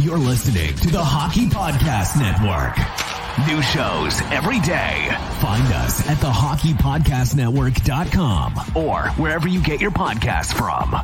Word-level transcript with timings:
You're 0.00 0.16
listening 0.16 0.76
to 0.76 0.90
the 0.90 1.02
Hockey 1.02 1.46
Podcast 1.46 2.16
Network. 2.20 2.76
New 3.48 3.60
shows 3.60 4.20
every 4.30 4.60
day. 4.60 5.08
Find 5.40 5.66
us 5.74 6.08
at 6.08 6.18
thehockeypodcastnetwork.com 6.18 8.54
or 8.76 9.08
wherever 9.20 9.48
you 9.48 9.60
get 9.60 9.80
your 9.80 9.90
podcasts 9.90 10.54
from. 10.54 10.94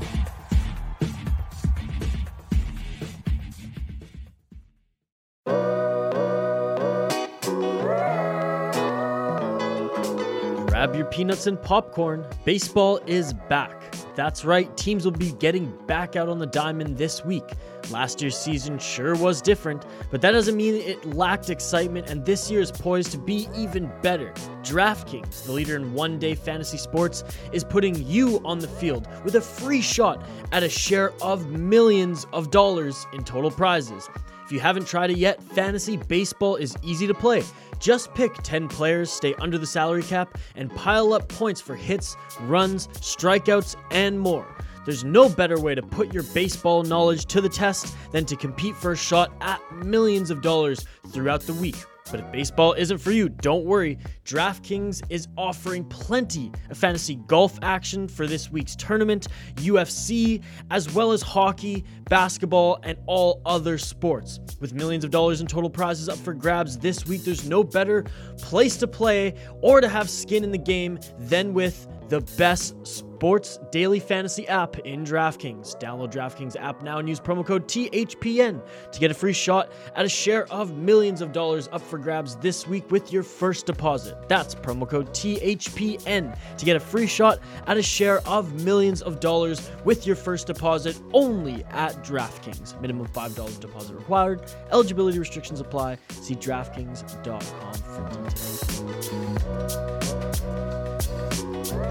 Grab 10.69 10.95
your 10.95 11.07
peanuts 11.07 11.49
and 11.49 11.61
popcorn. 11.61 12.25
Baseball 12.45 13.01
is 13.07 13.33
back. 13.49 13.73
That's 14.15 14.45
right, 14.45 14.75
teams 14.77 15.05
will 15.05 15.13
be 15.13 15.33
getting 15.33 15.77
back 15.87 16.15
out 16.15 16.29
on 16.29 16.39
the 16.39 16.47
diamond 16.47 16.97
this 16.97 17.25
week. 17.25 17.43
Last 17.91 18.23
year's 18.23 18.39
season 18.39 18.79
sure 18.79 19.17
was 19.17 19.43
different, 19.43 19.85
but 20.11 20.21
that 20.21 20.31
doesn't 20.31 20.57
mean 20.57 20.77
it 20.77 21.05
lacked 21.05 21.51
excitement, 21.51 22.09
and 22.09 22.25
this 22.25 22.49
year 22.49 22.61
is 22.61 22.71
poised 22.71 23.11
to 23.13 23.19
be 23.19 23.49
even 23.57 23.91
better. 24.03 24.33
DraftKings, 24.63 25.45
the 25.45 25.53
leader 25.53 25.75
in 25.75 25.93
one 25.93 26.21
day 26.21 26.37
fantasy 26.37 26.79
sports, 26.79 27.25
is 27.53 27.65
putting 27.65 28.07
you 28.07 28.41
on 28.45 28.61
the 28.61 28.69
field 28.69 29.09
with 29.25 29.35
a 29.35 29.41
free 29.41 29.83
shot 29.83 30.25
at 30.53 30.63
a 30.63 30.69
share 30.69 31.13
of 31.21 31.51
millions 31.51 32.27
of 32.33 32.53
dollars 32.53 33.07
in 33.15 33.25
total 33.25 33.51
prizes. 33.51 34.09
If 34.45 34.53
you 34.53 34.61
haven't 34.61 34.87
tried 34.87 35.11
it 35.11 35.17
yet, 35.17 35.43
fantasy 35.43 35.97
baseball 35.97 36.57
is 36.57 36.77
easy 36.83 37.07
to 37.07 37.15
play. 37.15 37.43
Just 37.79 38.15
pick 38.15 38.35
10 38.43 38.69
players, 38.69 39.11
stay 39.11 39.35
under 39.35 39.59
the 39.59 39.67
salary 39.67 40.03
cap, 40.03 40.39
and 40.57 40.75
pile 40.75 41.13
up 41.13 41.29
points 41.29 41.61
for 41.61 41.75
hits, 41.75 42.17
runs, 42.43 42.89
strikeouts, 42.89 43.77
and 43.91 44.19
more. 44.19 44.47
There's 44.85 45.05
no 45.05 45.29
better 45.29 45.59
way 45.59 45.75
to 45.75 45.83
put 45.83 46.13
your 46.13 46.23
baseball 46.23 46.83
knowledge 46.83 47.27
to 47.27 47.41
the 47.41 47.49
test 47.49 47.95
than 48.13 48.27
to 48.27 48.37
compete 48.37 48.77
for 48.77 48.93
a 48.93 48.97
shot 48.97 49.33
at 49.41 49.61
millions 49.73 50.31
of 50.31 50.43
dollars 50.43 50.85
throughout 51.09 51.41
the 51.43 51.55
week. 51.55 51.77
But 52.11 52.21
if 52.21 52.33
baseball 52.33 52.75
isn't 52.75 52.99
for 52.99 53.13
you, 53.13 53.31
don't 53.31 53.65
worry. 53.65 53.97
DraftKings 54.27 55.03
is 55.09 55.27
offering 55.39 55.85
plenty 55.87 56.53
of 56.69 56.77
fantasy 56.77 57.15
golf 57.27 57.59
action 57.63 58.09
for 58.09 58.27
this 58.27 58.51
week's 58.51 58.77
tournament, 58.77 59.29
UFC, 59.55 60.43
as 60.71 60.93
well 60.93 61.13
as 61.13 61.23
hockey, 61.23 61.83
basketball, 62.11 62.79
and 62.83 62.99
all 63.07 63.41
other 63.47 63.79
sports. 63.79 64.39
With 64.61 64.75
millions 64.75 65.05
of 65.05 65.13
dollars 65.13 65.41
in 65.41 65.47
total 65.47 65.71
prizes 65.71 66.11
up 66.11 66.19
for 66.19 66.35
grabs 66.35 66.77
this 66.77 67.07
week, 67.07 67.25
there's 67.25 67.49
no 67.49 67.65
better 67.65 68.05
place 68.37 68.77
to 68.77 68.87
play 68.87 69.35
or 69.63 69.81
to 69.81 69.89
have 69.89 70.11
skin 70.11 70.45
in 70.45 70.53
the 70.53 70.59
game 70.59 70.99
than 71.19 71.55
with 71.55 71.89
the 72.15 72.21
best 72.37 72.87
sports 72.87 73.59
daily 73.73 73.99
fantasy 73.99 74.47
app 74.47 74.79
in 74.81 75.03
DraftKings. 75.03 75.81
Download 75.81 76.13
DraftKings 76.13 76.55
app 76.61 76.81
now 76.81 76.99
and 76.99 77.09
use 77.09 77.19
promo 77.19 77.45
code 77.45 77.67
THPN 77.67 78.63
to 78.93 79.01
get 79.01 79.11
a 79.11 79.15
free 79.15 79.33
shot 79.33 79.73
at 79.97 80.05
a 80.05 80.09
share 80.09 80.47
of 80.53 80.79
millions 80.79 81.21
of 81.21 81.33
dollars 81.33 81.69
up 81.73 81.83
for 81.83 81.99
grabs 81.99 82.37
this 82.37 82.69
week 82.69 82.89
with 82.93 83.13
your 83.13 83.25
first 83.25 83.67
deposit. 83.67 84.17
That's 84.29 84.55
promo 84.55 84.89
code 84.89 85.09
THPN 85.09 86.39
to 86.57 86.65
get 86.65 86.77
a 86.77 86.81
free 86.81 87.09
shot 87.09 87.41
at 87.67 87.77
a 87.77 87.83
share 87.83 88.21
of 88.29 88.63
millions 88.63 89.03
of 89.03 89.19
dollars 89.19 89.73
with 89.85 90.07
your 90.07 90.15
first 90.15 90.47
deposit 90.47 90.97
only 91.13 91.65
at 91.71 91.95
DraftKings. 92.05 92.81
Minimum 92.81 93.09
$5 93.09 93.59
deposit 93.59 93.97
required. 93.97 94.43
Eligibility 94.71 95.19
restrictions 95.19 95.59
apply. 95.59 95.99
See 96.11 96.37
DraftKings.com 96.37 97.75
for 97.75 98.09
details. 98.09 98.85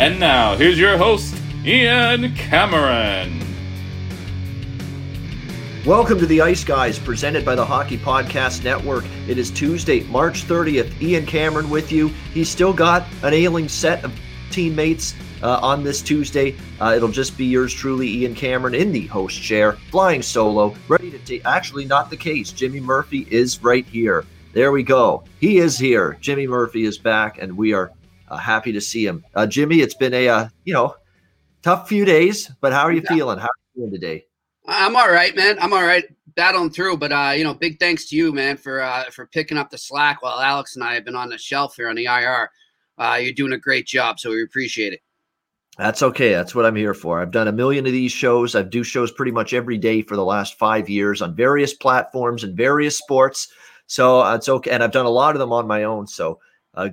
And 0.00 0.18
now, 0.18 0.56
here's 0.56 0.78
your 0.78 0.96
host, 0.96 1.36
Ian 1.62 2.34
Cameron. 2.34 3.38
Welcome 5.84 6.18
to 6.20 6.24
the 6.24 6.40
Ice 6.40 6.64
Guys, 6.64 6.98
presented 6.98 7.44
by 7.44 7.54
the 7.54 7.66
Hockey 7.66 7.98
Podcast 7.98 8.64
Network. 8.64 9.04
It 9.28 9.36
is 9.36 9.50
Tuesday, 9.50 10.00
March 10.04 10.44
30th. 10.44 10.98
Ian 11.02 11.26
Cameron 11.26 11.68
with 11.68 11.92
you. 11.92 12.08
He's 12.32 12.48
still 12.48 12.72
got 12.72 13.04
an 13.22 13.34
ailing 13.34 13.68
set 13.68 14.02
of 14.02 14.18
teammates 14.50 15.14
uh, 15.42 15.60
on 15.60 15.84
this 15.84 16.00
Tuesday. 16.00 16.56
Uh, 16.80 16.94
it'll 16.96 17.10
just 17.10 17.36
be 17.36 17.44
yours 17.44 17.74
truly, 17.74 18.08
Ian 18.08 18.34
Cameron, 18.34 18.74
in 18.74 18.92
the 18.92 19.06
host 19.08 19.42
chair, 19.42 19.72
flying 19.90 20.22
solo, 20.22 20.74
ready 20.88 21.10
to 21.10 21.18
take. 21.18 21.44
Actually, 21.44 21.84
not 21.84 22.08
the 22.08 22.16
case. 22.16 22.52
Jimmy 22.52 22.80
Murphy 22.80 23.26
is 23.30 23.62
right 23.62 23.84
here. 23.84 24.24
There 24.54 24.72
we 24.72 24.82
go. 24.82 25.24
He 25.40 25.58
is 25.58 25.78
here. 25.78 26.16
Jimmy 26.22 26.46
Murphy 26.46 26.86
is 26.86 26.96
back, 26.96 27.36
and 27.36 27.54
we 27.54 27.74
are 27.74 27.92
uh, 28.30 28.36
happy 28.36 28.72
to 28.72 28.80
see 28.80 29.04
him. 29.04 29.24
Uh, 29.34 29.46
Jimmy, 29.46 29.80
it's 29.80 29.94
been 29.94 30.14
a 30.14 30.28
uh, 30.28 30.48
you 30.64 30.72
know 30.72 30.94
tough 31.62 31.88
few 31.88 32.04
days, 32.04 32.50
but 32.60 32.72
how 32.72 32.82
are 32.82 32.92
you 32.92 33.02
yeah. 33.04 33.16
feeling? 33.16 33.38
How 33.38 33.46
are 33.46 33.58
you 33.74 33.82
doing 33.82 33.92
today? 33.92 34.24
I'm 34.66 34.96
all 34.96 35.10
right, 35.10 35.34
man. 35.34 35.58
I'm 35.60 35.72
all 35.72 35.82
right, 35.82 36.04
battling 36.36 36.70
through. 36.70 36.98
But 36.98 37.12
uh, 37.12 37.32
you 37.36 37.44
know, 37.44 37.54
big 37.54 37.78
thanks 37.78 38.08
to 38.10 38.16
you, 38.16 38.32
man, 38.32 38.56
for 38.56 38.82
uh, 38.82 39.04
for 39.10 39.26
picking 39.26 39.58
up 39.58 39.70
the 39.70 39.78
slack 39.78 40.22
while 40.22 40.40
Alex 40.40 40.76
and 40.76 40.84
I 40.84 40.94
have 40.94 41.04
been 41.04 41.16
on 41.16 41.28
the 41.28 41.38
shelf 41.38 41.76
here 41.76 41.88
on 41.88 41.96
the 41.96 42.06
IR. 42.06 42.50
Uh, 42.98 43.18
you're 43.20 43.32
doing 43.32 43.52
a 43.52 43.58
great 43.58 43.86
job, 43.86 44.20
so 44.20 44.30
we 44.30 44.42
appreciate 44.42 44.92
it. 44.92 45.00
That's 45.78 46.02
okay. 46.02 46.32
That's 46.32 46.54
what 46.54 46.66
I'm 46.66 46.76
here 46.76 46.92
for. 46.92 47.20
I've 47.20 47.30
done 47.30 47.48
a 47.48 47.52
million 47.52 47.86
of 47.86 47.92
these 47.92 48.12
shows. 48.12 48.54
I 48.54 48.62
do 48.62 48.84
shows 48.84 49.10
pretty 49.10 49.32
much 49.32 49.54
every 49.54 49.78
day 49.78 50.02
for 50.02 50.14
the 50.14 50.24
last 50.24 50.58
five 50.58 50.90
years 50.90 51.22
on 51.22 51.34
various 51.34 51.72
platforms 51.72 52.44
and 52.44 52.54
various 52.54 52.98
sports. 52.98 53.48
So 53.86 54.20
uh, 54.20 54.36
it's 54.36 54.48
okay, 54.48 54.70
and 54.70 54.84
I've 54.84 54.92
done 54.92 55.06
a 55.06 55.10
lot 55.10 55.34
of 55.34 55.38
them 55.38 55.52
on 55.52 55.66
my 55.66 55.84
own. 55.84 56.06
So 56.06 56.38
uh, 56.74 56.90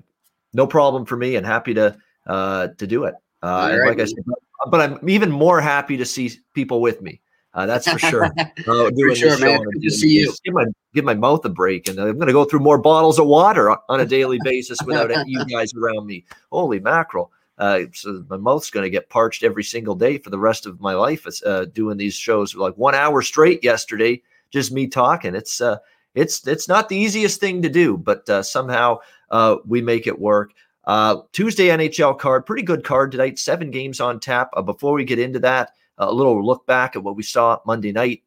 no 0.53 0.67
problem 0.67 1.05
for 1.05 1.17
me, 1.17 1.35
and 1.35 1.45
happy 1.45 1.73
to 1.73 1.97
uh, 2.25 2.67
to 2.77 2.87
do 2.87 3.05
it. 3.05 3.15
Uh, 3.41 3.75
right. 3.79 3.89
Like 3.89 3.99
I 3.99 4.05
said, 4.05 4.23
but 4.69 4.81
I'm 4.81 5.09
even 5.09 5.31
more 5.31 5.61
happy 5.61 5.97
to 5.97 6.05
see 6.05 6.31
people 6.53 6.81
with 6.81 7.01
me. 7.01 7.21
Uh, 7.53 7.65
that's 7.65 7.89
for 7.89 7.97
sure. 7.97 8.29
Uh, 8.67 8.89
for 8.91 9.15
sure, 9.15 9.39
man. 9.39 9.61
Good 9.63 9.83
to 9.83 9.89
see 9.89 10.09
you. 10.09 10.33
Give 10.43 10.53
my 10.53 10.65
give 10.93 11.05
my 11.05 11.13
mouth 11.13 11.45
a 11.45 11.49
break, 11.49 11.87
and 11.87 11.97
I'm 11.99 12.15
going 12.15 12.27
to 12.27 12.33
go 12.33 12.43
through 12.43 12.59
more 12.59 12.77
bottles 12.77 13.17
of 13.17 13.27
water 13.27 13.75
on 13.89 14.01
a 14.01 14.05
daily 14.05 14.39
basis 14.43 14.77
without 14.85 15.09
you 15.27 15.45
guys 15.45 15.73
around 15.73 16.05
me. 16.05 16.25
Holy 16.51 16.79
mackerel! 16.79 17.31
Uh, 17.57 17.81
so 17.93 18.25
my 18.29 18.37
mouth's 18.37 18.69
going 18.69 18.83
to 18.83 18.89
get 18.89 19.09
parched 19.09 19.43
every 19.43 19.63
single 19.63 19.95
day 19.95 20.17
for 20.17 20.29
the 20.29 20.37
rest 20.37 20.65
of 20.65 20.81
my 20.81 20.93
life. 20.93 21.25
Uh, 21.45 21.65
doing 21.65 21.97
these 21.97 22.13
shows 22.13 22.55
like 22.55 22.75
one 22.75 22.93
hour 22.93 23.21
straight 23.21 23.63
yesterday, 23.63 24.21
just 24.51 24.71
me 24.71 24.87
talking. 24.87 25.33
It's 25.33 25.61
uh, 25.61 25.77
it's 26.13 26.45
it's 26.45 26.67
not 26.67 26.89
the 26.89 26.97
easiest 26.97 27.39
thing 27.39 27.61
to 27.61 27.69
do, 27.69 27.97
but 27.97 28.27
uh, 28.29 28.43
somehow 28.43 28.99
uh, 29.29 29.57
we 29.65 29.81
make 29.81 30.07
it 30.07 30.19
work. 30.19 30.53
Uh, 30.87 31.17
Tuesday 31.33 31.67
NHL 31.67 32.17
card, 32.17 32.45
pretty 32.45 32.63
good 32.63 32.85
card 32.85 33.11
tonight. 33.11 33.37
Seven 33.37 33.71
games 33.71 33.99
on 33.99 34.21
tap. 34.21 34.49
Uh, 34.55 34.61
before 34.61 34.93
we 34.93 35.03
get 35.03 35.19
into 35.19 35.37
that, 35.39 35.71
a 35.97 36.11
little 36.11 36.43
look 36.43 36.65
back 36.65 36.95
at 36.95 37.03
what 37.03 37.17
we 37.17 37.23
saw 37.23 37.59
Monday 37.65 37.91
night. 37.91 38.23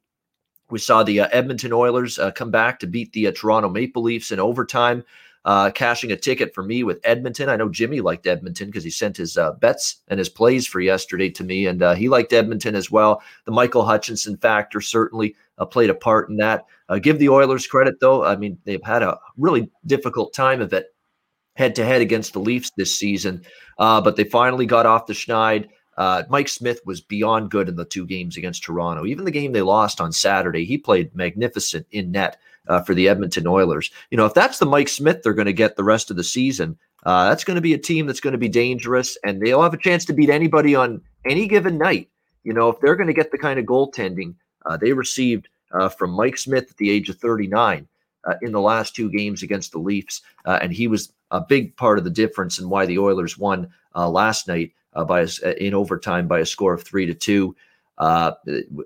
We 0.69 0.79
saw 0.79 1.03
the 1.03 1.21
uh, 1.21 1.29
Edmonton 1.33 1.73
Oilers 1.73 2.19
uh, 2.19 2.33
come 2.33 2.51
back 2.51 2.79
to 2.81 2.87
beat 2.87 3.15
the 3.15 3.29
uh, 3.29 3.33
Toronto 3.33 3.71
Maple 3.71 4.03
Leafs 4.03 4.31
in 4.31 4.39
overtime, 4.39 5.03
cashing 5.75 6.13
a 6.13 6.17
ticket 6.17 6.55
for 6.55 6.63
me 6.63 6.85
with 6.85 7.01
Edmonton. 7.03 7.49
I 7.49 7.57
know 7.57 7.71
Jimmy 7.71 8.03
liked 8.03 8.27
Edmonton 8.27 8.69
because 8.69 8.85
he 8.85 8.91
sent 8.91 9.17
his 9.17 9.39
bets 9.59 10.03
and 10.09 10.19
his 10.19 10.29
plays 10.29 10.67
for 10.67 10.81
yesterday 10.81 11.31
to 11.31 11.43
me, 11.43 11.67
and 11.67 11.83
he 11.97 12.11
liked 12.11 12.35
Edmonton 12.35 12.75
as 12.75 12.91
well. 12.91 13.23
The 13.47 13.53
Michael 13.53 13.87
Hutchinson 13.87 14.37
factor 14.37 14.83
certainly 14.83 15.35
played 15.71 15.91
a 15.91 15.95
part 15.95 16.29
in 16.29 16.37
that. 16.37 16.67
give 17.01 17.19
the 17.19 17.31
Oilers 17.31 17.67
credit, 17.67 18.01
though. 18.01 18.23
I 18.23 18.37
mean, 18.37 18.59
they've 18.65 18.85
had 18.85 19.03
a 19.03 19.19
really 19.39 19.71
difficult 19.87 20.35
time 20.35 20.61
of 20.61 20.75
it 20.75 20.95
head 21.55 21.75
to 21.77 21.85
head 21.85 22.01
against 22.01 22.33
the 22.33 22.41
Leafs 22.41 22.71
this 22.77 22.99
season, 22.99 23.43
but 23.79 24.17
they 24.17 24.25
finally 24.25 24.67
got 24.67 24.87
off 24.87 25.07
the 25.07 25.13
schneid. 25.13 25.69
Uh, 26.01 26.23
Mike 26.31 26.49
Smith 26.49 26.81
was 26.87 27.03
beyond 27.03 27.51
good 27.51 27.69
in 27.69 27.77
the 27.77 27.85
two 27.85 28.07
games 28.07 28.39
against 28.39 28.63
Toronto. 28.63 29.05
Even 29.05 29.27
the 29.27 29.31
game 29.31 29.53
they 29.53 29.61
lost 29.61 30.01
on 30.01 30.13
Saturday, 30.13 30.65
he 30.65 30.79
played 30.79 31.15
magnificent 31.15 31.87
in 31.91 32.11
net 32.11 32.39
uh, 32.69 32.81
for 32.81 32.95
the 32.95 33.07
Edmonton 33.07 33.47
Oilers. 33.47 33.91
You 34.11 34.17
know, 34.17 34.25
if 34.25 34.33
that's 34.33 34.59
the 34.59 34.65
Mike 34.65 34.89
Smith 34.89 35.23
they're 35.23 35.35
going 35.35 35.45
to 35.45 35.53
get 35.53 35.77
the 35.77 35.85
rest 35.85 36.11
of 36.11 36.17
the 36.17 36.25
season, 36.25 36.79
uh, 37.05 37.29
that's 37.29 37.45
going 37.45 37.57
to 37.57 37.61
be 37.61 37.75
a 37.75 37.79
team 37.79 38.07
that's 38.07 38.21
going 38.21 38.33
to 38.33 38.39
be 38.39 38.49
dangerous, 38.49 39.19
and 39.25 39.43
they'll 39.43 39.63
have 39.63 39.75
a 39.75 39.79
chance 39.79 40.07
to 40.07 40.15
beat 40.15 40.31
anybody 40.31 40.75
on 40.75 41.03
any 41.27 41.47
given 41.47 41.77
night. 41.77 42.09
You 42.45 42.55
know, 42.55 42.71
if 42.71 42.81
they're 42.81 42.97
going 42.97 43.09
to 43.09 43.13
get 43.13 43.31
the 43.31 43.39
kind 43.39 43.59
of 43.59 43.67
goaltending 43.67 44.35
uh, 44.65 44.79
they 44.79 44.95
received 44.95 45.49
uh, 45.73 45.91
from 45.91 46.13
Mike 46.13 46.39
Smith 46.39 46.71
at 46.71 46.77
the 46.79 46.91
age 46.91 47.11
of 47.11 47.17
39 47.17 47.87
uh, 48.25 48.35
in 48.41 48.53
the 48.53 48.61
last 48.61 48.95
two 48.95 49.11
games 49.11 49.43
against 49.43 49.73
the 49.73 49.79
Leafs, 49.79 50.23
and 50.47 50.73
he 50.73 50.87
was 50.87 51.13
a 51.31 51.41
big 51.41 51.77
part 51.77 51.99
of 51.99 52.05
the 52.05 52.11
difference 52.11 52.59
in 52.59 52.69
why 52.69 52.87
the 52.87 52.99
Oilers 52.99 53.39
won 53.39 53.69
last 53.95 54.49
night 54.49 54.73
uh, 54.95 55.05
by 55.05 55.21
a, 55.43 55.65
in 55.65 55.75
overtime 55.75 56.27
by 56.27 56.41
a 56.41 56.47
score 56.47 56.75
of 56.75 56.83
three 56.83 57.07
to 57.07 57.15
two. 57.15 57.55
Uh, 57.99 58.33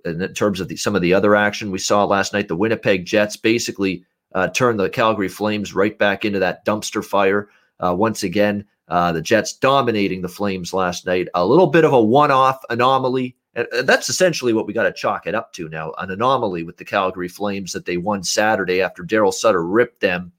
in 0.05 0.33
terms 0.35 0.59
of 0.59 0.69
the, 0.69 0.77
some 0.77 0.97
of 0.97 1.03
the 1.03 1.15
other 1.15 1.37
action 1.37 1.71
we 1.71 1.79
saw 1.79 2.05
last 2.05 2.33
night, 2.33 2.49
the 2.49 2.57
Winnipeg 2.57 3.07
Jets 3.07 3.37
basically 3.37 4.05
uh, 4.35 4.49
turned 4.49 4.81
the 4.81 4.91
Calgary 4.91 5.29
Flames 5.29 5.73
right 5.73 5.97
back 5.97 6.25
into 6.25 6.41
that 6.41 6.65
dumpster 6.67 7.05
fire 7.05 7.49
uh, 7.79 7.95
once 7.95 8.25
again. 8.25 8.65
Uh, 8.89 9.13
the 9.13 9.23
Jets 9.23 9.53
dominating 9.53 10.21
the 10.21 10.29
Flames 10.29 10.75
last 10.75 11.07
night. 11.07 11.29
A 11.35 11.47
little 11.47 11.69
bit 11.69 11.85
of 11.85 11.93
a 11.93 12.03
one-off 12.03 12.61
anomaly. 12.71 13.37
And 13.55 13.69
that's 13.85 14.09
essentially 14.09 14.53
what 14.53 14.67
we 14.67 14.73
got 14.73 14.83
to 14.83 14.93
chalk 14.93 15.29
it 15.29 15.35
up 15.37 15.53
to 15.53 15.69
now 15.69 15.93
an 15.99 16.11
anomaly 16.11 16.65
with 16.65 16.77
the 16.77 16.85
Calgary 16.85 17.29
Flames 17.29 17.73
that 17.73 17.87
they 17.87 17.97
won 17.97 18.25
Saturday 18.25 18.83
after 18.83 19.05
Daryl 19.05 19.33
Sutter 19.33 19.65
ripped 19.65 20.01
them 20.01 20.33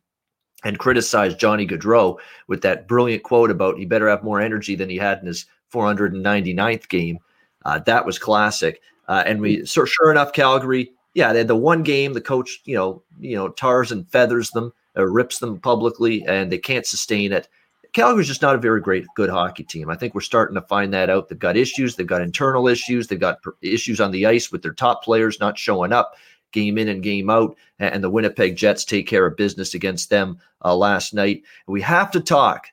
and 0.65 0.79
criticized 0.79 1.39
Johnny 1.39 1.65
Gaudreau 1.65 2.17
with 2.47 2.61
that 2.63 2.87
brilliant 2.87 3.23
quote 3.23 3.51
about 3.51 3.77
he 3.77 3.85
better 3.85 4.09
have 4.09 4.23
more 4.23 4.41
energy 4.41 4.75
than 4.75 4.89
he 4.89 4.97
had 4.97 5.19
in 5.19 5.27
his 5.27 5.45
499th 5.71 6.89
game. 6.89 7.19
Uh, 7.63 7.79
that 7.79 8.05
was 8.05 8.19
classic. 8.19 8.81
Uh, 9.07 9.23
and 9.25 9.39
we, 9.39 9.65
so 9.65 9.85
sure 9.85 10.11
enough, 10.11 10.33
Calgary, 10.33 10.91
yeah, 11.13 11.31
they 11.31 11.39
had 11.39 11.47
the 11.47 11.55
one 11.55 11.83
game. 11.83 12.13
The 12.13 12.21
coach, 12.21 12.61
you 12.65 12.75
know, 12.75 13.03
you 13.19 13.35
know, 13.35 13.49
tars 13.49 13.91
and 13.91 14.09
feathers 14.09 14.49
them, 14.49 14.73
uh, 14.97 15.05
rips 15.05 15.39
them 15.39 15.59
publicly, 15.59 16.25
and 16.27 16.51
they 16.51 16.57
can't 16.57 16.85
sustain 16.85 17.31
it. 17.31 17.47
Calgary's 17.93 18.27
just 18.27 18.41
not 18.41 18.55
a 18.55 18.59
very 18.59 18.81
great, 18.81 19.05
good 19.15 19.29
hockey 19.29 19.63
team. 19.63 19.89
I 19.89 19.95
think 19.95 20.13
we're 20.13 20.21
starting 20.21 20.55
to 20.55 20.61
find 20.61 20.93
that 20.93 21.09
out. 21.09 21.29
They've 21.29 21.39
got 21.39 21.55
issues. 21.55 21.95
They've 21.95 22.05
got 22.05 22.21
internal 22.21 22.67
issues. 22.67 23.07
They've 23.07 23.19
got 23.19 23.37
issues 23.61 24.01
on 24.01 24.11
the 24.11 24.25
ice 24.25 24.51
with 24.51 24.63
their 24.63 24.73
top 24.73 25.03
players 25.03 25.39
not 25.39 25.57
showing 25.57 25.93
up 25.93 26.15
game 26.55 26.79
in 26.79 26.87
and 26.87 27.03
game 27.03 27.29
out. 27.29 27.55
And 27.77 28.03
the 28.03 28.09
Winnipeg 28.09 28.55
Jets 28.55 28.83
take 28.83 29.05
care 29.05 29.27
of 29.27 29.37
business 29.37 29.75
against 29.75 30.09
them 30.09 30.39
uh, 30.63 30.75
last 30.75 31.13
night. 31.13 31.43
We 31.67 31.81
have 31.81 32.09
to 32.11 32.21
talk. 32.21 32.67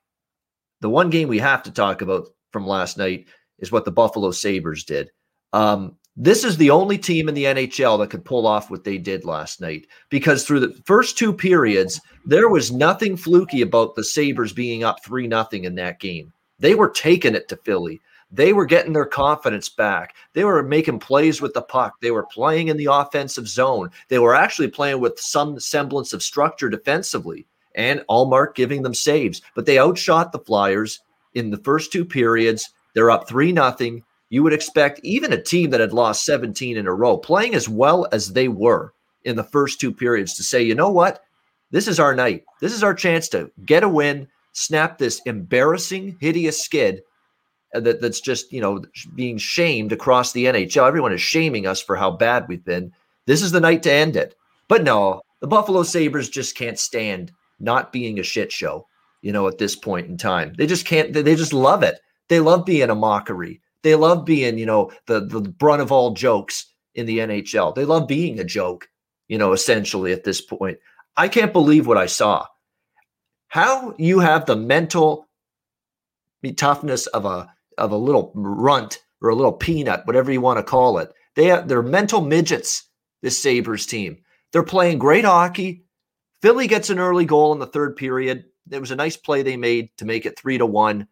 The 0.80 0.88
one 0.88 1.10
game 1.10 1.28
we 1.28 1.38
have 1.40 1.62
to 1.64 1.70
talk 1.70 2.00
about 2.00 2.28
from 2.52 2.66
last 2.66 2.96
night 2.96 3.26
is 3.58 3.70
what 3.70 3.84
the 3.84 3.90
Buffalo 3.90 4.30
Sabres 4.30 4.84
did. 4.84 5.10
Um, 5.52 5.96
this 6.16 6.44
is 6.44 6.56
the 6.56 6.70
only 6.70 6.98
team 6.98 7.28
in 7.28 7.34
the 7.34 7.44
NHL 7.44 7.98
that 7.98 8.10
could 8.10 8.24
pull 8.24 8.46
off 8.46 8.70
what 8.70 8.84
they 8.84 8.98
did 8.98 9.24
last 9.24 9.60
night 9.60 9.86
because 10.10 10.44
through 10.44 10.60
the 10.60 10.80
first 10.84 11.18
two 11.18 11.32
periods, 11.32 12.00
there 12.24 12.48
was 12.48 12.70
nothing 12.70 13.16
fluky 13.16 13.62
about 13.62 13.94
the 13.94 14.04
Sabres 14.04 14.52
being 14.52 14.84
up 14.84 15.02
3 15.04 15.26
nothing 15.26 15.64
in 15.64 15.74
that 15.76 16.00
game. 16.00 16.32
They 16.58 16.74
were 16.74 16.90
taking 16.90 17.34
it 17.34 17.48
to 17.48 17.56
Philly. 17.56 18.00
They 18.32 18.54
were 18.54 18.64
getting 18.64 18.94
their 18.94 19.04
confidence 19.04 19.68
back. 19.68 20.14
They 20.32 20.44
were 20.44 20.62
making 20.62 21.00
plays 21.00 21.42
with 21.42 21.52
the 21.52 21.62
puck. 21.62 22.00
They 22.00 22.10
were 22.10 22.24
playing 22.24 22.68
in 22.68 22.78
the 22.78 22.88
offensive 22.90 23.46
zone. 23.46 23.90
They 24.08 24.18
were 24.18 24.34
actually 24.34 24.68
playing 24.68 25.00
with 25.00 25.20
some 25.20 25.60
semblance 25.60 26.12
of 26.12 26.22
structure 26.22 26.70
defensively 26.70 27.46
and 27.74 28.04
Ullmark 28.08 28.54
giving 28.54 28.82
them 28.82 28.94
saves. 28.94 29.42
But 29.54 29.66
they 29.66 29.78
outshot 29.78 30.32
the 30.32 30.38
Flyers 30.38 31.00
in 31.34 31.50
the 31.50 31.58
first 31.58 31.92
two 31.92 32.04
periods. 32.04 32.70
They're 32.94 33.10
up 33.10 33.28
3 33.28 33.52
nothing 33.52 34.02
you 34.32 34.42
would 34.42 34.54
expect 34.54 34.98
even 35.02 35.34
a 35.34 35.42
team 35.42 35.68
that 35.68 35.80
had 35.80 35.92
lost 35.92 36.24
17 36.24 36.78
in 36.78 36.86
a 36.86 36.94
row, 36.94 37.18
playing 37.18 37.54
as 37.54 37.68
well 37.68 38.08
as 38.12 38.32
they 38.32 38.48
were 38.48 38.94
in 39.24 39.36
the 39.36 39.44
first 39.44 39.78
two 39.78 39.92
periods, 39.92 40.32
to 40.34 40.42
say, 40.42 40.62
you 40.62 40.74
know 40.74 40.88
what? 40.88 41.22
This 41.70 41.86
is 41.86 42.00
our 42.00 42.14
night. 42.14 42.46
This 42.58 42.72
is 42.72 42.82
our 42.82 42.94
chance 42.94 43.28
to 43.28 43.50
get 43.66 43.82
a 43.82 43.88
win, 43.90 44.26
snap 44.52 44.96
this 44.96 45.20
embarrassing, 45.26 46.16
hideous 46.18 46.62
skid 46.62 47.02
Uh, 47.74 47.80
that, 47.80 48.00
that's 48.00 48.20
just, 48.20 48.52
you 48.52 48.60
know, 48.60 48.84
being 49.14 49.38
shamed 49.38 49.92
across 49.92 50.32
the 50.32 50.46
NHL. 50.46 50.86
Everyone 50.86 51.12
is 51.12 51.20
shaming 51.20 51.66
us 51.66 51.80
for 51.80 51.96
how 51.96 52.10
bad 52.10 52.46
we've 52.48 52.64
been. 52.64 52.92
This 53.26 53.42
is 53.42 53.52
the 53.52 53.60
night 53.60 53.82
to 53.84 53.92
end 53.92 54.16
it. 54.16 54.34
But 54.68 54.84
no, 54.84 55.22
the 55.40 55.46
Buffalo 55.46 55.82
Sabres 55.82 56.28
just 56.28 56.56
can't 56.56 56.78
stand 56.78 57.32
not 57.60 57.92
being 57.92 58.18
a 58.18 58.22
shit 58.22 58.52
show, 58.52 58.86
you 59.22 59.32
know, 59.32 59.48
at 59.48 59.58
this 59.58 59.76
point 59.76 60.08
in 60.08 60.16
time. 60.16 60.52
They 60.56 60.66
just 60.66 60.86
can't, 60.86 61.12
they 61.12 61.34
just 61.34 61.52
love 61.52 61.82
it. 61.82 62.00
They 62.28 62.40
love 62.40 62.64
being 62.64 62.90
a 62.90 62.94
mockery. 62.94 63.60
They 63.82 63.94
love 63.94 64.24
being, 64.24 64.58
you 64.58 64.66
know, 64.66 64.92
the 65.06 65.20
the 65.20 65.40
brunt 65.40 65.82
of 65.82 65.92
all 65.92 66.12
jokes 66.12 66.72
in 66.94 67.06
the 67.06 67.18
NHL. 67.18 67.74
They 67.74 67.84
love 67.84 68.06
being 68.06 68.38
a 68.38 68.44
joke, 68.44 68.88
you 69.28 69.38
know, 69.38 69.52
essentially 69.52 70.12
at 70.12 70.24
this 70.24 70.40
point. 70.40 70.78
I 71.16 71.28
can't 71.28 71.52
believe 71.52 71.86
what 71.86 71.98
I 71.98 72.06
saw. 72.06 72.46
How 73.48 73.94
you 73.98 74.20
have 74.20 74.46
the 74.46 74.56
mental 74.56 75.28
toughness 76.56 77.06
of 77.08 77.24
a 77.24 77.52
of 77.78 77.92
a 77.92 77.96
little 77.96 78.32
runt 78.34 78.98
or 79.20 79.30
a 79.30 79.34
little 79.34 79.52
peanut, 79.52 80.06
whatever 80.06 80.32
you 80.32 80.40
want 80.40 80.58
to 80.58 80.62
call 80.62 80.98
it. 80.98 81.12
They 81.36 81.46
have, 81.46 81.68
they're 81.68 81.82
mental 81.82 82.20
midgets. 82.20 82.84
This 83.22 83.40
Sabres 83.40 83.86
team. 83.86 84.18
They're 84.52 84.64
playing 84.64 84.98
great 84.98 85.24
hockey. 85.24 85.84
Philly 86.42 86.66
gets 86.66 86.90
an 86.90 86.98
early 86.98 87.24
goal 87.24 87.52
in 87.52 87.60
the 87.60 87.66
third 87.66 87.96
period. 87.96 88.44
It 88.70 88.80
was 88.80 88.90
a 88.90 88.96
nice 88.96 89.16
play 89.16 89.42
they 89.42 89.56
made 89.56 89.90
to 89.98 90.04
make 90.04 90.26
it 90.26 90.36
three 90.36 90.58
to 90.58 90.66
one. 90.66 91.06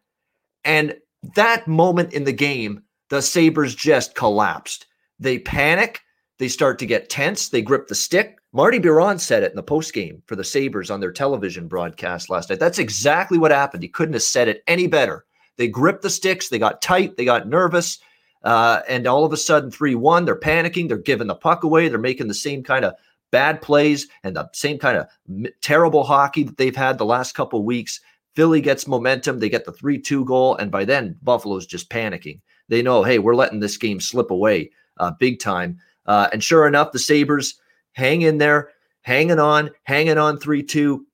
And 0.65 0.97
that 1.35 1.67
moment 1.67 2.13
in 2.13 2.25
the 2.25 2.33
game, 2.33 2.83
the 3.09 3.21
Sabres 3.21 3.73
just 3.73 4.13
collapsed. 4.13 4.87
They 5.19 5.39
panic. 5.39 6.01
They 6.37 6.49
start 6.49 6.79
to 6.79 6.85
get 6.85 7.09
tense. 7.09 7.49
They 7.49 7.61
grip 7.61 7.87
the 7.87 7.95
stick. 7.95 8.37
Marty 8.51 8.79
Biron 8.79 9.19
said 9.19 9.43
it 9.43 9.51
in 9.51 9.55
the 9.55 9.63
post 9.63 9.93
game 9.93 10.21
for 10.25 10.35
the 10.35 10.43
Sabres 10.43 10.91
on 10.91 10.99
their 10.99 11.11
television 11.13 11.67
broadcast 11.69 12.29
last 12.29 12.49
night. 12.49 12.59
That's 12.59 12.79
exactly 12.79 13.37
what 13.37 13.51
happened. 13.51 13.83
He 13.83 13.89
couldn't 13.89 14.13
have 14.13 14.23
said 14.23 14.49
it 14.49 14.63
any 14.67 14.87
better. 14.87 15.25
They 15.61 15.67
gripped 15.67 16.01
the 16.01 16.09
sticks. 16.09 16.49
They 16.49 16.57
got 16.57 16.81
tight. 16.81 17.17
They 17.17 17.23
got 17.23 17.47
nervous. 17.47 17.99
Uh, 18.43 18.81
and 18.89 19.05
all 19.05 19.25
of 19.25 19.31
a 19.31 19.37
sudden, 19.37 19.69
3 19.69 19.93
1, 19.93 20.25
they're 20.25 20.35
panicking. 20.35 20.87
They're 20.87 20.97
giving 20.97 21.27
the 21.27 21.35
puck 21.35 21.63
away. 21.63 21.87
They're 21.87 21.99
making 21.99 22.29
the 22.29 22.33
same 22.33 22.63
kind 22.63 22.83
of 22.83 22.95
bad 23.29 23.61
plays 23.61 24.07
and 24.23 24.35
the 24.35 24.49
same 24.53 24.79
kind 24.79 24.97
of 24.97 25.51
terrible 25.61 26.03
hockey 26.03 26.41
that 26.41 26.57
they've 26.57 26.75
had 26.75 26.97
the 26.97 27.05
last 27.05 27.35
couple 27.35 27.63
weeks. 27.63 28.01
Philly 28.35 28.59
gets 28.59 28.87
momentum. 28.87 29.37
They 29.37 29.49
get 29.49 29.65
the 29.65 29.71
3 29.71 29.99
2 29.99 30.25
goal. 30.25 30.55
And 30.55 30.71
by 30.71 30.83
then, 30.83 31.15
Buffalo's 31.21 31.67
just 31.67 31.91
panicking. 31.91 32.41
They 32.67 32.81
know, 32.81 33.03
hey, 33.03 33.19
we're 33.19 33.35
letting 33.35 33.59
this 33.59 33.77
game 33.77 33.99
slip 33.99 34.31
away 34.31 34.71
uh, 34.97 35.11
big 35.19 35.39
time. 35.39 35.77
Uh, 36.07 36.27
and 36.33 36.43
sure 36.43 36.65
enough, 36.65 36.91
the 36.91 36.97
Sabres 36.97 37.61
hang 37.91 38.23
in 38.23 38.39
there, 38.39 38.69
hanging 39.03 39.37
on, 39.37 39.69
hanging 39.83 40.17
on 40.17 40.39
3 40.39 40.63
2. 40.63 41.05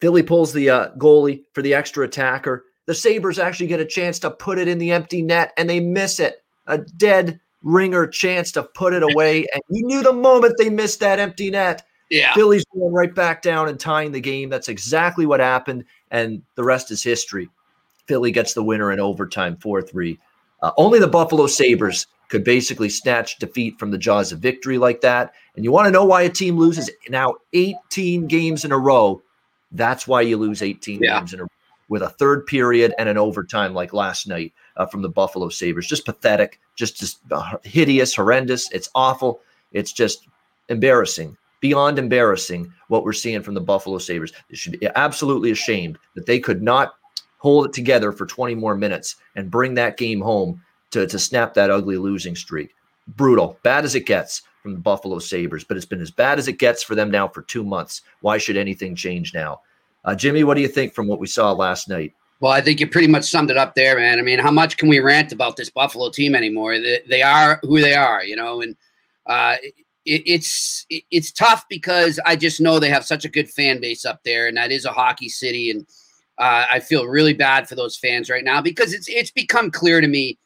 Philly 0.00 0.22
pulls 0.22 0.52
the 0.52 0.70
uh, 0.70 0.90
goalie 0.98 1.42
for 1.52 1.62
the 1.62 1.74
extra 1.74 2.04
attacker. 2.04 2.64
The 2.86 2.94
Sabres 2.94 3.38
actually 3.38 3.68
get 3.68 3.80
a 3.80 3.84
chance 3.84 4.18
to 4.20 4.30
put 4.30 4.58
it 4.58 4.68
in 4.68 4.78
the 4.78 4.90
empty 4.90 5.22
net 5.22 5.52
and 5.56 5.70
they 5.70 5.80
miss 5.80 6.18
it. 6.18 6.42
A 6.66 6.78
dead 6.78 7.40
ringer 7.62 8.06
chance 8.06 8.50
to 8.52 8.62
put 8.62 8.92
it 8.92 9.02
away. 9.02 9.46
And 9.54 9.62
you 9.68 9.86
knew 9.86 10.02
the 10.02 10.12
moment 10.12 10.54
they 10.58 10.68
missed 10.68 11.00
that 11.00 11.20
empty 11.20 11.50
net. 11.50 11.82
Yeah. 12.10 12.34
Philly's 12.34 12.64
going 12.74 12.92
right 12.92 13.14
back 13.14 13.40
down 13.40 13.68
and 13.68 13.78
tying 13.78 14.12
the 14.12 14.20
game. 14.20 14.50
That's 14.50 14.68
exactly 14.68 15.26
what 15.26 15.40
happened 15.40 15.84
and 16.10 16.42
the 16.56 16.64
rest 16.64 16.90
is 16.90 17.02
history. 17.02 17.48
Philly 18.06 18.32
gets 18.32 18.52
the 18.52 18.64
winner 18.64 18.92
in 18.92 19.00
overtime, 19.00 19.56
4 19.56 19.80
3. 19.82 20.18
Uh, 20.62 20.72
only 20.76 20.98
the 20.98 21.08
Buffalo 21.08 21.46
Sabres 21.46 22.06
could 22.28 22.44
basically 22.44 22.88
snatch 22.88 23.38
defeat 23.38 23.78
from 23.78 23.90
the 23.90 23.98
jaws 23.98 24.32
of 24.32 24.40
victory 24.40 24.78
like 24.78 25.00
that. 25.02 25.34
And 25.54 25.64
you 25.64 25.70
want 25.70 25.86
to 25.86 25.90
know 25.90 26.04
why 26.04 26.22
a 26.22 26.28
team 26.28 26.58
loses 26.58 26.90
now 27.08 27.34
18 27.52 28.26
games 28.26 28.64
in 28.64 28.72
a 28.72 28.78
row? 28.78 29.22
That's 29.70 30.06
why 30.06 30.22
you 30.22 30.36
lose 30.36 30.62
18 30.62 31.00
yeah. 31.02 31.18
games 31.18 31.32
in 31.32 31.40
a 31.40 31.42
row 31.44 31.48
with 31.92 32.00
a 32.00 32.08
third 32.08 32.46
period 32.46 32.94
and 32.98 33.06
an 33.06 33.18
overtime 33.18 33.74
like 33.74 33.92
last 33.92 34.26
night 34.26 34.50
uh, 34.78 34.86
from 34.86 35.02
the 35.02 35.10
Buffalo 35.10 35.50
Sabres. 35.50 35.86
Just 35.86 36.06
pathetic, 36.06 36.58
just, 36.74 36.96
just 36.96 37.18
uh, 37.30 37.58
hideous, 37.64 38.14
horrendous. 38.14 38.72
It's 38.72 38.88
awful. 38.94 39.42
It's 39.72 39.92
just 39.92 40.26
embarrassing 40.70 41.36
beyond 41.60 41.98
embarrassing 41.98 42.72
what 42.88 43.04
we're 43.04 43.12
seeing 43.12 43.42
from 43.42 43.52
the 43.52 43.60
Buffalo 43.60 43.98
Sabres. 43.98 44.32
They 44.48 44.56
should 44.56 44.80
be 44.80 44.88
absolutely 44.96 45.50
ashamed 45.50 45.98
that 46.14 46.24
they 46.24 46.40
could 46.40 46.62
not 46.62 46.94
hold 47.36 47.66
it 47.66 47.74
together 47.74 48.10
for 48.10 48.24
20 48.24 48.54
more 48.54 48.74
minutes 48.74 49.16
and 49.36 49.50
bring 49.50 49.74
that 49.74 49.98
game 49.98 50.22
home 50.22 50.62
to, 50.92 51.06
to 51.06 51.18
snap 51.18 51.52
that 51.54 51.70
ugly 51.70 51.98
losing 51.98 52.34
streak. 52.34 52.74
Brutal, 53.06 53.58
bad 53.62 53.84
as 53.84 53.94
it 53.94 54.06
gets 54.06 54.40
from 54.62 54.72
the 54.72 54.80
Buffalo 54.80 55.18
Sabres, 55.18 55.62
but 55.62 55.76
it's 55.76 55.84
been 55.84 56.00
as 56.00 56.10
bad 56.10 56.38
as 56.38 56.48
it 56.48 56.58
gets 56.58 56.82
for 56.82 56.94
them 56.94 57.10
now 57.10 57.28
for 57.28 57.42
two 57.42 57.62
months. 57.62 58.00
Why 58.22 58.38
should 58.38 58.56
anything 58.56 58.96
change 58.96 59.34
now? 59.34 59.60
Uh, 60.04 60.14
Jimmy, 60.14 60.44
what 60.44 60.54
do 60.54 60.60
you 60.60 60.68
think 60.68 60.94
from 60.94 61.06
what 61.06 61.20
we 61.20 61.26
saw 61.26 61.52
last 61.52 61.88
night? 61.88 62.14
Well, 62.40 62.52
I 62.52 62.60
think 62.60 62.80
you 62.80 62.88
pretty 62.88 63.06
much 63.06 63.24
summed 63.24 63.52
it 63.52 63.56
up 63.56 63.76
there, 63.76 63.96
man. 63.96 64.18
I 64.18 64.22
mean, 64.22 64.40
how 64.40 64.50
much 64.50 64.76
can 64.76 64.88
we 64.88 64.98
rant 64.98 65.30
about 65.32 65.56
this 65.56 65.70
Buffalo 65.70 66.10
team 66.10 66.34
anymore? 66.34 66.76
They, 67.08 67.22
are 67.22 67.60
who 67.62 67.80
they 67.80 67.94
are, 67.94 68.24
you 68.24 68.34
know, 68.34 68.60
and 68.60 68.74
uh, 69.26 69.56
it, 70.04 70.22
it's 70.26 70.84
it, 70.90 71.04
it's 71.12 71.30
tough 71.30 71.64
because 71.68 72.18
I 72.26 72.34
just 72.34 72.60
know 72.60 72.80
they 72.80 72.88
have 72.90 73.04
such 73.04 73.24
a 73.24 73.28
good 73.28 73.48
fan 73.48 73.80
base 73.80 74.04
up 74.04 74.24
there, 74.24 74.48
and 74.48 74.56
that 74.56 74.72
is 74.72 74.84
a 74.84 74.90
hockey 74.92 75.28
city, 75.28 75.70
and 75.70 75.86
uh, 76.38 76.66
I 76.68 76.80
feel 76.80 77.06
really 77.06 77.34
bad 77.34 77.68
for 77.68 77.76
those 77.76 77.96
fans 77.96 78.28
right 78.28 78.42
now 78.42 78.60
because 78.60 78.92
it's 78.92 79.08
it's 79.08 79.30
become 79.30 79.70
clear 79.70 80.00
to 80.00 80.08
me 80.08 80.38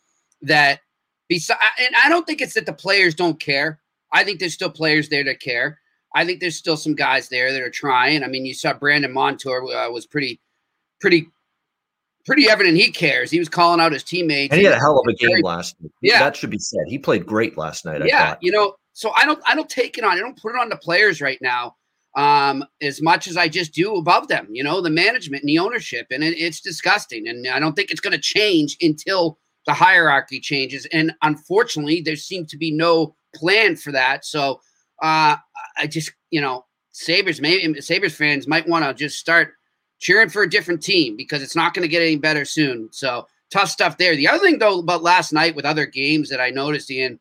that 0.42 0.80
besides, 1.28 1.60
and 1.80 1.94
I 1.96 2.10
don't 2.10 2.26
think 2.26 2.42
it's 2.42 2.54
that 2.54 2.66
the 2.66 2.74
players 2.74 3.14
don't 3.14 3.40
care. 3.40 3.80
I 4.12 4.22
think 4.22 4.38
there's 4.38 4.54
still 4.54 4.70
players 4.70 5.08
there 5.08 5.24
that 5.24 5.40
care. 5.40 5.80
I 6.16 6.24
think 6.24 6.40
there's 6.40 6.56
still 6.56 6.78
some 6.78 6.94
guys 6.94 7.28
there 7.28 7.52
that 7.52 7.60
are 7.60 7.70
trying. 7.70 8.24
I 8.24 8.28
mean, 8.28 8.46
you 8.46 8.54
saw 8.54 8.72
Brandon 8.72 9.12
Montour 9.12 9.66
uh, 9.70 9.90
was 9.90 10.06
pretty, 10.06 10.40
pretty, 10.98 11.28
pretty 12.24 12.48
evident 12.48 12.78
he 12.78 12.90
cares. 12.90 13.30
He 13.30 13.38
was 13.38 13.50
calling 13.50 13.80
out 13.80 13.92
his 13.92 14.02
teammates. 14.02 14.50
And 14.50 14.58
he 14.58 14.64
had 14.64 14.74
a 14.74 14.80
hell 14.80 14.98
of 14.98 15.06
a 15.06 15.14
game 15.14 15.42
last. 15.42 15.76
Night. 15.80 15.92
Yeah, 16.00 16.20
that 16.20 16.34
should 16.34 16.48
be 16.48 16.58
said. 16.58 16.84
He 16.88 16.98
played 16.98 17.26
great 17.26 17.58
last 17.58 17.84
night. 17.84 18.00
Yeah, 18.06 18.36
you 18.40 18.50
know, 18.50 18.76
so 18.94 19.12
I 19.14 19.26
don't 19.26 19.40
I 19.46 19.54
don't 19.54 19.68
take 19.68 19.98
it 19.98 20.04
on. 20.04 20.16
I 20.16 20.20
don't 20.20 20.40
put 20.40 20.54
it 20.54 20.58
on 20.58 20.70
the 20.70 20.76
players 20.76 21.20
right 21.20 21.38
now 21.42 21.76
um, 22.16 22.64
as 22.80 23.02
much 23.02 23.28
as 23.28 23.36
I 23.36 23.46
just 23.48 23.74
do 23.74 23.96
above 23.96 24.28
them. 24.28 24.48
You 24.50 24.64
know, 24.64 24.80
the 24.80 24.88
management 24.88 25.42
and 25.42 25.48
the 25.50 25.58
ownership, 25.58 26.06
and 26.10 26.24
it, 26.24 26.38
it's 26.38 26.62
disgusting. 26.62 27.28
And 27.28 27.46
I 27.46 27.60
don't 27.60 27.74
think 27.74 27.90
it's 27.90 28.00
going 28.00 28.16
to 28.16 28.18
change 28.18 28.78
until 28.80 29.38
the 29.66 29.74
hierarchy 29.74 30.40
changes. 30.40 30.86
And 30.92 31.12
unfortunately, 31.22 32.00
there 32.00 32.16
seems 32.16 32.50
to 32.52 32.56
be 32.56 32.70
no 32.70 33.14
plan 33.34 33.76
for 33.76 33.92
that. 33.92 34.24
So 34.24 34.60
uh, 35.02 35.36
I 35.76 35.86
just, 35.86 36.12
you 36.30 36.40
know, 36.40 36.64
Sabres, 36.92 37.40
maybe 37.40 37.80
Sabres 37.80 38.14
fans 38.14 38.46
might 38.46 38.68
want 38.68 38.84
to 38.84 38.94
just 38.94 39.18
start 39.18 39.52
cheering 39.98 40.28
for 40.28 40.42
a 40.42 40.50
different 40.50 40.82
team 40.82 41.16
because 41.16 41.42
it's 41.42 41.56
not 41.56 41.74
going 41.74 41.82
to 41.82 41.88
get 41.88 42.02
any 42.02 42.16
better 42.16 42.44
soon. 42.44 42.88
So 42.92 43.26
tough 43.50 43.68
stuff 43.68 43.98
there. 43.98 44.16
The 44.16 44.28
other 44.28 44.38
thing, 44.38 44.58
though, 44.58 44.78
about 44.80 45.02
last 45.02 45.32
night 45.32 45.54
with 45.54 45.64
other 45.64 45.86
games 45.86 46.28
that 46.30 46.40
I 46.40 46.50
noticed, 46.50 46.90
Ian, 46.90 47.20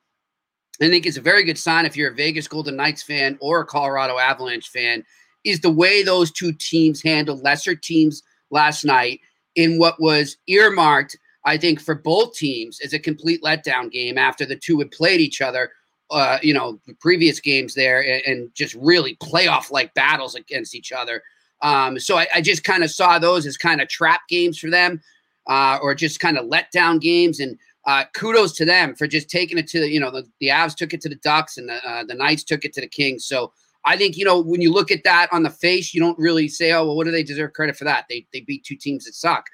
I 0.81 0.89
think 0.89 1.05
it's 1.05 1.17
a 1.17 1.21
very 1.21 1.43
good 1.43 1.57
sign 1.57 1.85
if 1.85 1.95
you're 1.95 2.11
a 2.11 2.15
Vegas 2.15 2.47
Golden 2.47 2.75
Knights 2.75 3.03
fan 3.03 3.37
or 3.41 3.61
a 3.61 3.65
Colorado 3.65 4.17
Avalanche 4.17 4.69
fan, 4.69 5.03
is 5.43 5.61
the 5.61 5.69
way 5.69 6.03
those 6.03 6.31
two 6.31 6.51
teams 6.53 7.01
handled 7.01 7.43
lesser 7.43 7.75
teams 7.75 8.23
last 8.51 8.83
night 8.83 9.19
in 9.55 9.77
what 9.77 10.01
was 10.01 10.37
earmarked, 10.47 11.17
I 11.45 11.57
think, 11.57 11.79
for 11.79 11.95
both 11.95 12.33
teams 12.35 12.79
as 12.81 12.93
a 12.93 12.99
complete 12.99 13.41
letdown 13.41 13.91
game 13.91 14.17
after 14.17 14.45
the 14.45 14.55
two 14.55 14.79
had 14.79 14.91
played 14.91 15.21
each 15.21 15.41
other, 15.41 15.71
uh, 16.11 16.37
you 16.41 16.53
know, 16.53 16.79
the 16.85 16.93
previous 16.95 17.39
games 17.39 17.73
there 17.73 17.99
and, 17.99 18.21
and 18.25 18.55
just 18.55 18.75
really 18.75 19.15
playoff 19.17 19.71
like 19.71 19.93
battles 19.93 20.35
against 20.35 20.75
each 20.75 20.91
other. 20.91 21.21
Um, 21.61 21.99
so 21.99 22.17
I, 22.17 22.27
I 22.35 22.41
just 22.41 22.63
kind 22.63 22.83
of 22.83 22.91
saw 22.91 23.17
those 23.17 23.45
as 23.45 23.57
kind 23.57 23.81
of 23.81 23.87
trap 23.87 24.21
games 24.29 24.59
for 24.59 24.69
them, 24.69 25.01
uh, 25.47 25.79
or 25.81 25.95
just 25.95 26.19
kind 26.19 26.37
of 26.37 26.45
letdown 26.45 27.01
games. 27.01 27.39
And 27.39 27.57
uh, 27.85 28.03
kudos 28.13 28.53
to 28.53 28.65
them 28.65 28.95
for 28.95 29.07
just 29.07 29.29
taking 29.29 29.57
it 29.57 29.67
to 29.69 29.87
you 29.87 29.99
know, 29.99 30.11
the, 30.11 30.27
the 30.39 30.49
Avs 30.49 30.75
took 30.75 30.93
it 30.93 31.01
to 31.01 31.09
the 31.09 31.15
Ducks 31.15 31.57
and 31.57 31.69
the, 31.69 31.87
uh, 31.87 32.03
the 32.03 32.15
Knights 32.15 32.43
took 32.43 32.65
it 32.65 32.73
to 32.73 32.81
the 32.81 32.87
Kings. 32.87 33.25
So 33.25 33.51
I 33.85 33.97
think, 33.97 34.17
you 34.17 34.25
know, 34.25 34.41
when 34.41 34.61
you 34.61 34.71
look 34.71 34.91
at 34.91 35.03
that 35.03 35.31
on 35.31 35.43
the 35.43 35.49
face, 35.49 35.93
you 35.93 36.01
don't 36.01 36.17
really 36.17 36.47
say, 36.47 36.71
oh, 36.71 36.85
well, 36.85 36.95
what 36.95 37.05
do 37.05 37.11
they 37.11 37.23
deserve 37.23 37.53
credit 37.53 37.77
for 37.77 37.83
that? 37.85 38.05
They, 38.09 38.25
they 38.33 38.41
beat 38.41 38.63
two 38.63 38.75
teams 38.75 39.05
that 39.05 39.13
suck. 39.13 39.45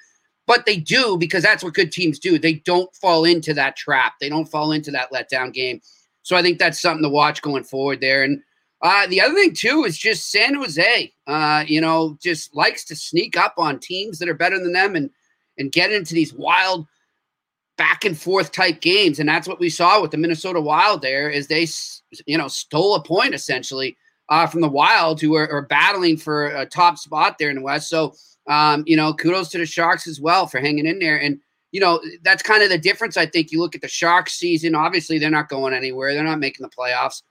But 0.47 0.65
they 0.65 0.77
do 0.77 1.17
because 1.17 1.43
that's 1.43 1.63
what 1.63 1.73
good 1.73 1.91
teams 1.91 2.17
do. 2.17 2.39
They 2.39 2.55
don't 2.55 2.93
fall 2.95 3.25
into 3.25 3.53
that 3.53 3.75
trap. 3.75 4.13
They 4.19 4.29
don't 4.29 4.49
fall 4.49 4.71
into 4.71 4.91
that 4.91 5.11
letdown 5.11 5.53
game. 5.53 5.81
So 6.23 6.35
I 6.35 6.41
think 6.41 6.59
that's 6.59 6.81
something 6.81 7.03
to 7.03 7.09
watch 7.09 7.41
going 7.41 7.63
forward 7.63 8.01
there. 8.01 8.23
And 8.23 8.41
uh, 8.81 9.07
the 9.07 9.21
other 9.21 9.33
thing 9.33 9.53
too 9.53 9.83
is 9.85 9.97
just 9.97 10.31
San 10.31 10.55
Jose. 10.55 11.13
Uh, 11.27 11.63
you 11.67 11.81
know, 11.81 12.17
just 12.21 12.55
likes 12.55 12.83
to 12.85 12.95
sneak 12.95 13.37
up 13.37 13.53
on 13.57 13.79
teams 13.79 14.19
that 14.19 14.29
are 14.29 14.33
better 14.33 14.59
than 14.59 14.73
them 14.73 14.95
and 14.95 15.09
and 15.57 15.71
get 15.71 15.91
into 15.91 16.13
these 16.13 16.33
wild 16.33 16.87
back 17.77 18.05
and 18.05 18.17
forth 18.17 18.51
type 18.51 18.81
games. 18.81 19.19
And 19.19 19.27
that's 19.27 19.47
what 19.47 19.59
we 19.59 19.69
saw 19.69 20.01
with 20.01 20.11
the 20.11 20.17
Minnesota 20.17 20.61
Wild 20.61 21.01
there, 21.01 21.29
is 21.29 21.47
they 21.47 21.67
you 22.25 22.37
know 22.37 22.47
stole 22.47 22.95
a 22.95 23.03
point 23.03 23.33
essentially 23.33 23.97
uh, 24.29 24.47
from 24.47 24.61
the 24.61 24.69
Wild, 24.69 25.21
who 25.21 25.35
are, 25.35 25.49
are, 25.51 25.63
battling 25.63 26.15
for 26.15 26.47
a 26.47 26.65
top 26.65 26.97
spot 26.97 27.37
there 27.37 27.49
in 27.49 27.57
the 27.57 27.61
West. 27.61 27.89
So 27.89 28.13
um, 28.47 28.83
you 28.87 28.97
know, 28.97 29.13
kudos 29.13 29.49
to 29.49 29.57
the 29.57 29.65
Sharks 29.65 30.07
as 30.07 30.19
well 30.19 30.47
for 30.47 30.59
hanging 30.59 30.85
in 30.85 30.99
there. 30.99 31.17
And 31.17 31.39
you 31.71 31.79
know, 31.79 32.01
that's 32.23 32.43
kind 32.43 32.63
of 32.63 32.69
the 32.69 32.77
difference. 32.77 33.17
I 33.17 33.25
think 33.25 33.51
you 33.51 33.59
look 33.59 33.75
at 33.75 33.81
the 33.81 33.87
Sharks 33.87 34.33
season. 34.33 34.75
Obviously, 34.75 35.19
they're 35.19 35.29
not 35.29 35.49
going 35.49 35.73
anywhere. 35.73 36.13
They're 36.13 36.23
not 36.23 36.39
making 36.39 36.63
the 36.63 36.75
playoffs 36.75 37.21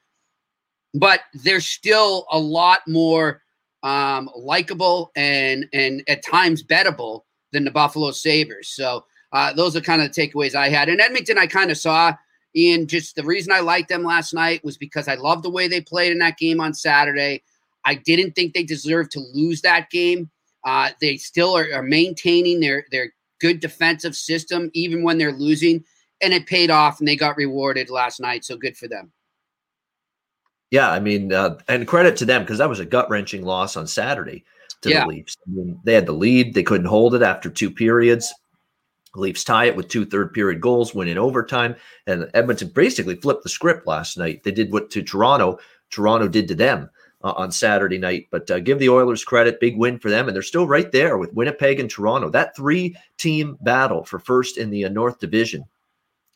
but 0.95 1.21
they're 1.35 1.61
still 1.61 2.27
a 2.31 2.39
lot 2.39 2.81
more 2.87 3.43
um, 3.83 4.29
likable 4.37 5.11
and 5.17 5.67
and 5.73 6.03
at 6.09 6.25
times 6.25 6.63
bettable 6.63 7.23
than 7.53 7.65
the 7.65 7.71
Buffalo 7.71 8.11
Sabres. 8.11 8.69
So 8.69 9.05
uh, 9.33 9.53
those 9.53 9.77
are 9.77 9.81
kind 9.81 10.03
of 10.03 10.13
the 10.13 10.21
takeaways 10.21 10.55
I 10.55 10.69
had. 10.69 10.89
In 10.89 11.01
Edmonton, 11.01 11.39
I 11.39 11.47
kind 11.47 11.71
of 11.71 11.79
saw 11.79 12.15
Ian. 12.55 12.87
Just 12.87 13.17
the 13.17 13.25
reason 13.25 13.53
I 13.53 13.61
liked 13.61 13.89
them 13.89 14.03
last 14.03 14.35
night 14.35 14.65
was 14.65 14.77
because 14.77 15.09
I 15.09 15.15
loved 15.15 15.45
the 15.45 15.51
way 15.51 15.69
they 15.69 15.81
played 15.81 16.13
in 16.13 16.19
that 16.19 16.39
game 16.39 16.61
on 16.61 16.75
Saturday. 16.75 17.43
I 17.85 17.95
didn't 17.95 18.33
think 18.33 18.53
they 18.53 18.65
deserved 18.65 19.13
to 19.13 19.21
lose 19.33 19.63
that 19.63 19.91
game. 19.91 20.31
Uh, 20.65 20.91
they 21.01 21.17
still 21.17 21.57
are, 21.57 21.69
are 21.73 21.83
maintaining 21.83 22.61
their 22.61 22.85
their 22.91 23.13
good 23.41 23.61
defensive 23.61 24.15
system 24.15 24.71
even 24.75 25.03
when 25.03 25.19
they're 25.19 25.33
losing, 25.33 25.85
and 26.21 26.33
it 26.33 26.47
paid 26.47 26.71
off, 26.71 26.99
and 26.99 27.09
they 27.09 27.17
got 27.17 27.37
rewarded 27.37 27.91
last 27.91 28.21
night. 28.21 28.45
So 28.45 28.57
good 28.57 28.77
for 28.77 28.89
them. 28.89 29.13
Yeah, 30.71 30.91
I 30.91 31.01
mean, 31.01 31.33
uh, 31.33 31.59
and 31.69 31.87
credit 31.87 32.17
to 32.19 32.25
them 32.25 32.43
because 32.43 32.59
that 32.59 32.69
was 32.69 32.79
a 32.79 32.85
gut 32.85 33.11
wrenching 33.11 33.45
loss 33.45 33.77
on 33.77 33.87
Saturday 33.87 34.45
to 34.83 34.91
yeah. 34.91 35.01
the 35.01 35.09
Leafs. 35.09 35.37
I 35.47 35.51
mean, 35.51 35.81
they 35.85 35.95
had 35.95 36.07
the 36.07 36.13
lead, 36.13 36.55
they 36.55 36.63
couldn't 36.63 36.87
hold 36.87 37.15
it 37.15 37.23
after 37.23 37.51
two 37.51 37.71
periods. 37.71 38.33
The 39.15 39.21
Leafs 39.21 39.43
tie 39.43 39.65
it 39.65 39.75
with 39.75 39.89
two 39.89 40.07
third 40.07 40.33
period 40.33 40.61
goals, 40.61 40.95
win 40.95 41.09
in 41.09 41.19
overtime, 41.19 41.75
and 42.07 42.31
Edmonton 42.35 42.69
basically 42.69 43.17
flipped 43.17 43.43
the 43.43 43.49
script 43.49 43.87
last 43.87 44.17
night. 44.17 44.45
They 44.45 44.53
did 44.53 44.73
what 44.73 44.91
to 44.91 45.03
Toronto, 45.03 45.59
Toronto 45.91 46.29
did 46.29 46.47
to 46.49 46.55
them 46.55 46.89
uh, 47.23 47.33
on 47.37 47.53
Saturday 47.53 47.99
night. 47.99 48.29
But 48.31 48.51
uh, 48.51 48.61
give 48.61 48.79
the 48.79 48.89
Oilers 48.89 49.25
credit, 49.25 49.61
big 49.61 49.77
win 49.77 49.99
for 49.99 50.11
them, 50.11 50.27
and 50.27 50.35
they're 50.35 50.43
still 50.43 50.67
right 50.67 50.91
there 50.91 51.19
with 51.19 51.35
Winnipeg 51.35 51.81
and 51.81 51.91
Toronto. 51.91 52.31
That 52.31 52.57
three 52.57 52.97
team 53.19 53.59
battle 53.61 54.05
for 54.05 54.19
first 54.19 54.59
in 54.59 54.71
the 54.71 54.85
uh, 54.85 54.89
North 54.89 55.19
Division. 55.19 55.65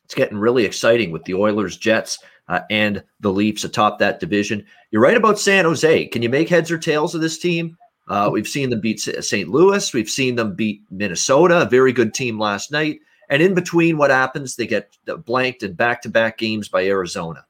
It's 0.05 0.15
getting 0.15 0.39
really 0.39 0.65
exciting 0.65 1.11
with 1.13 1.25
the 1.25 1.35
Oilers, 1.35 1.77
Jets, 1.77 2.19
uh, 2.49 2.61
and 2.71 3.03
the 3.21 3.33
Leafs 3.33 3.65
atop 3.65 3.99
that 3.99 4.21
division. 4.21 4.65
You're 4.91 5.03
right 5.03 5.17
about 5.17 5.39
San 5.39 5.65
Jose. 5.65 6.07
Can 6.09 6.23
you 6.23 6.29
make 6.29 6.49
heads 6.49 6.71
or 6.71 6.79
tails 6.79 7.15
of 7.15 7.21
this 7.21 7.39
team? 7.39 7.77
Uh, 8.07 8.29
we've 8.31 8.47
seen 8.47 8.69
them 8.69 8.81
beat 8.81 9.01
St. 9.01 9.49
Louis. 9.49 9.95
We've 9.95 10.11
seen 10.11 10.37
them 10.37 10.55
beat 10.55 10.83
Minnesota, 10.91 11.63
a 11.63 11.69
very 11.69 11.93
good 11.93 12.13
team 12.13 12.39
last 12.39 12.71
night. 12.71 13.01
And 13.31 13.41
in 13.43 13.55
between, 13.55 13.97
what 13.97 14.11
happens? 14.11 14.57
They 14.57 14.67
get 14.67 14.95
blanked 15.25 15.63
in 15.63 15.73
back-to-back 15.73 16.37
games 16.37 16.69
by 16.69 16.85
Arizona. 16.85 17.47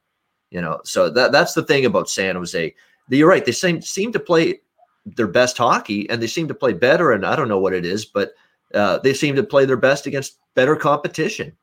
You 0.49 0.61
know, 0.61 0.79
so 0.85 1.09
that, 1.09 1.33
that's 1.33 1.53
the 1.53 1.63
thing 1.63 1.85
about 1.85 2.09
San 2.09 2.35
Jose. 2.35 2.73
You're 3.09 3.29
right. 3.29 3.45
They 3.45 3.51
seem 3.51 3.81
seem 3.81 4.11
to 4.13 4.19
play 4.19 4.61
their 5.05 5.27
best 5.27 5.57
hockey, 5.57 6.09
and 6.09 6.21
they 6.21 6.27
seem 6.27 6.47
to 6.47 6.53
play 6.53 6.73
better. 6.73 7.11
And 7.11 7.25
I 7.25 7.35
don't 7.35 7.47
know 7.47 7.59
what 7.59 7.73
it 7.73 7.85
is, 7.85 8.05
but 8.05 8.33
uh, 8.73 8.99
they 8.99 9.13
seem 9.13 9.35
to 9.35 9.43
play 9.43 9.65
their 9.65 9.77
best 9.77 10.07
against 10.07 10.39
better 10.55 10.75
competition. 10.75 11.53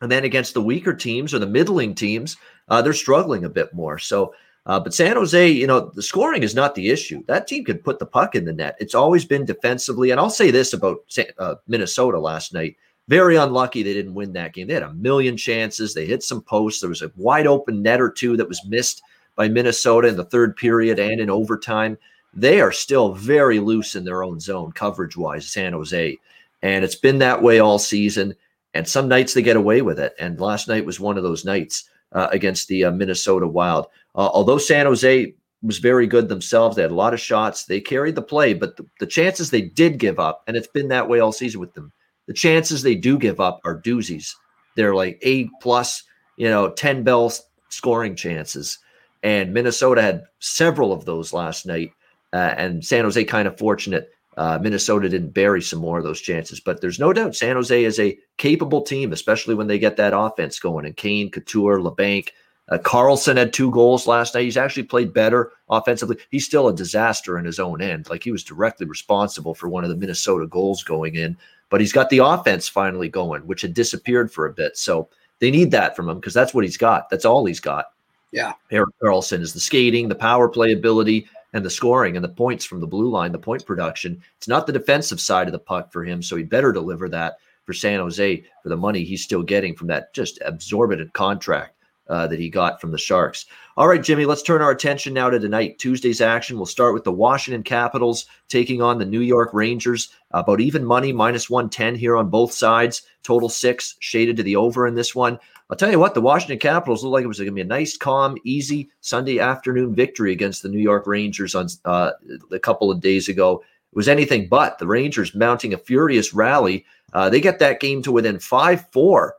And 0.00 0.10
then 0.10 0.24
against 0.24 0.54
the 0.54 0.62
weaker 0.62 0.94
teams 0.94 1.32
or 1.32 1.38
the 1.38 1.46
middling 1.46 1.94
teams, 1.94 2.36
uh, 2.68 2.82
they're 2.82 2.92
struggling 2.92 3.44
a 3.44 3.48
bit 3.48 3.72
more. 3.72 3.98
So, 3.98 4.34
uh, 4.66 4.80
but 4.80 4.94
San 4.94 5.14
Jose, 5.14 5.48
you 5.48 5.66
know, 5.66 5.92
the 5.94 6.02
scoring 6.02 6.42
is 6.42 6.56
not 6.56 6.74
the 6.74 6.90
issue. 6.90 7.22
That 7.26 7.46
team 7.46 7.64
could 7.64 7.84
put 7.84 8.00
the 8.00 8.06
puck 8.06 8.34
in 8.34 8.44
the 8.44 8.52
net. 8.52 8.76
It's 8.80 8.96
always 8.96 9.24
been 9.24 9.44
defensively. 9.44 10.10
And 10.10 10.18
I'll 10.18 10.30
say 10.30 10.50
this 10.50 10.72
about 10.72 10.98
uh, 11.38 11.56
Minnesota 11.68 12.18
last 12.18 12.52
night. 12.52 12.76
Very 13.08 13.36
unlucky 13.36 13.82
they 13.82 13.92
didn't 13.92 14.14
win 14.14 14.32
that 14.32 14.54
game. 14.54 14.66
They 14.68 14.74
had 14.74 14.82
a 14.82 14.94
million 14.94 15.36
chances. 15.36 15.94
They 15.94 16.06
hit 16.06 16.22
some 16.22 16.42
posts. 16.42 16.80
There 16.80 16.90
was 16.90 17.02
a 17.02 17.12
wide 17.16 17.46
open 17.46 17.82
net 17.82 18.00
or 18.00 18.10
two 18.10 18.36
that 18.36 18.48
was 18.48 18.64
missed 18.66 19.02
by 19.42 19.48
Minnesota 19.48 20.06
in 20.06 20.16
the 20.16 20.24
third 20.24 20.54
period 20.54 21.00
and 21.00 21.20
in 21.20 21.28
overtime. 21.28 21.98
They 22.32 22.60
are 22.60 22.70
still 22.70 23.12
very 23.12 23.58
loose 23.58 23.96
in 23.96 24.04
their 24.04 24.22
own 24.22 24.38
zone, 24.38 24.70
coverage 24.70 25.16
wise, 25.16 25.50
San 25.50 25.72
Jose. 25.72 26.16
And 26.62 26.84
it's 26.84 26.94
been 26.94 27.18
that 27.18 27.42
way 27.42 27.58
all 27.58 27.80
season. 27.80 28.36
And 28.72 28.86
some 28.86 29.08
nights 29.08 29.34
they 29.34 29.42
get 29.42 29.56
away 29.56 29.82
with 29.82 29.98
it. 29.98 30.14
And 30.20 30.38
last 30.38 30.68
night 30.68 30.86
was 30.86 31.00
one 31.00 31.16
of 31.16 31.24
those 31.24 31.44
nights 31.44 31.90
uh, 32.12 32.28
against 32.30 32.68
the 32.68 32.84
uh, 32.84 32.92
Minnesota 32.92 33.48
Wild. 33.48 33.86
Uh, 34.14 34.30
although 34.32 34.58
San 34.58 34.86
Jose 34.86 35.34
was 35.60 35.78
very 35.78 36.06
good 36.06 36.28
themselves, 36.28 36.76
they 36.76 36.82
had 36.82 36.92
a 36.92 36.94
lot 36.94 37.12
of 37.12 37.18
shots. 37.18 37.64
They 37.64 37.80
carried 37.80 38.14
the 38.14 38.22
play, 38.22 38.54
but 38.54 38.76
the, 38.76 38.86
the 39.00 39.06
chances 39.08 39.50
they 39.50 39.62
did 39.62 39.98
give 39.98 40.20
up, 40.20 40.44
and 40.46 40.56
it's 40.56 40.68
been 40.68 40.86
that 40.88 41.08
way 41.08 41.18
all 41.18 41.32
season 41.32 41.58
with 41.58 41.74
them. 41.74 41.90
The 42.28 42.32
chances 42.32 42.84
they 42.84 42.94
do 42.94 43.18
give 43.18 43.40
up 43.40 43.60
are 43.64 43.82
doozies. 43.82 44.36
They're 44.76 44.94
like 44.94 45.18
eight 45.22 45.50
plus, 45.60 46.04
you 46.36 46.48
know, 46.48 46.70
10 46.70 47.02
bell 47.02 47.32
scoring 47.70 48.14
chances. 48.14 48.78
And 49.22 49.54
Minnesota 49.54 50.02
had 50.02 50.24
several 50.40 50.92
of 50.92 51.04
those 51.04 51.32
last 51.32 51.66
night. 51.66 51.92
Uh, 52.32 52.54
and 52.56 52.84
San 52.84 53.04
Jose 53.04 53.22
kind 53.24 53.46
of 53.46 53.58
fortunate 53.58 54.10
uh, 54.36 54.58
Minnesota 54.60 55.08
didn't 55.08 55.30
bury 55.34 55.60
some 55.60 55.78
more 55.78 55.98
of 55.98 56.04
those 56.04 56.20
chances, 56.20 56.58
but 56.58 56.80
there's 56.80 56.98
no 56.98 57.12
doubt 57.12 57.36
San 57.36 57.56
Jose 57.56 57.84
is 57.84 58.00
a 58.00 58.18
capable 58.38 58.80
team, 58.80 59.12
especially 59.12 59.54
when 59.54 59.66
they 59.66 59.78
get 59.78 59.96
that 59.96 60.16
offense 60.16 60.58
going. 60.58 60.86
And 60.86 60.96
Kane, 60.96 61.30
Couture, 61.30 61.78
Labanc, 61.78 62.30
uh, 62.70 62.78
Karlsson 62.78 63.36
had 63.36 63.52
two 63.52 63.70
goals 63.70 64.06
last 64.06 64.34
night. 64.34 64.44
He's 64.44 64.56
actually 64.56 64.84
played 64.84 65.12
better 65.12 65.52
offensively. 65.68 66.16
He's 66.30 66.46
still 66.46 66.68
a 66.68 66.74
disaster 66.74 67.38
in 67.38 67.44
his 67.44 67.58
own 67.58 67.82
end. 67.82 68.08
Like 68.08 68.24
he 68.24 68.32
was 68.32 68.44
directly 68.44 68.86
responsible 68.86 69.54
for 69.54 69.68
one 69.68 69.84
of 69.84 69.90
the 69.90 69.96
Minnesota 69.96 70.46
goals 70.46 70.82
going 70.82 71.14
in, 71.14 71.36
but 71.68 71.80
he's 71.80 71.92
got 71.92 72.08
the 72.08 72.18
offense 72.18 72.68
finally 72.68 73.10
going, 73.10 73.46
which 73.46 73.60
had 73.60 73.74
disappeared 73.74 74.32
for 74.32 74.46
a 74.46 74.52
bit. 74.52 74.78
So 74.78 75.10
they 75.40 75.50
need 75.50 75.72
that 75.72 75.94
from 75.94 76.08
him 76.08 76.16
because 76.16 76.34
that's 76.34 76.54
what 76.54 76.64
he's 76.64 76.78
got. 76.78 77.10
That's 77.10 77.26
all 77.26 77.44
he's 77.44 77.60
got. 77.60 77.86
Yeah. 78.32 78.54
Erik 78.70 78.94
Karlsson 79.02 79.40
is 79.40 79.52
the 79.52 79.60
skating, 79.60 80.08
the 80.08 80.14
power 80.14 80.48
play 80.48 80.72
ability, 80.72 81.28
and 81.52 81.64
the 81.64 81.70
scoring 81.70 82.16
and 82.16 82.24
the 82.24 82.30
points 82.30 82.64
from 82.64 82.80
the 82.80 82.86
blue 82.86 83.10
line, 83.10 83.30
the 83.30 83.38
point 83.38 83.64
production. 83.66 84.20
It's 84.38 84.48
not 84.48 84.66
the 84.66 84.72
defensive 84.72 85.20
side 85.20 85.48
of 85.48 85.52
the 85.52 85.58
puck 85.58 85.92
for 85.92 86.02
him, 86.02 86.22
so 86.22 86.36
he 86.36 86.42
better 86.42 86.72
deliver 86.72 87.08
that 87.10 87.36
for 87.64 87.72
San 87.72 88.00
Jose 88.00 88.44
for 88.62 88.68
the 88.68 88.76
money 88.76 89.04
he's 89.04 89.22
still 89.22 89.42
getting 89.42 89.76
from 89.76 89.86
that 89.88 90.12
just 90.14 90.40
absorbent 90.44 91.12
contract 91.12 91.76
uh, 92.12 92.26
that 92.26 92.38
he 92.38 92.50
got 92.50 92.78
from 92.78 92.90
the 92.90 92.98
Sharks. 92.98 93.46
All 93.78 93.88
right, 93.88 94.02
Jimmy, 94.02 94.26
let's 94.26 94.42
turn 94.42 94.60
our 94.60 94.70
attention 94.70 95.14
now 95.14 95.30
to 95.30 95.38
tonight. 95.38 95.78
Tuesday's 95.78 96.20
action. 96.20 96.56
We'll 96.58 96.66
start 96.66 96.92
with 96.92 97.04
the 97.04 97.12
Washington 97.12 97.62
Capitals 97.62 98.26
taking 98.48 98.82
on 98.82 98.98
the 98.98 99.06
New 99.06 99.20
York 99.20 99.48
Rangers. 99.54 100.10
About 100.32 100.60
even 100.60 100.84
money, 100.84 101.10
minus 101.10 101.48
110 101.48 101.94
here 101.94 102.16
on 102.16 102.28
both 102.28 102.52
sides. 102.52 103.02
Total 103.22 103.48
six, 103.48 103.96
shaded 104.00 104.36
to 104.36 104.42
the 104.42 104.56
over 104.56 104.86
in 104.86 104.94
this 104.94 105.14
one. 105.14 105.38
I'll 105.70 105.76
tell 105.76 105.90
you 105.90 105.98
what, 105.98 106.12
the 106.12 106.20
Washington 106.20 106.58
Capitals 106.58 107.02
looked 107.02 107.14
like 107.14 107.24
it 107.24 107.28
was 107.28 107.38
going 107.38 107.46
to 107.46 107.52
be 107.52 107.62
a 107.62 107.64
nice, 107.64 107.96
calm, 107.96 108.36
easy 108.44 108.90
Sunday 109.00 109.38
afternoon 109.38 109.94
victory 109.94 110.32
against 110.32 110.62
the 110.62 110.68
New 110.68 110.80
York 110.80 111.06
Rangers 111.06 111.54
on 111.54 111.68
uh, 111.86 112.10
a 112.50 112.58
couple 112.58 112.90
of 112.90 113.00
days 113.00 113.30
ago. 113.30 113.62
it 113.90 113.96
was 113.96 114.08
anything 114.08 114.48
but. 114.48 114.78
The 114.78 114.86
Rangers 114.86 115.34
mounting 115.34 115.72
a 115.72 115.78
furious 115.78 116.34
rally. 116.34 116.84
Uh, 117.14 117.30
they 117.30 117.40
get 117.40 117.58
that 117.60 117.80
game 117.80 118.02
to 118.02 118.12
within 118.12 118.38
5 118.38 118.90
4 118.90 119.34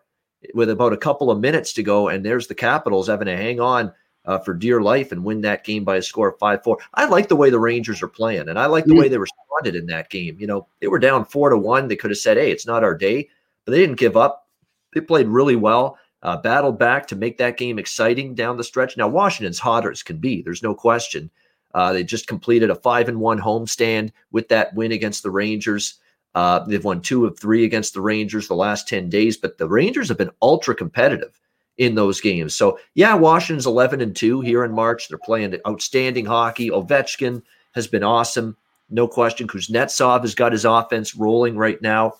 with 0.54 0.70
about 0.70 0.94
a 0.94 0.98
couple 0.98 1.32
of 1.32 1.40
minutes 1.40 1.74
to 1.74 1.84
go. 1.84 2.08
And 2.10 2.26
there's 2.26 2.48
the 2.48 2.56
Capitals 2.56 3.08
having 3.08 3.28
to 3.28 3.38
hang 3.38 3.60
on 3.60 3.92
uh, 4.26 4.40
for 4.40 4.54
dear 4.54 4.82
life 4.82 5.12
and 5.12 5.24
win 5.24 5.42
that 5.42 5.64
game 5.64 5.84
by 5.84 5.98
a 5.98 6.02
score 6.02 6.30
of 6.30 6.40
5 6.40 6.64
4. 6.64 6.78
I 6.94 7.06
like 7.06 7.28
the 7.28 7.36
way 7.36 7.50
the 7.50 7.60
Rangers 7.60 8.02
are 8.02 8.08
playing, 8.08 8.50
and 8.50 8.58
I 8.58 8.68
like 8.68 8.86
the 8.86 8.96
way 8.96 9.10
they 9.10 9.18
responded 9.18 9.76
in 9.76 9.88
that 9.88 10.10
game. 10.10 10.38
You 10.40 10.48
know, 10.48 10.68
they 10.80 10.88
were 10.88 11.00
down 11.00 11.26
4 11.26 11.50
to 11.50 11.58
1. 11.58 11.88
They 11.88 11.96
could 11.96 12.12
have 12.12 12.18
said, 12.18 12.38
hey, 12.38 12.52
it's 12.52 12.68
not 12.68 12.84
our 12.84 12.96
day, 12.96 13.30
but 13.66 13.72
they 13.72 13.80
didn't 13.80 14.00
give 14.00 14.18
up. 14.18 14.48
They 14.94 15.02
played 15.02 15.28
really 15.28 15.56
well. 15.56 15.98
Uh, 16.22 16.38
battled 16.38 16.80
back 16.80 17.06
to 17.08 17.18
make 17.18 17.38
that 17.38 17.58
game 17.58 17.78
exciting 17.78 18.34
down 18.34 18.56
the 18.56 18.64
stretch. 18.64 18.96
Now 18.96 19.10
Washington's 19.10 19.60
hotter 19.60 19.92
as 19.92 20.04
can 20.04 20.18
be. 20.18 20.42
There's 20.42 20.64
no 20.64 20.74
question. 20.74 21.30
Uh, 21.74 21.92
they 21.92 22.04
just 22.04 22.28
completed 22.28 22.70
a 22.70 22.76
five 22.76 23.10
and 23.10 23.20
one 23.20 23.40
homestand 23.40 24.12
with 24.32 24.48
that 24.48 24.74
win 24.74 24.94
against 24.94 25.24
the 25.24 25.32
Rangers. 25.32 25.96
Uh, 26.36 26.60
they've 26.60 26.84
won 26.84 27.02
two 27.02 27.26
of 27.26 27.38
three 27.38 27.64
against 27.64 27.94
the 27.94 28.02
Rangers 28.02 28.48
the 28.48 28.56
last 28.56 28.88
10 28.88 29.10
days, 29.10 29.38
but 29.38 29.58
the 29.58 29.68
Rangers 29.68 30.10
have 30.10 30.18
been 30.18 30.32
ultra 30.42 30.74
competitive 30.74 31.40
in 31.78 31.96
those 31.96 32.22
games. 32.22 32.56
So, 32.56 32.80
yeah, 32.96 33.16
Washington's 33.16 33.66
11 33.66 34.02
and 34.02 34.16
2 34.16 34.42
here 34.42 34.64
in 34.64 34.72
March. 34.72 35.08
They're 35.08 35.18
playing 35.18 35.56
outstanding 35.68 36.26
hockey. 36.26 36.70
Ovechkin 36.70 37.42
has 37.74 37.88
been 37.88 38.04
awesome. 38.04 38.58
No 38.90 39.08
question. 39.08 39.48
Kuznetsov 39.48 40.22
has 40.22 40.36
got 40.36 40.52
his 40.52 40.66
offense 40.66 41.16
rolling 41.16 41.58
right 41.58 41.82
now. 41.82 42.14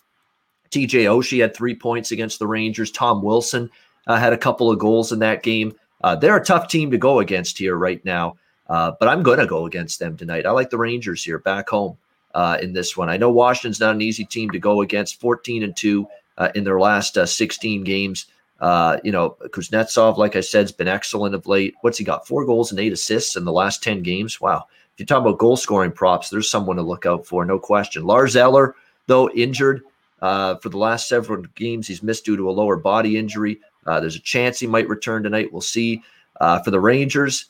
TJ 0.72 1.06
Oshie 1.06 1.42
had 1.42 1.56
three 1.56 1.76
points 1.76 2.12
against 2.12 2.40
the 2.40 2.48
Rangers. 2.48 2.90
Tom 2.90 3.22
Wilson 3.22 3.70
uh, 4.08 4.18
had 4.18 4.34
a 4.34 4.38
couple 4.38 4.72
of 4.72 4.80
goals 4.80 5.12
in 5.12 5.20
that 5.20 5.44
game. 5.44 5.74
Uh, 6.04 6.16
they're 6.16 6.36
a 6.36 6.44
tough 6.44 6.68
team 6.68 6.90
to 6.92 6.98
go 6.98 7.20
against 7.20 7.58
here 7.58 7.76
right 7.76 8.04
now. 8.04 8.36
Uh, 8.68 8.92
but 9.00 9.08
I'm 9.08 9.24
going 9.24 9.40
to 9.40 9.46
go 9.46 9.66
against 9.66 10.00
them 10.00 10.18
tonight. 10.18 10.46
I 10.46 10.52
like 10.52 10.70
the 10.70 10.78
Rangers 10.78 11.24
here 11.24 11.38
back 11.38 11.70
home 11.70 11.98
uh, 12.34 12.58
in 12.62 12.74
this 12.74 12.98
one. 12.98 13.10
I 13.10 13.18
know 13.18 13.30
Washington's 13.30 13.80
not 13.80 13.96
an 13.96 14.02
easy 14.02 14.26
team 14.26 14.50
to 14.52 14.60
go 14.60 14.82
against. 14.82 15.20
14 15.20 15.64
and 15.64 15.76
two 15.76 16.08
uh, 16.38 16.50
in 16.56 16.64
their 16.64 16.80
last 16.80 17.18
uh, 17.18 17.26
16 17.26 17.84
games. 17.84 18.28
Uh, 18.60 18.98
you 19.04 19.12
know, 19.12 19.36
Kuznetsov, 19.50 20.18
like 20.18 20.36
I 20.36 20.42
said, 20.42 20.62
has 20.62 20.72
been 20.72 20.88
excellent 20.88 21.36
of 21.36 21.48
late. 21.48 21.76
What's 21.82 21.98
he 21.98 22.04
got? 22.04 22.28
Four 22.28 22.46
goals 22.46 22.72
and 22.72 22.80
eight 22.80 22.94
assists 22.94 23.36
in 23.36 23.46
the 23.46 23.52
last 23.52 23.84
10 23.84 24.02
games. 24.04 24.40
Wow. 24.40 24.68
If 24.94 25.00
you're 25.00 25.06
talking 25.06 25.28
about 25.28 25.40
goal 25.40 25.58
scoring 25.58 25.92
props, 25.92 26.30
there's 26.30 26.50
someone 26.50 26.78
to 26.78 26.84
look 26.84 27.06
out 27.06 27.26
for, 27.26 27.44
no 27.44 27.60
question. 27.60 28.06
Lars 28.06 28.36
Eller, 28.36 28.76
though 29.08 29.30
injured 29.32 29.82
uh, 30.22 30.56
for 30.56 30.70
the 30.70 30.78
last 30.78 31.10
several 31.10 31.42
games, 31.56 31.88
he's 31.88 32.04
missed 32.04 32.26
due 32.26 32.38
to 32.38 32.50
a 32.50 32.52
lower 32.52 32.78
body 32.78 33.18
injury. 33.18 33.60
there's 33.86 34.16
a 34.16 34.22
chance 34.22 34.60
he 34.60 34.68
might 34.68 34.88
return 34.88 35.24
tonight. 35.24 35.52
We'll 35.52 35.62
see. 35.62 36.02
for 36.40 36.72
the 36.72 36.80
Rangers, 36.80 37.48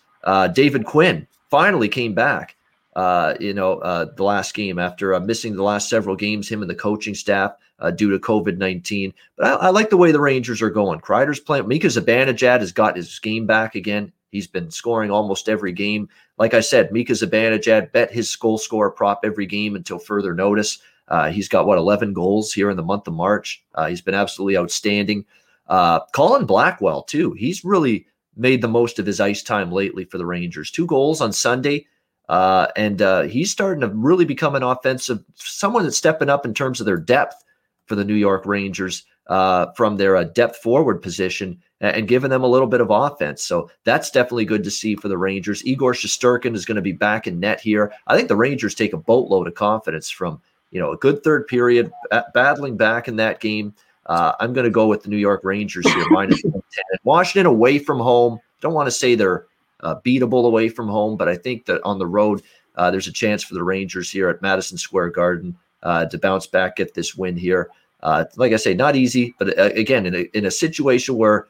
David 0.54 0.86
Quinn 0.86 1.28
finally 1.52 1.90
came 1.90 2.16
back. 2.16 2.53
Uh, 2.96 3.34
you 3.40 3.54
know, 3.54 3.80
uh, 3.80 4.06
the 4.16 4.24
last 4.24 4.54
game 4.54 4.78
after 4.78 5.16
uh, 5.16 5.20
missing 5.20 5.56
the 5.56 5.64
last 5.64 5.90
several 5.90 6.16
games, 6.16 6.50
him 6.50 6.62
and 6.62 6.70
the 6.70 6.76
coaching 6.76 7.16
staff 7.16 7.54
uh, 7.80 7.92
due 7.92 8.12
to 8.12 8.20
COVID 8.20 8.58
nineteen. 8.58 9.14
But 9.36 9.48
I, 9.48 9.68
I, 9.68 9.70
like 9.70 9.90
the 9.90 9.98
way 9.98 10.12
the 10.12 10.20
Rangers 10.20 10.62
are 10.62 10.70
going. 10.70 11.00
Kreider's 11.00 11.40
playing. 11.40 11.68
Mika 11.68 11.88
Zibanejad 11.88 12.60
has 12.60 12.72
got 12.72 12.96
his 12.96 13.18
game 13.20 13.48
back 13.48 13.76
again. 13.76 14.12
He's 14.32 14.48
been 14.48 14.70
scoring 14.70 15.12
almost 15.12 15.50
every 15.50 15.72
game. 15.72 16.10
Like 16.38 16.54
I 16.54 16.60
said, 16.60 16.92
Mika 16.92 17.14
Zibanejad 17.14 17.92
bet 17.92 18.12
his 18.12 18.36
goal 18.36 18.58
score 18.58 18.92
prop 18.92 19.22
every 19.24 19.46
game 19.46 19.76
until 19.76 20.00
further 20.00 20.34
notice. 20.34 20.80
Uh, 21.08 21.30
he's 21.30 21.50
got 21.50 21.68
what 21.68 21.78
11 21.78 22.14
goals 22.14 22.54
here 22.54 22.70
in 22.70 22.78
the 22.78 22.84
month 22.84 23.08
of 23.08 23.14
March. 23.14 23.64
Uh, 23.76 23.88
he's 23.88 24.02
been 24.02 24.16
absolutely 24.16 24.58
outstanding. 24.58 25.26
Colin 25.68 26.46
Blackwell 26.46 27.04
too. 27.04 27.34
He's 27.34 27.66
really 27.66 28.08
made 28.36 28.62
the 28.62 28.68
most 28.68 29.00
of 29.00 29.06
his 29.06 29.20
ice 29.20 29.44
time 29.44 29.72
lately 29.72 30.06
for 30.06 30.18
the 30.18 30.26
Rangers. 30.26 30.72
Two 30.72 30.86
goals 30.86 31.22
on 31.22 31.32
Sunday. 31.32 31.86
Uh, 32.34 32.68
and 32.76 33.00
uh, 33.04 33.22
he's 33.22 33.52
starting 33.52 33.82
to 33.82 33.90
really 33.90 34.26
become 34.26 34.56
an 34.56 34.64
offensive 34.64 35.24
someone 35.36 35.84
that's 35.84 36.00
stepping 36.00 36.32
up 36.32 36.48
in 36.48 36.54
terms 36.56 36.80
of 36.80 36.88
their 36.88 36.98
depth 36.98 37.44
for 37.86 37.94
the 37.94 38.04
New 38.04 38.16
York 38.16 38.48
Rangers 38.48 39.06
uh, 39.28 39.68
from 39.74 39.98
their 39.98 40.16
uh, 40.16 40.24
depth 40.24 40.58
forward 40.58 41.04
position 41.04 41.62
and, 41.80 41.96
and 41.96 42.08
giving 42.08 42.32
them 42.32 42.44
a 42.44 42.48
little 42.48 42.66
bit 42.66 42.82
of 42.82 42.90
offense. 42.90 43.44
So 43.44 43.70
that's 43.84 44.10
definitely 44.10 44.46
good 44.46 44.64
to 44.64 44.72
see 44.72 44.96
for 44.96 45.10
the 45.10 45.18
Rangers. 45.18 45.64
Igor 45.64 45.94
Shesterkin 45.94 46.56
is 46.56 46.66
going 46.66 46.78
to 46.78 46.82
be 46.82 46.92
back 46.92 47.28
in 47.28 47.40
net 47.40 47.62
here. 47.62 47.94
I 48.08 48.18
think 48.18 48.30
the 48.30 48.36
Rangers 48.36 48.74
take 48.74 48.94
a 48.94 48.98
boatload 48.98 49.48
of 49.48 49.54
confidence 49.54 50.10
from 50.10 50.42
you 50.72 50.80
know 50.80 50.92
a 50.92 50.98
good 50.98 51.24
third 51.24 51.46
period, 51.46 51.92
battling 52.34 52.78
back 52.78 53.08
in 53.08 53.16
that 53.18 53.42
game. 53.42 53.76
Uh, 54.08 54.32
I'm 54.40 54.54
going 54.54 54.66
to 54.66 54.72
go 54.72 54.88
with 54.88 55.04
the 55.04 55.10
New 55.10 55.18
York 55.18 55.42
Rangers 55.44 55.88
here, 55.88 56.10
minus 56.10 56.42
110. 56.42 56.84
Washington 57.04 57.46
away 57.46 57.78
from 57.78 58.00
home. 58.00 58.40
Don't 58.60 58.74
want 58.74 58.88
to 58.88 58.92
say 58.92 59.14
they're 59.14 59.46
uh, 59.84 59.96
beatable 60.02 60.46
away 60.46 60.70
from 60.70 60.88
home, 60.88 61.18
but 61.18 61.30
I 61.30 61.36
think 61.36 61.66
that 61.66 61.82
on 61.84 62.00
the 62.00 62.08
road, 62.08 62.42
uh, 62.76 62.90
there's 62.90 63.08
a 63.08 63.14
chance 63.14 63.44
for 63.44 63.54
the 63.54 63.64
Rangers 63.64 64.10
here 64.10 64.30
at 64.30 64.42
Madison 64.42 64.78
Square 64.78 65.12
Garden 65.12 65.56
uh, 65.84 66.06
to 66.06 66.18
bounce 66.18 66.48
back, 66.48 66.78
get 66.78 66.94
this 66.94 67.16
win 67.16 67.38
here. 67.38 67.70
Uh, 68.02 68.26
like 68.36 68.52
I 68.52 68.58
say, 68.58 68.74
not 68.74 68.96
easy, 68.96 69.36
but 69.40 69.58
uh, 69.58 69.70
again, 69.76 70.06
in 70.06 70.16
a, 70.16 70.38
in 70.38 70.46
a 70.46 70.52
situation 70.52 71.16
where 71.16 71.48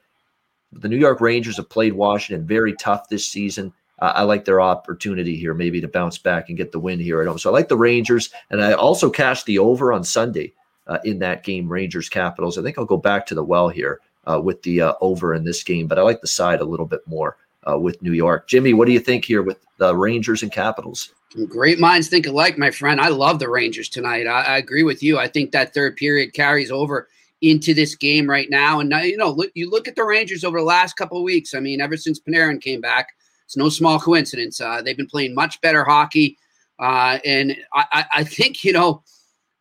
the 0.71 0.89
New 0.89 0.97
York 0.97 1.21
Rangers 1.21 1.57
have 1.57 1.69
played 1.69 1.93
Washington 1.93 2.45
very 2.45 2.73
tough 2.73 3.09
this 3.09 3.27
season. 3.27 3.73
I 3.99 4.23
like 4.23 4.43
their 4.43 4.59
opportunity 4.59 5.37
here, 5.37 5.53
maybe 5.53 5.79
to 5.79 5.87
bounce 5.87 6.17
back 6.17 6.49
and 6.49 6.57
get 6.57 6.73
the 6.73 6.79
win 6.79 6.99
here 6.99 7.21
at 7.21 7.27
home. 7.27 7.37
So 7.37 7.49
I 7.49 7.53
like 7.53 7.69
the 7.69 7.77
Rangers, 7.77 8.31
and 8.49 8.61
I 8.61 8.73
also 8.73 9.09
cashed 9.09 9.45
the 9.45 9.59
over 9.59 9.93
on 9.93 10.03
Sunday 10.03 10.51
uh, 10.87 10.97
in 11.05 11.19
that 11.19 11.43
game, 11.43 11.69
Rangers 11.69 12.09
Capitals. 12.09 12.57
I 12.57 12.63
think 12.63 12.77
I'll 12.77 12.85
go 12.85 12.97
back 12.97 13.25
to 13.27 13.35
the 13.35 13.43
well 13.43 13.69
here 13.69 14.01
uh, 14.29 14.41
with 14.41 14.61
the 14.63 14.81
uh, 14.81 14.93
over 15.01 15.33
in 15.33 15.43
this 15.43 15.63
game, 15.63 15.87
but 15.87 15.97
I 15.97 16.01
like 16.01 16.21
the 16.21 16.27
side 16.27 16.59
a 16.59 16.65
little 16.65 16.85
bit 16.85 17.01
more 17.07 17.37
uh, 17.69 17.77
with 17.77 18.01
New 18.01 18.13
York. 18.13 18.47
Jimmy, 18.47 18.73
what 18.73 18.85
do 18.85 18.93
you 18.93 18.99
think 18.99 19.25
here 19.25 19.41
with 19.41 19.59
the 19.77 19.95
Rangers 19.95 20.43
and 20.43 20.51
Capitals? 20.51 21.13
Great 21.47 21.79
minds 21.79 22.07
think 22.07 22.27
alike, 22.27 22.57
my 22.57 22.69
friend. 22.69 23.01
I 23.01 23.07
love 23.07 23.39
the 23.39 23.49
Rangers 23.49 23.89
tonight. 23.89 24.27
I, 24.27 24.41
I 24.41 24.57
agree 24.57 24.83
with 24.83 25.01
you. 25.01 25.17
I 25.17 25.27
think 25.27 25.51
that 25.51 25.73
third 25.73 25.95
period 25.95 26.33
carries 26.33 26.69
over 26.69 27.07
into 27.41 27.73
this 27.73 27.95
game 27.95 28.29
right 28.29 28.49
now. 28.49 28.79
And 28.79 28.89
now, 28.89 29.01
you 29.01 29.17
know, 29.17 29.31
look, 29.31 29.51
you 29.53 29.69
look 29.69 29.87
at 29.87 29.95
the 29.95 30.03
Rangers 30.03 30.43
over 30.43 30.59
the 30.59 30.65
last 30.65 30.93
couple 30.93 31.17
of 31.17 31.23
weeks. 31.23 31.53
I 31.53 31.59
mean, 31.59 31.81
ever 31.81 31.97
since 31.97 32.19
Panarin 32.19 32.61
came 32.61 32.81
back, 32.81 33.09
it's 33.45 33.57
no 33.57 33.67
small 33.69 33.99
coincidence. 33.99 34.61
Uh, 34.61 34.81
they've 34.81 34.95
been 34.95 35.07
playing 35.07 35.35
much 35.35 35.59
better 35.61 35.83
hockey. 35.83 36.37
Uh, 36.79 37.19
and 37.25 37.55
I, 37.73 38.05
I, 38.13 38.23
think, 38.23 38.63
you 38.63 38.71
know, 38.71 39.03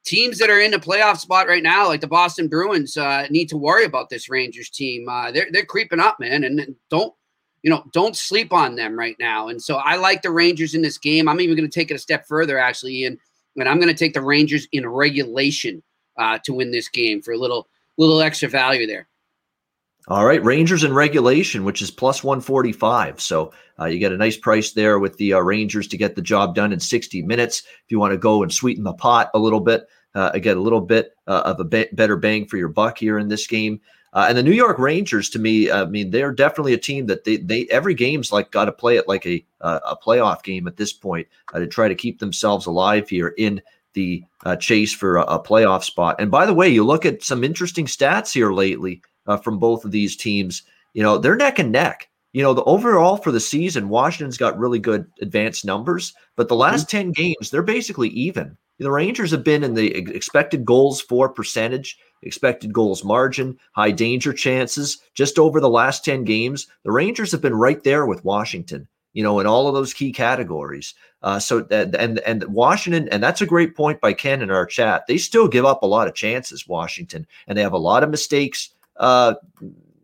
teams 0.04 0.38
that 0.38 0.50
are 0.50 0.60
in 0.60 0.70
the 0.70 0.78
playoff 0.78 1.18
spot 1.18 1.48
right 1.48 1.62
now, 1.62 1.88
like 1.88 2.00
the 2.00 2.06
Boston 2.06 2.48
Bruins, 2.48 2.96
uh, 2.96 3.26
need 3.30 3.48
to 3.48 3.56
worry 3.56 3.84
about 3.84 4.10
this 4.10 4.28
Rangers 4.28 4.70
team. 4.70 5.08
Uh, 5.08 5.30
they're 5.30 5.48
they're 5.50 5.64
creeping 5.64 6.00
up, 6.00 6.18
man, 6.20 6.44
and 6.44 6.74
don't 6.90 7.12
you 7.62 7.70
know 7.70 7.84
don't 7.92 8.16
sleep 8.16 8.52
on 8.52 8.76
them 8.76 8.98
right 8.98 9.16
now. 9.18 9.48
And 9.48 9.62
so 9.62 9.76
I 9.76 9.96
like 9.96 10.22
the 10.22 10.30
Rangers 10.30 10.74
in 10.74 10.82
this 10.82 10.98
game. 10.98 11.28
I'm 11.28 11.40
even 11.40 11.56
going 11.56 11.68
to 11.68 11.74
take 11.74 11.90
it 11.90 11.94
a 11.94 11.98
step 11.98 12.26
further, 12.26 12.58
actually, 12.58 13.04
and 13.04 13.18
and 13.56 13.68
I'm 13.68 13.78
going 13.78 13.88
to 13.88 13.98
take 13.98 14.14
the 14.14 14.22
Rangers 14.22 14.66
in 14.72 14.88
regulation 14.88 15.82
uh, 16.16 16.38
to 16.44 16.52
win 16.52 16.70
this 16.70 16.88
game 16.88 17.22
for 17.22 17.32
a 17.32 17.38
little 17.38 17.68
little 17.98 18.20
extra 18.20 18.48
value 18.48 18.86
there. 18.86 19.08
All 20.08 20.26
right, 20.26 20.42
Rangers 20.42 20.82
in 20.82 20.92
regulation, 20.92 21.62
which 21.62 21.80
is 21.80 21.92
plus 21.92 22.24
145. 22.24 23.20
So 23.20 23.52
uh, 23.78 23.84
you 23.84 24.00
get 24.00 24.10
a 24.10 24.16
nice 24.16 24.36
price 24.36 24.72
there 24.72 24.98
with 24.98 25.16
the 25.16 25.34
uh, 25.34 25.38
Rangers 25.38 25.86
to 25.88 25.96
get 25.96 26.16
the 26.16 26.22
job 26.22 26.56
done 26.56 26.72
in 26.72 26.80
60 26.80 27.22
minutes. 27.22 27.60
If 27.60 27.90
you 27.90 28.00
want 28.00 28.10
to 28.10 28.18
go 28.18 28.42
and 28.42 28.52
sweeten 28.52 28.82
the 28.82 28.94
pot 28.94 29.30
a 29.32 29.38
little 29.38 29.60
bit, 29.60 29.86
uh, 30.16 30.36
get 30.38 30.56
a 30.56 30.60
little 30.60 30.80
bit 30.80 31.12
uh, 31.28 31.42
of 31.44 31.60
a 31.60 31.64
be- 31.64 31.88
better 31.92 32.16
bang 32.16 32.46
for 32.46 32.56
your 32.56 32.68
buck 32.68 32.98
here 32.98 33.16
in 33.16 33.28
this 33.28 33.46
game. 33.46 33.80
Uh, 34.14 34.26
and 34.28 34.36
the 34.36 34.42
New 34.42 34.52
York 34.52 34.78
Rangers, 34.78 35.30
to 35.30 35.38
me, 35.38 35.70
I 35.70 35.86
mean, 35.86 36.10
they're 36.10 36.32
definitely 36.32 36.74
a 36.74 36.78
team 36.78 37.06
that 37.06 37.24
they 37.24 37.38
they 37.38 37.66
every 37.70 37.94
game's 37.94 38.30
like 38.30 38.50
got 38.50 38.66
to 38.66 38.72
play 38.72 38.96
it 38.96 39.08
like 39.08 39.26
a 39.26 39.44
uh, 39.60 39.80
a 39.86 39.96
playoff 39.96 40.42
game 40.42 40.66
at 40.66 40.76
this 40.76 40.92
point 40.92 41.26
to 41.54 41.66
try 41.66 41.88
to 41.88 41.94
keep 41.94 42.18
themselves 42.18 42.66
alive 42.66 43.08
here 43.08 43.34
in 43.38 43.62
the 43.94 44.24
chase 44.58 44.92
for 44.92 45.16
a, 45.16 45.22
a 45.22 45.42
playoff 45.42 45.84
spot. 45.84 46.16
And 46.18 46.30
by 46.30 46.46
the 46.46 46.54
way, 46.54 46.68
you 46.68 46.84
look 46.84 47.06
at 47.06 47.22
some 47.22 47.44
interesting 47.44 47.86
stats 47.86 48.32
here 48.32 48.52
lately 48.52 49.02
uh, 49.26 49.36
from 49.36 49.58
both 49.58 49.84
of 49.84 49.90
these 49.90 50.16
teams. 50.16 50.62
You 50.94 51.02
know, 51.02 51.18
they're 51.18 51.36
neck 51.36 51.58
and 51.58 51.72
neck. 51.72 52.08
You 52.32 52.42
know, 52.42 52.54
the 52.54 52.64
overall 52.64 53.18
for 53.18 53.30
the 53.30 53.40
season, 53.40 53.90
Washington's 53.90 54.38
got 54.38 54.58
really 54.58 54.78
good 54.78 55.06
advanced 55.20 55.64
numbers, 55.64 56.14
but 56.34 56.48
the 56.48 56.56
last 56.56 56.88
mm-hmm. 56.88 57.12
10 57.12 57.12
games, 57.12 57.50
they're 57.50 57.62
basically 57.62 58.08
even. 58.10 58.56
The 58.78 58.90
Rangers 58.90 59.30
have 59.30 59.44
been 59.44 59.62
in 59.62 59.74
the 59.74 59.94
expected 59.94 60.64
goals 60.64 61.00
for 61.00 61.28
percentage, 61.28 61.98
expected 62.22 62.72
goals 62.72 63.04
margin, 63.04 63.58
high 63.72 63.90
danger 63.90 64.32
chances. 64.32 64.98
Just 65.14 65.38
over 65.38 65.60
the 65.60 65.70
last 65.70 66.04
10 66.04 66.24
games, 66.24 66.66
the 66.84 66.92
Rangers 66.92 67.32
have 67.32 67.40
been 67.40 67.54
right 67.54 67.82
there 67.84 68.06
with 68.06 68.24
Washington, 68.24 68.88
you 69.12 69.22
know, 69.22 69.40
in 69.40 69.46
all 69.46 69.68
of 69.68 69.74
those 69.74 69.94
key 69.94 70.12
categories. 70.12 70.94
Uh, 71.22 71.38
so, 71.38 71.66
and, 71.70 72.18
and, 72.20 72.44
Washington, 72.44 73.08
and 73.10 73.22
that's 73.22 73.40
a 73.40 73.46
great 73.46 73.76
point 73.76 74.00
by 74.00 74.12
Ken 74.12 74.42
in 74.42 74.50
our 74.50 74.66
chat. 74.66 75.06
They 75.06 75.18
still 75.18 75.46
give 75.46 75.64
up 75.64 75.82
a 75.82 75.86
lot 75.86 76.08
of 76.08 76.14
chances, 76.14 76.66
Washington, 76.66 77.26
and 77.46 77.56
they 77.56 77.62
have 77.62 77.72
a 77.72 77.78
lot 77.78 78.02
of 78.02 78.10
mistakes 78.10 78.70
uh, 78.96 79.34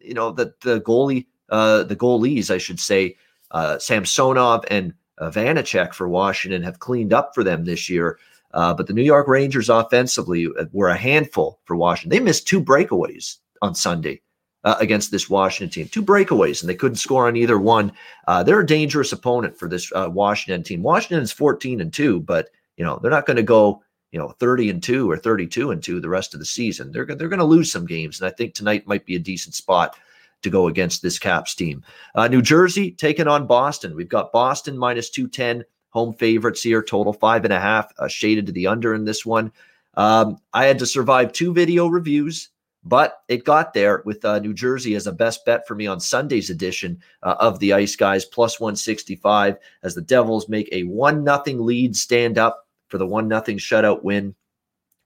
you 0.01 0.15
know, 0.15 0.33
the 0.33 0.55
the 0.63 0.81
goalie, 0.81 1.27
uh, 1.51 1.85
the 1.85 1.97
goalies, 1.97 2.51
I 2.51 2.59
should 2.59 2.81
say, 2.81 3.17
uh, 3.51 3.79
Samsonov 3.79 4.65
and 4.71 4.95
uh, 5.19 5.31
Vanecek 5.31 5.95
for 5.95 6.09
Washington 6.09 6.63
have 6.63 6.79
cleaned 6.79 7.13
up 7.13 7.35
for 7.35 7.45
them 7.45 7.65
this 7.65 7.89
year. 7.89 8.19
Uh, 8.55 8.73
but 8.75 8.87
the 8.87 8.93
New 8.93 9.03
York 9.03 9.29
Rangers 9.29 9.69
offensively 9.69 10.47
uh, 10.47 10.65
were 10.73 10.89
a 10.89 10.97
handful 10.97 11.61
for 11.65 11.77
Washington. 11.77 12.11
They 12.11 12.25
missed 12.25 12.49
two 12.49 12.63
breakaways 12.63 13.37
on 13.61 13.75
Sunday 13.75 14.23
uh, 14.65 14.77
against 14.81 15.11
this 15.11 15.29
Washington 15.29 15.71
team. 15.71 15.89
Two 15.89 16.03
breakaways, 16.03 16.63
and 16.63 16.69
they 16.69 16.75
couldn't 16.75 16.97
score 16.97 17.27
on 17.27 17.37
either 17.37 17.59
one. 17.59 17.93
Uh, 18.27 18.43
they're 18.43 18.61
a 18.61 18.67
dangerous 18.67 19.13
opponent 19.13 19.59
for 19.59 19.69
this 19.69 19.93
uh, 19.93 20.09
Washington 20.11 20.63
team. 20.63 20.83
Washington 20.83 21.23
is 21.23 21.33
14 21.33 21.81
and 21.81 21.93
2, 21.93 22.21
but 22.21 22.49
you 22.77 22.85
know, 22.85 22.99
they're 23.03 23.11
not 23.11 23.27
going 23.27 23.37
to 23.37 23.43
go, 23.43 23.83
you 24.13 24.19
know, 24.19 24.31
30 24.39 24.71
and 24.71 24.83
2 24.83 25.11
or 25.11 25.17
32 25.17 25.71
and 25.71 25.83
2 25.83 26.01
the 26.01 26.09
rest 26.09 26.33
of 26.33 26.41
the 26.41 26.47
season. 26.47 26.93
They're 26.93 27.05
they're 27.05 27.29
going 27.29 27.39
to 27.39 27.45
lose 27.45 27.71
some 27.71 27.87
games 27.87 28.21
and 28.21 28.29
I 28.29 28.35
think 28.35 28.55
tonight 28.55 28.87
might 28.87 29.05
be 29.05 29.17
a 29.17 29.21
decent 29.21 29.55
spot 29.55 29.97
to 30.43 30.51
go 30.51 30.69
against 30.69 31.03
this 31.03 31.19
Caps 31.19 31.55
team. 31.55 31.83
Uh, 32.15 32.29
New 32.29 32.43
Jersey 32.43 32.93
taking 32.93 33.27
on 33.27 33.47
Boston. 33.47 33.97
We've 33.97 34.09
got 34.09 34.33
Boston 34.33 34.79
minus 34.79 35.11
210 35.11 35.65
home 35.91 36.15
favorites 36.15 36.63
here, 36.63 36.83
total 36.83 37.13
five 37.13 37.45
and 37.45 37.53
a 37.53 37.61
half, 37.61 37.93
uh, 37.99 38.09
shaded 38.09 38.47
to 38.47 38.53
the 38.53 38.67
under 38.67 38.95
in 38.95 39.05
this 39.05 39.25
one. 39.25 39.53
Um, 39.95 40.39
I 40.53 40.67
had 40.67 40.79
to 40.79 40.87
survive 40.87 41.33
two 41.33 41.53
video 41.53 41.89
reviews, 41.89 42.51
but 42.85 43.23
it 43.29 43.45
got 43.45 43.75
there 43.75 44.03
with 44.05 44.25
uh, 44.25 44.39
New 44.39 44.55
Jersey 44.55 44.95
as 44.95 45.07
a 45.07 45.13
best 45.13 45.45
bet 45.45 45.67
for 45.67 45.75
me 45.75 45.87
on 45.87 46.01
Sunday's 46.01 46.51
edition 46.51 47.01
uh, 47.23 47.35
of 47.41 47.59
the 47.59 47.73
Ice 47.73 47.97
Guys, 47.97 48.25
plus 48.25 48.61
165, 48.61 49.57
as 49.83 49.95
the 49.95 50.03
Devils 50.03 50.49
make 50.49 50.69
a 50.73 50.85
1 50.85 51.25
nothing 51.25 51.65
lead 51.65 51.97
stand 51.97 52.39
up 52.39 52.67
for 52.89 52.99
the 52.99 53.07
1 53.07 53.27
nothing 53.27 53.59
shutout 53.59 54.05
win. 54.05 54.35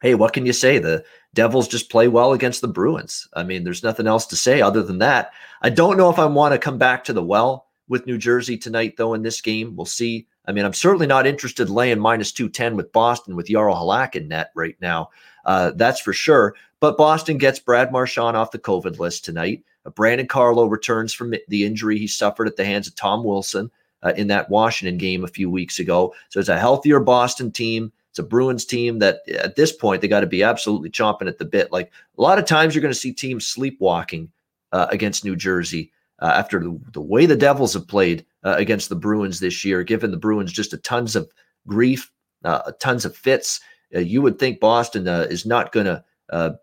Hey, 0.03 0.15
what 0.15 0.33
can 0.33 0.45
you 0.45 0.53
say? 0.53 0.79
The 0.79 1.05
Devils 1.33 1.69
just 1.69 1.91
play 1.91 2.09
well 2.09 2.33
against 2.33 2.61
the 2.61 2.69
Bruins. 2.69 3.29
I 3.35 3.45
mean, 3.45 3.65
there's 3.65 3.85
nothing 3.85 4.07
else 4.07 4.27
to 4.27 4.37
say 4.37 4.61
other 4.61 4.83
than 4.83 4.99
that. 4.99 5.33
I 5.63 5.71
don't 5.71 5.97
know 5.97 6.11
if 6.11 6.19
I 6.19 6.27
want 6.27 6.53
to 6.53 6.59
come 6.59 6.77
back 6.77 7.05
to 7.05 7.13
the 7.13 7.23
well 7.23 7.69
with 7.89 8.07
New 8.07 8.19
Jersey 8.19 8.59
tonight, 8.59 8.95
though, 8.99 9.15
in 9.15 9.23
this 9.23 9.41
game. 9.41 9.75
We'll 9.77 9.87
see. 9.87 10.27
I 10.47 10.53
mean, 10.53 10.65
I'm 10.65 10.73
certainly 10.73 11.07
not 11.07 11.27
interested 11.27 11.71
laying 11.71 12.01
minus 12.01 12.33
210 12.33 12.77
with 12.77 12.93
Boston 12.93 13.37
with 13.37 13.47
Jaro 13.47 13.75
Halak 13.75 14.17
in 14.17 14.29
net 14.29 14.51
right 14.55 14.77
now. 14.81 15.11
Uh, 15.45 15.73
that's 15.75 16.01
for 16.01 16.13
sure. 16.13 16.55
But 16.81 16.97
Boston 16.97 17.39
gets 17.39 17.61
Brad 17.61 17.93
Marchand 17.93 18.37
off 18.37 18.51
the 18.51 18.59
COVID 18.59 18.99
list 18.99 19.25
tonight. 19.25 19.65
Uh, 19.87 19.91
Brandon 19.91 20.27
Carlo 20.27 20.67
returns 20.67 21.15
from 21.15 21.35
the 21.49 21.65
injury 21.65 21.99
he 21.99 22.07
suffered 22.07 22.49
at 22.49 22.57
the 22.57 22.65
hands 22.65 22.89
of 22.89 22.95
Tom 22.97 23.23
Wilson 23.25 23.71
uh, 24.03 24.13
in 24.17 24.27
that 24.29 24.51
Washington 24.51 24.99
game 24.99 25.25
a 25.25 25.29
few 25.29 25.49
weeks 25.49 25.79
ago. 25.79 26.15
So 26.29 26.41
it's 26.41 26.49
a 26.49 26.59
healthier 26.59 27.01
Boston 27.01 27.53
team. 27.53 27.93
It's 28.11 28.19
a 28.19 28.25
Bruins 28.25 28.65
team 28.65 28.99
that 28.99 29.21
at 29.29 29.57
this 29.57 29.73
point 29.73 30.03
they 30.03 30.09
got 30.09 30.21
to 30.21 30.27
be 30.27 30.43
absolutely 30.43 30.91
chomping 30.91 31.29
at 31.29 31.39
the 31.39 31.45
bit. 31.45 31.73
Like 31.73 31.91
a 32.19 32.21
lot 32.21 32.39
of 32.39 32.45
times 32.45 32.75
you're 32.75 32.83
going 32.83 32.93
to 32.93 32.99
see 32.99 33.13
teams 33.13 33.47
sleepwalking 33.47 34.31
uh, 34.73 34.87
against 34.91 35.25
New 35.25 35.37
Jersey 35.37 35.93
uh, 36.23 36.33
after 36.37 36.61
the, 36.61 36.81
the, 36.93 37.01
way 37.01 37.27
the 37.27 37.37
Devils 37.37 37.75
have 37.75 37.89
played 37.89 38.25
uh, 38.45 38.55
against 38.57 38.89
the 38.89 38.95
Bruins 38.95 39.41
this 39.41 39.65
year, 39.65 39.83
given 39.83 40.13
the 40.13 40.17
Bruins 40.17 40.53
just 40.53 40.73
a 40.73 40.79
tons 40.79 41.17
of 41.17 41.31
grief, 41.67 42.11
uh, 42.45 42.71
tons 42.81 43.05
of 43.05 43.17
fits. 43.17 43.61
Uh, 43.95 43.99
you 43.99 44.23
would 44.23 44.39
think 44.39 44.61
Boston 44.61 45.09
uh, 45.09 45.27
is 45.29 45.45
not 45.45 45.73
going 45.73 45.87
to 45.87 46.59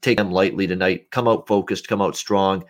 take 0.00 0.18
them 0.18 0.30
lightly 0.30 0.68
tonight. 0.68 1.10
Come 1.10 1.26
out 1.26 1.48
focused, 1.48 1.88
come 1.88 2.00
out 2.00 2.16
strong 2.16 2.64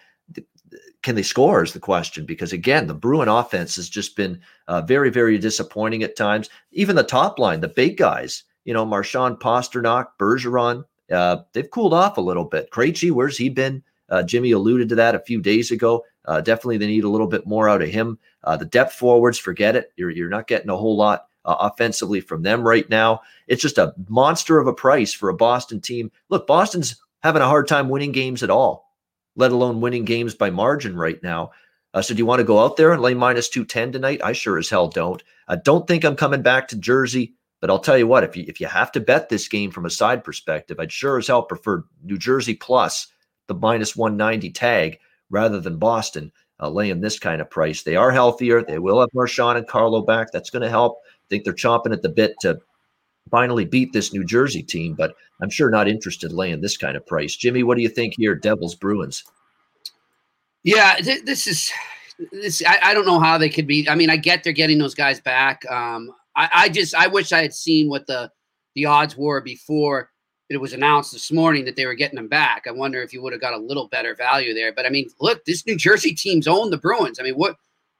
can 1.03 1.17
they 1.17 1.23
score 1.23 1.63
is 1.63 1.73
the 1.73 1.81
question 1.81 2.25
because 2.25 2.53
again 2.53 2.87
the 2.87 2.95
bruin 2.95 3.29
offense 3.29 3.77
has 3.77 3.89
just 3.89 4.17
been 4.17 4.41
very 4.85 5.11
very 5.11 5.37
disappointing 5.37 6.03
at 6.03 6.17
times 6.17 6.49
even 6.71 6.97
the 6.97 7.03
top 7.03 7.39
line 7.39 7.61
the 7.61 7.69
big 7.69 7.97
guys 7.97 8.45
you 8.65 8.73
know 8.73 8.85
marchand 8.85 9.37
pastrnak 9.39 10.07
bergeron 10.19 10.85
uh, 11.11 11.39
they've 11.53 11.71
cooled 11.71 11.93
off 11.93 12.17
a 12.17 12.21
little 12.23 12.45
bit 12.45 12.71
Krejci, 12.71 13.11
where's 13.11 13.37
he 13.37 13.49
been 13.49 13.83
uh, 14.09 14.23
jimmy 14.23 14.53
alluded 14.53 14.89
to 14.89 14.95
that 14.95 15.17
a 15.17 15.21
few 15.21 15.43
days 15.43 15.71
ago 15.71 16.05
uh, 16.27 16.41
definitely 16.41 16.79
they 16.79 16.87
need 16.87 17.05
a 17.05 17.09
little 17.09 17.27
bit 17.27 17.47
more 17.47 17.69
out 17.69 17.83
of 17.83 17.89
him 17.89 18.19
uh, 18.45 18.57
the 18.57 18.65
depth 18.65 18.95
forwards 18.95 19.39
forget 19.39 19.77
it 19.77 19.93
you're, 19.97 20.11
you're 20.11 20.29
not 20.29 20.47
getting 20.47 20.71
a 20.71 20.77
whole 20.77 20.97
lot 20.97 21.27
uh, 21.45 21.57
offensively 21.61 22.21
from 22.21 22.43
them 22.43 22.63
right 22.63 22.89
now 22.89 23.21
it's 23.49 23.63
just 23.63 23.79
a 23.79 23.95
monster 24.09 24.59
of 24.59 24.67
a 24.67 24.73
price 24.73 25.13
for 25.13 25.29
a 25.29 25.35
boston 25.35 25.81
team 25.81 26.11
look 26.29 26.47
boston's 26.47 26.97
having 27.23 27.43
a 27.43 27.47
hard 27.47 27.67
time 27.67 27.89
winning 27.89 28.13
games 28.13 28.43
at 28.43 28.51
all 28.51 28.93
let 29.37 29.53
alone 29.53 29.81
winning 29.81 30.05
games 30.05 30.35
by 30.35 30.51
margin 30.51 30.97
right 30.97 31.23
now. 31.23 31.51
Uh, 31.95 32.03
so 32.03 32.15
do 32.15 32.19
you 32.19 32.27
want 32.27 32.41
to 32.41 32.45
go 32.45 32.59
out 32.59 32.77
there 32.77 32.93
and 32.93 33.03
lay 33.03 33.15
minus 33.15 33.49
210 33.49 33.93
tonight? 33.93 34.21
I 34.25 34.33
sure 34.33 34.59
as 34.59 34.71
hell 34.71 34.89
don't. 34.89 35.23
I 35.49 35.57
don't 35.57 35.87
think 35.87 36.05
I'm 36.05 36.17
coming 36.17 36.43
back 36.43 36.69
to 36.69 36.77
Jersey, 36.77 37.35
but 37.61 37.71
I'll 37.71 37.79
tell 37.79 37.99
you 37.99 38.07
what, 38.07 38.25
if 38.25 38.37
you 38.37 38.45
if 38.49 38.61
you 38.61 38.67
have 38.67 38.93
to 38.93 39.01
bet 39.01 39.29
this 39.29 39.49
game 39.49 39.71
from 39.71 39.85
a 39.85 39.91
side 39.91 40.25
perspective, 40.25 40.79
I'd 40.81 40.93
sure 40.93 41.19
as 41.19 41.27
hell 41.27 41.43
prefer 41.43 41.85
New 42.03 42.19
Jersey 42.19 42.55
plus 42.55 43.09
the 43.47 43.55
minus 43.55 43.95
190 43.95 44.51
tag 44.51 44.99
rather 45.33 45.59
than 45.59 45.79
Boston 45.79 46.31
uh, 46.61 46.71
laying 46.71 47.01
this 47.01 47.19
kind 47.19 47.41
of 47.41 47.51
price. 47.51 47.83
They 47.83 47.97
are 47.97 48.13
healthier. 48.13 48.63
They 48.63 48.79
will 48.79 49.01
have 49.01 49.09
Marchand 49.13 49.59
and 49.59 49.67
Carlo 49.67 50.03
back. 50.03 50.31
That's 50.31 50.51
going 50.51 50.63
to 50.63 50.71
help. 50.71 51.01
I 51.05 51.27
think 51.29 51.43
they're 51.43 51.53
chomping 51.53 51.93
at 51.93 52.03
the 52.03 52.09
bit 52.09 52.37
to 52.43 52.61
finally 53.31 53.65
beat 53.65 53.93
this 53.93 54.13
New 54.13 54.25
Jersey 54.25 54.63
team, 54.63 54.95
but 54.95 55.15
I'm 55.41 55.51
sure 55.51 55.71
not 55.71 55.89
interested 55.89 56.31
in 56.31 56.37
laying 56.37 56.61
this 56.61 56.77
kind 56.77 56.97
of 56.97 57.05
price. 57.07 57.35
Jimmy, 57.35 57.65
what 57.65 57.77
do 57.77 57.83
you 57.83 57.89
think 57.89 58.15
here, 58.17 58.37
Devils 58.37 58.77
Bruins? 58.77 59.25
Yeah, 60.63 60.95
th- 60.97 61.25
this 61.25 61.49
is 61.49 61.73
this. 62.31 62.63
I, 62.65 62.79
I, 62.83 62.95
don't 62.95 63.07
know 63.07 63.19
how 63.19 63.39
they 63.39 63.49
could 63.49 63.67
be. 63.67 63.89
I 63.89 63.97
mean, 63.97 64.11
I 64.11 64.17
get 64.17 64.45
they're 64.45 64.53
getting 64.53 64.79
those 64.79 64.95
guys 64.95 65.21
back. 65.21 65.69
Um, 65.69 66.13
I, 66.37 66.49
I 66.55 66.69
just 66.69 66.95
I 66.95 67.09
wish 67.09 67.33
I 67.33 67.43
had 67.43 67.55
seen 67.55 67.89
what 67.89 68.07
the 68.07 68.31
the 68.77 68.87
odds 68.87 69.17
were 69.17 69.41
before 69.41 70.12
it 70.55 70.61
was 70.61 70.73
announced 70.73 71.13
this 71.13 71.33
morning 71.33 71.65
that 71.65 71.77
they 71.77 71.87
were 71.87 71.95
getting 71.95 72.17
them 72.17 72.29
back. 72.29 72.65
I 72.67 72.73
wonder 72.73 73.03
if 73.03 73.13
you 73.13 73.23
would 73.23 73.33
have 73.33 73.41
got 73.41 73.55
a 73.55 73.59
little 73.59 73.89
better 73.89 74.15
value 74.15 74.55
there. 74.55 74.73
But 74.73 74.87
I 74.87 74.89
mean, 74.89 75.09
look, 75.21 75.45
this 75.45 75.67
New 75.67 75.77
Jersey 75.77 76.15
team's 76.15 76.49
own 76.49 76.71
the 76.71 76.79
Bruins. 76.79 77.19
I 77.21 77.23
mean, 77.23 77.35
what, 77.35 77.57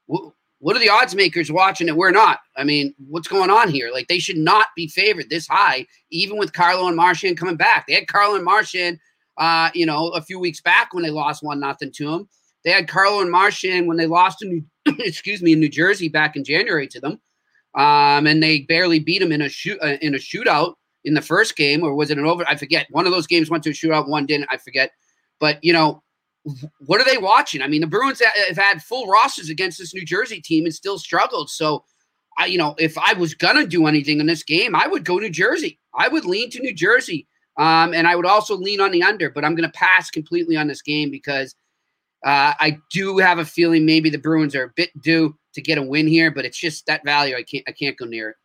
what 0.07 0.33
what 0.63 0.77
are 0.77 0.79
the 0.79 0.89
odds 0.89 1.13
makers 1.13 1.51
watching 1.51 1.89
it? 1.89 1.97
We're 1.97 2.11
not. 2.11 2.39
I 2.55 2.63
mean, 2.63 2.95
what's 3.09 3.27
going 3.27 3.49
on 3.49 3.69
here? 3.69 3.89
Like 3.91 4.07
they 4.07 4.19
should 4.19 4.37
not 4.37 4.67
be 4.77 4.87
favored 4.87 5.29
this 5.29 5.45
high, 5.45 5.85
even 6.09 6.37
with 6.37 6.53
Carlo 6.53 6.87
and 6.87 6.95
Marchand 6.95 7.37
coming 7.37 7.57
back. 7.57 7.85
They 7.85 7.95
had 7.95 8.07
Carlo 8.07 8.35
and 8.35 8.45
Marchand, 8.45 8.97
uh, 9.37 9.71
you 9.73 9.85
know, 9.85 10.07
a 10.11 10.21
few 10.21 10.39
weeks 10.39 10.61
back 10.61 10.93
when 10.93 11.03
they 11.03 11.09
lost 11.09 11.43
one 11.43 11.59
nothing 11.59 11.91
to 11.95 12.09
them. 12.09 12.29
They 12.63 12.71
had 12.71 12.87
Carlo 12.87 13.19
and 13.19 13.29
Marchand 13.29 13.87
when 13.87 13.97
they 13.97 14.07
lost 14.07 14.41
in 14.41 14.65
New, 14.85 14.95
excuse 14.99 15.41
me 15.41 15.51
in 15.51 15.59
New 15.59 15.67
Jersey 15.67 16.07
back 16.07 16.37
in 16.37 16.45
January 16.45 16.87
to 16.87 16.99
them, 17.01 17.19
um, 17.75 18.25
and 18.25 18.41
they 18.41 18.61
barely 18.61 18.99
beat 18.99 19.19
them 19.19 19.33
in 19.33 19.41
a 19.41 19.49
shoot 19.49 19.77
uh, 19.81 19.97
in 20.01 20.15
a 20.15 20.17
shootout 20.17 20.75
in 21.05 21.13
the 21.13 21.21
first 21.21 21.55
game, 21.55 21.83
or 21.83 21.95
was 21.95 22.09
it 22.09 22.17
an 22.17 22.25
over? 22.25 22.45
I 22.47 22.55
forget. 22.55 22.87
One 22.89 23.05
of 23.05 23.11
those 23.11 23.27
games 23.27 23.49
went 23.49 23.63
to 23.63 23.71
a 23.71 23.73
shootout, 23.73 24.07
one 24.07 24.25
didn't. 24.25 24.49
I 24.49 24.57
forget. 24.57 24.91
But 25.39 25.63
you 25.63 25.73
know, 25.73 26.03
what 26.85 27.01
are 27.01 27.05
they 27.05 27.17
watching? 27.17 27.61
I 27.61 27.67
mean, 27.67 27.81
the 27.81 27.87
Bruins 27.87 28.21
have 28.21 28.57
had 28.57 28.83
full 28.83 29.07
rosters 29.07 29.49
against 29.49 29.77
this 29.77 29.93
New 29.93 30.05
Jersey 30.05 30.41
team 30.41 30.65
and 30.65 30.73
still 30.73 30.97
struggled. 30.97 31.49
So, 31.49 31.85
I, 32.37 32.47
you 32.47 32.57
know, 32.57 32.75
if 32.77 32.97
I 32.97 33.13
was 33.13 33.33
gonna 33.33 33.65
do 33.65 33.87
anything 33.87 34.19
in 34.19 34.25
this 34.25 34.43
game, 34.43 34.75
I 34.75 34.87
would 34.87 35.05
go 35.05 35.17
New 35.17 35.29
Jersey. 35.29 35.79
I 35.95 36.07
would 36.07 36.25
lean 36.25 36.49
to 36.51 36.59
New 36.59 36.73
Jersey, 36.73 37.27
um, 37.57 37.93
and 37.93 38.07
I 38.07 38.15
would 38.15 38.25
also 38.25 38.55
lean 38.55 38.81
on 38.81 38.91
the 38.91 39.03
under. 39.03 39.29
But 39.29 39.45
I'm 39.45 39.55
gonna 39.55 39.71
pass 39.71 40.09
completely 40.09 40.57
on 40.57 40.67
this 40.67 40.81
game 40.81 41.11
because 41.11 41.55
uh, 42.25 42.53
I 42.59 42.77
do 42.91 43.17
have 43.17 43.39
a 43.39 43.45
feeling 43.45 43.85
maybe 43.85 44.09
the 44.09 44.17
Bruins 44.17 44.55
are 44.55 44.63
a 44.63 44.73
bit 44.75 44.89
due 45.01 45.37
to 45.53 45.61
get 45.61 45.77
a 45.77 45.83
win 45.83 46.07
here, 46.07 46.31
but 46.31 46.45
it's 46.45 46.57
just 46.57 46.85
that 46.87 47.03
value. 47.03 47.35
I 47.35 47.43
can't 47.43 47.63
I 47.67 47.71
can't 47.71 47.97
go 47.97 48.05
near 48.05 48.29
it. 48.29 48.35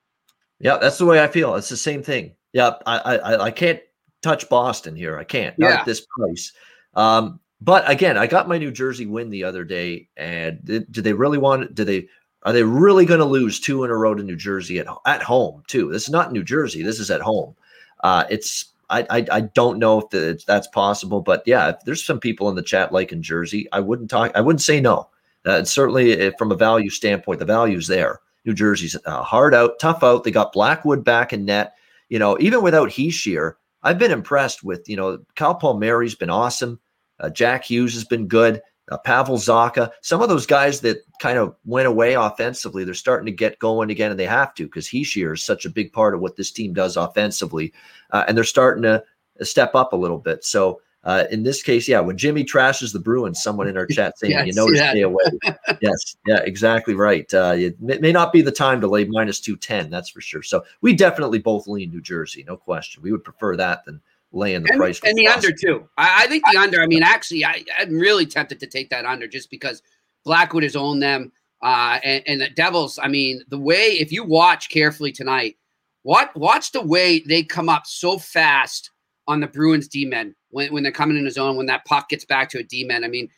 Yeah, 0.60 0.78
that's 0.78 0.98
the 0.98 1.06
way 1.06 1.22
I 1.22 1.28
feel. 1.28 1.54
It's 1.54 1.68
the 1.68 1.76
same 1.76 2.02
thing. 2.02 2.32
Yeah, 2.58 2.74
I 2.86 3.18
I, 3.18 3.44
I 3.44 3.50
can't 3.52 3.80
touch 4.20 4.48
Boston 4.48 4.96
here. 4.96 5.16
I 5.16 5.24
can't. 5.24 5.56
Not 5.58 5.70
at 5.80 5.86
this 5.86 6.04
price. 6.18 6.52
Um, 6.94 7.38
but 7.60 7.88
again, 7.88 8.18
I 8.18 8.26
got 8.26 8.48
my 8.48 8.58
New 8.58 8.72
Jersey 8.72 9.06
win 9.06 9.30
the 9.30 9.44
other 9.44 9.64
day, 9.64 10.08
and 10.16 10.58
did, 10.64 10.90
did 10.90 11.04
they 11.04 11.12
really 11.12 11.38
want? 11.38 11.74
Do 11.74 11.84
they? 11.84 12.08
Are 12.42 12.52
they 12.52 12.64
really 12.64 13.06
going 13.06 13.20
to 13.20 13.26
lose 13.26 13.60
two 13.60 13.84
in 13.84 13.90
a 13.90 13.96
row 13.96 14.14
to 14.14 14.22
New 14.22 14.36
Jersey 14.36 14.78
at 14.80 14.86
at 15.06 15.22
home 15.22 15.62
too? 15.68 15.90
This 15.90 16.04
is 16.04 16.10
not 16.10 16.32
New 16.32 16.42
Jersey. 16.42 16.82
This 16.82 16.98
is 16.98 17.10
at 17.10 17.20
home. 17.20 17.54
Uh, 18.02 18.24
it's 18.28 18.72
I, 18.90 19.06
I, 19.10 19.26
I 19.30 19.40
don't 19.40 19.78
know 19.78 20.00
if 20.00 20.10
the, 20.10 20.42
that's 20.46 20.66
possible, 20.68 21.20
but 21.20 21.42
yeah, 21.46 21.68
if 21.68 21.76
there's 21.84 22.04
some 22.04 22.18
people 22.18 22.48
in 22.48 22.56
the 22.56 22.62
chat 22.62 22.92
like 22.92 23.12
in 23.12 23.22
Jersey, 23.22 23.68
I 23.72 23.80
wouldn't 23.80 24.10
talk. 24.10 24.32
I 24.34 24.40
wouldn't 24.40 24.62
say 24.62 24.80
no. 24.80 25.08
Uh, 25.44 25.62
certainly, 25.64 26.12
if, 26.12 26.34
from 26.38 26.52
a 26.52 26.56
value 26.56 26.90
standpoint, 26.90 27.38
the 27.38 27.44
value's 27.44 27.86
there. 27.86 28.20
New 28.44 28.54
Jersey's 28.54 28.96
uh, 29.04 29.22
hard 29.22 29.54
out, 29.54 29.78
tough 29.78 30.02
out. 30.02 30.24
They 30.24 30.30
got 30.30 30.52
Blackwood 30.52 31.04
back 31.04 31.32
in 31.32 31.44
net. 31.44 31.74
You 32.08 32.18
know, 32.18 32.36
even 32.40 32.62
without 32.62 32.88
Hischier, 32.88 33.54
I've 33.82 33.98
been 33.98 34.10
impressed 34.10 34.64
with. 34.64 34.88
You 34.88 34.96
know, 34.96 35.18
Kyle 35.36 35.58
Palmieri's 35.58 36.14
been 36.14 36.30
awesome. 36.30 36.80
Uh, 37.20 37.30
Jack 37.30 37.64
Hughes 37.64 37.94
has 37.94 38.04
been 38.04 38.26
good. 38.26 38.62
Uh, 38.90 38.96
Pavel 38.96 39.36
Zacha, 39.36 39.90
some 40.00 40.22
of 40.22 40.30
those 40.30 40.46
guys 40.46 40.80
that 40.80 41.04
kind 41.20 41.38
of 41.38 41.54
went 41.66 41.86
away 41.86 42.14
offensively, 42.14 42.84
they're 42.84 42.94
starting 42.94 43.26
to 43.26 43.32
get 43.32 43.58
going 43.58 43.90
again, 43.90 44.10
and 44.10 44.18
they 44.18 44.24
have 44.24 44.54
to 44.54 44.64
because 44.64 44.88
Hischier 44.88 45.34
is 45.34 45.44
such 45.44 45.66
a 45.66 45.70
big 45.70 45.92
part 45.92 46.14
of 46.14 46.20
what 46.20 46.36
this 46.36 46.50
team 46.50 46.72
does 46.72 46.96
offensively, 46.96 47.74
uh, 48.12 48.24
and 48.26 48.34
they're 48.34 48.44
starting 48.44 48.84
to 48.84 49.04
step 49.42 49.74
up 49.74 49.92
a 49.92 49.96
little 49.96 50.18
bit. 50.18 50.42
So 50.42 50.80
uh, 51.08 51.24
in 51.30 51.42
this 51.42 51.62
case, 51.62 51.88
yeah, 51.88 52.00
when 52.00 52.18
Jimmy 52.18 52.44
trashes 52.44 52.92
the 52.92 52.98
Bruins, 52.98 53.42
someone 53.42 53.66
in 53.66 53.78
our 53.78 53.86
chat 53.86 54.18
saying, 54.18 54.32
yes, 54.32 54.46
"You 54.46 54.52
know 54.52 54.68
to 54.68 54.76
stay 54.76 55.00
away." 55.00 55.24
yes, 55.80 56.16
yeah, 56.26 56.40
exactly 56.40 56.92
right. 56.92 57.32
Uh, 57.32 57.54
it 57.56 57.80
may, 57.80 57.96
may 57.96 58.12
not 58.12 58.30
be 58.30 58.42
the 58.42 58.52
time 58.52 58.78
to 58.82 58.86
lay 58.86 59.06
minus 59.06 59.40
two 59.40 59.56
ten, 59.56 59.88
that's 59.88 60.10
for 60.10 60.20
sure. 60.20 60.42
So 60.42 60.62
we 60.82 60.92
definitely 60.92 61.38
both 61.38 61.66
lean 61.66 61.88
New 61.88 62.02
Jersey, 62.02 62.44
no 62.46 62.58
question. 62.58 63.02
We 63.02 63.10
would 63.10 63.24
prefer 63.24 63.56
that 63.56 63.86
than 63.86 64.02
laying 64.32 64.64
the 64.64 64.68
and, 64.70 64.78
price. 64.78 65.00
And 65.02 65.16
the 65.16 65.28
under 65.28 65.50
too. 65.50 65.88
I, 65.96 66.24
I, 66.24 66.26
think 66.26 66.44
the 66.52 66.58
under. 66.58 66.82
I 66.82 66.86
mean, 66.86 67.02
actually, 67.02 67.42
I, 67.42 67.64
I'm 67.78 67.98
really 67.98 68.26
tempted 68.26 68.60
to 68.60 68.66
take 68.66 68.90
that 68.90 69.06
under 69.06 69.26
just 69.26 69.48
because 69.48 69.82
Blackwood 70.26 70.62
has 70.62 70.76
owned 70.76 71.02
them. 71.02 71.32
Uh, 71.62 72.00
and, 72.04 72.22
and 72.26 72.40
the 72.42 72.50
Devils. 72.50 72.98
I 73.02 73.08
mean, 73.08 73.40
the 73.48 73.58
way 73.58 73.92
if 73.98 74.12
you 74.12 74.24
watch 74.24 74.68
carefully 74.68 75.12
tonight, 75.12 75.56
what 76.02 76.36
watch 76.36 76.72
the 76.72 76.82
way 76.82 77.20
they 77.20 77.44
come 77.44 77.70
up 77.70 77.86
so 77.86 78.18
fast 78.18 78.90
on 79.26 79.40
the 79.40 79.46
Bruins 79.46 79.88
D 79.88 80.04
men 80.04 80.34
when, 80.50 80.72
when 80.72 80.82
they're 80.82 80.92
coming 80.92 81.16
in 81.16 81.24
the 81.24 81.30
zone 81.30 81.56
when 81.56 81.66
that 81.66 81.84
puck 81.84 82.08
gets 82.08 82.24
back 82.24 82.48
to 82.50 82.58
a 82.58 82.62
D 82.62 82.84
man. 82.84 83.04
I 83.04 83.08
mean, 83.08 83.28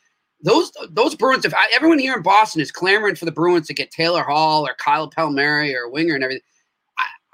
those 0.43 0.73
those 0.91 1.15
Bruins. 1.15 1.45
If 1.45 1.55
I, 1.55 1.69
everyone 1.73 1.99
here 1.99 2.17
in 2.17 2.23
Boston 2.23 2.61
is 2.61 2.73
clamoring 2.73 3.17
for 3.17 3.25
the 3.25 3.33
Bruins 3.33 3.67
to 3.67 3.75
get 3.75 3.91
Taylor 3.91 4.23
Hall 4.23 4.67
or 4.67 4.75
Kyle 4.75 5.09
Palmieri 5.09 5.75
or 5.77 5.89
Winger 5.91 6.15
and 6.15 6.25
everything, 6.25 6.43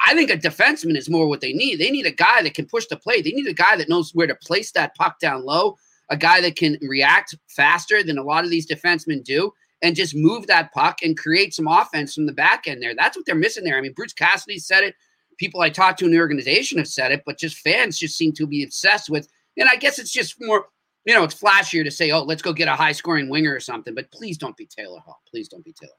I 0.07 0.15
think 0.15 0.31
a 0.31 0.37
defenseman 0.37 0.97
is 0.97 1.09
more 1.09 1.29
what 1.29 1.41
they 1.41 1.53
need. 1.53 1.77
They 1.77 1.91
need 1.91 2.07
a 2.07 2.11
guy 2.11 2.43
that 2.43 2.55
can 2.55 2.67
push 2.67 2.87
the 2.87 2.97
play. 2.97 3.23
They 3.23 3.33
need 3.33 3.47
a 3.47 3.53
guy 3.55 3.77
that 3.77 3.89
knows 3.89 4.15
where 4.15 4.27
to 4.27 4.35
place 4.35 4.73
that 4.73 4.95
puck 4.95 5.19
down 5.19 5.45
low, 5.45 5.77
a 6.11 6.17
guy 6.17 6.41
that 6.43 6.57
can 6.57 6.79
react 6.83 7.35
faster 7.49 8.03
than 8.03 8.19
a 8.19 8.23
lot 8.23 8.45
of 8.45 8.51
these 8.51 8.67
defensemen 8.67 9.25
do 9.25 9.53
and 9.83 9.97
just 9.97 10.15
move 10.15 10.47
that 10.47 10.73
puck 10.73 10.99
and 11.03 11.19
create 11.19 11.55
some 11.55 11.67
offense 11.67 12.15
from 12.15 12.27
the 12.27 12.33
back 12.33 12.67
end 12.67 12.83
there. 12.83 12.95
That's 12.95 13.17
what 13.17 13.27
they're 13.27 13.35
missing 13.35 13.65
there. 13.65 13.77
I 13.77 13.81
mean, 13.81 13.93
Bruce 13.93 14.13
Cassidy 14.13 14.59
said 14.59 14.85
it. 14.85 14.95
People 15.39 15.61
I 15.61 15.71
talked 15.71 15.99
to 15.99 16.07
in 16.07 16.13
the 16.13 16.19
organization 16.19 16.79
have 16.79 16.89
said 16.89 17.13
it, 17.13 17.23
but 17.27 17.39
just 17.39 17.59
fans 17.59 17.99
just 17.99 18.17
seem 18.17 18.33
to 18.35 18.47
be 18.47 18.63
obsessed 18.63 19.11
with. 19.11 19.29
And 19.57 19.69
I 19.69 19.77
guess 19.77 19.99
it's 19.99 20.13
just 20.13 20.37
more, 20.41 20.67
you 21.05 21.15
know, 21.15 21.25
it's 21.25 21.35
flashier 21.35 21.85
to 21.85 21.91
say, 21.91 22.11
oh, 22.11 22.23
let's 22.23 22.43
go 22.43 22.53
get 22.53 22.69
a 22.69 22.73
high 22.73 22.93
scoring 22.93 23.29
winger 23.29 23.55
or 23.55 23.61
something. 23.61 23.95
But 23.95 24.11
please 24.11 24.39
don't 24.39 24.57
be 24.57 24.67
Taylor 24.67 25.01
Hall. 25.01 25.21
Please 25.29 25.49
don't 25.49 25.65
be 25.65 25.73
Taylor. 25.73 25.93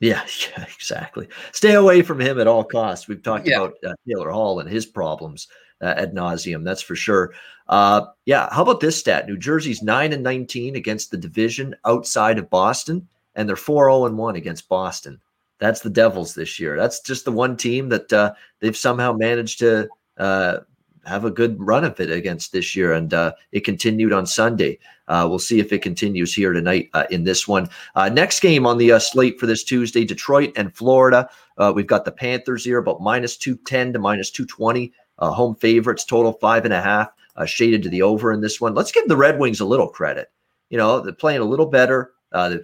Yeah, 0.00 0.24
yeah, 0.56 0.64
exactly. 0.64 1.28
Stay 1.52 1.74
away 1.74 2.02
from 2.02 2.20
him 2.20 2.40
at 2.40 2.46
all 2.46 2.64
costs. 2.64 3.08
We've 3.08 3.22
talked 3.22 3.46
yeah. 3.46 3.56
about 3.56 3.74
uh, 3.84 3.94
Taylor 4.06 4.30
Hall 4.30 4.60
and 4.60 4.68
his 4.68 4.86
problems 4.86 5.48
uh, 5.80 5.94
ad 5.96 6.14
nauseum. 6.14 6.64
That's 6.64 6.82
for 6.82 6.96
sure. 6.96 7.34
Uh, 7.68 8.06
yeah. 8.24 8.48
How 8.52 8.62
about 8.62 8.80
this 8.80 8.98
stat? 8.98 9.26
New 9.26 9.36
Jersey's 9.36 9.82
nine 9.82 10.12
and 10.12 10.22
nineteen 10.22 10.76
against 10.76 11.10
the 11.10 11.16
division 11.16 11.74
outside 11.84 12.38
of 12.38 12.50
Boston, 12.50 13.08
and 13.34 13.48
they're 13.48 13.56
four 13.56 13.84
zero 13.84 14.02
oh 14.02 14.06
and 14.06 14.16
one 14.16 14.36
against 14.36 14.68
Boston. 14.68 15.20
That's 15.58 15.80
the 15.80 15.90
Devils 15.90 16.34
this 16.34 16.60
year. 16.60 16.76
That's 16.76 17.00
just 17.00 17.24
the 17.24 17.32
one 17.32 17.56
team 17.56 17.88
that 17.88 18.12
uh, 18.12 18.32
they've 18.60 18.76
somehow 18.76 19.12
managed 19.12 19.58
to 19.58 19.88
uh, 20.16 20.58
have 21.06 21.24
a 21.24 21.30
good 21.30 21.56
run 21.58 21.84
of 21.84 21.98
it 22.00 22.10
against 22.10 22.52
this 22.52 22.74
year, 22.76 22.92
and 22.92 23.12
uh, 23.14 23.32
it 23.52 23.64
continued 23.64 24.12
on 24.12 24.26
Sunday. 24.26 24.78
Uh, 25.06 25.26
we'll 25.28 25.38
see 25.38 25.58
if 25.58 25.72
it 25.72 25.82
continues 25.82 26.34
here 26.34 26.52
tonight 26.52 26.90
uh, 26.94 27.04
in 27.10 27.24
this 27.24 27.48
one. 27.48 27.68
Uh, 27.94 28.08
next 28.08 28.40
game 28.40 28.66
on 28.66 28.78
the 28.78 28.92
uh, 28.92 28.98
slate 28.98 29.38
for 29.40 29.46
this 29.46 29.64
Tuesday: 29.64 30.04
Detroit 30.04 30.52
and 30.56 30.74
Florida. 30.74 31.28
Uh, 31.56 31.72
we've 31.74 31.86
got 31.86 32.04
the 32.04 32.12
Panthers 32.12 32.64
here, 32.64 32.78
about 32.78 33.00
minus 33.00 33.36
two 33.36 33.56
ten 33.66 33.92
to 33.92 33.98
minus 33.98 34.30
two 34.30 34.46
twenty. 34.46 34.92
home 35.18 35.54
favorites, 35.56 36.04
total 36.04 36.32
five 36.34 36.64
and 36.64 36.74
a 36.74 36.82
half, 36.82 37.08
shaded 37.46 37.82
to 37.82 37.88
the 37.88 38.02
over 38.02 38.32
in 38.32 38.40
this 38.40 38.60
one. 38.60 38.74
Let's 38.74 38.92
give 38.92 39.08
the 39.08 39.16
Red 39.16 39.38
Wings 39.38 39.60
a 39.60 39.66
little 39.66 39.88
credit. 39.88 40.30
You 40.70 40.78
know, 40.78 41.00
they're 41.00 41.12
playing 41.12 41.40
a 41.40 41.44
little 41.44 41.66
better. 41.66 42.12
I 42.32 42.58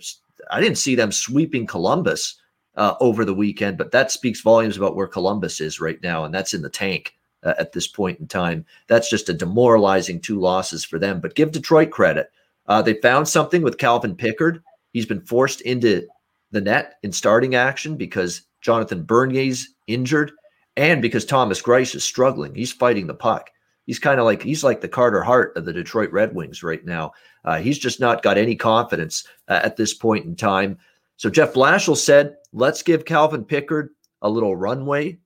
didn't 0.61 0.79
see 0.79 0.95
them 0.95 1.13
sweeping 1.13 1.67
Columbus. 1.67 2.41
over 2.77 3.25
the 3.25 3.35
weekend, 3.35 3.79
but 3.79 3.93
that 3.93 4.11
speaks 4.11 4.41
volumes 4.41 4.77
about 4.77 4.97
where 4.97 5.07
Columbus 5.07 5.61
is 5.61 5.81
right 5.81 6.03
now, 6.03 6.25
and 6.25 6.35
that's 6.35 6.55
in 6.55 6.63
the 6.63 6.69
tank 6.69 7.15
uh, 7.45 7.55
at 7.59 7.73
this 7.73 7.87
point 7.87 8.19
in 8.19 8.27
time. 8.27 8.65
That's 8.89 9.11
just 9.11 9.29
a 9.29 9.35
demoralizing 9.35 10.21
two 10.21 10.41
losses 10.41 10.85
for 10.85 10.99
them. 10.99 11.21
But 11.21 11.35
give 11.35 11.53
Detroit 11.53 11.91
credit. 11.91 12.31
Uh, 12.67 12.83
they 12.83 12.95
found 12.95 13.29
something 13.29 13.63
with 13.63 13.79
Calvin 13.79 14.17
Pickard. 14.17 14.63
He's 14.93 15.07
been 15.07 15.21
forced 15.21 15.61
into 15.61 16.07
the 16.51 16.61
net 16.61 16.95
in 17.03 17.13
starting 17.13 17.55
action 17.55 17.97
because 17.97 18.43
Jonathan 18.61 19.05
Bernier's 19.05 19.69
injured 19.87 20.33
and 20.77 21.03
because 21.03 21.25
Thomas 21.25 21.61
Greiss 21.61 21.95
is 21.95 22.05
struggling. 22.05 22.55
He's 22.55 22.73
fighting 22.73 23.07
the 23.07 23.15
puck. 23.15 23.51
He's 23.87 23.99
kind 23.99 24.19
of 24.19 24.25
like 24.25 24.43
he's 24.43 24.65
like 24.65 24.81
the 24.81 24.89
Carter 24.89 25.23
Hart 25.23 25.55
of 25.57 25.67
the 25.67 25.73
Detroit 25.73 26.11
Red 26.11 26.35
Wings 26.35 26.63
right 26.63 26.83
now. 26.85 27.13
Uh, 27.45 27.59
he's 27.59 27.79
just 27.79 28.01
not 28.01 28.23
got 28.23 28.39
any 28.39 28.57
confidence 28.57 29.27
uh, 29.49 29.61
at 29.63 29.77
this 29.77 29.93
point 29.93 30.25
in 30.25 30.35
time. 30.35 30.79
So 31.17 31.29
Jeff 31.29 31.53
Blashill 31.53 31.97
said, 31.97 32.37
"Let's 32.55 32.83
give 32.83 33.05
Calvin 33.05 33.45
Pickard 33.45 33.91
a 34.23 34.31
little 34.31 34.57
runway 34.57 35.19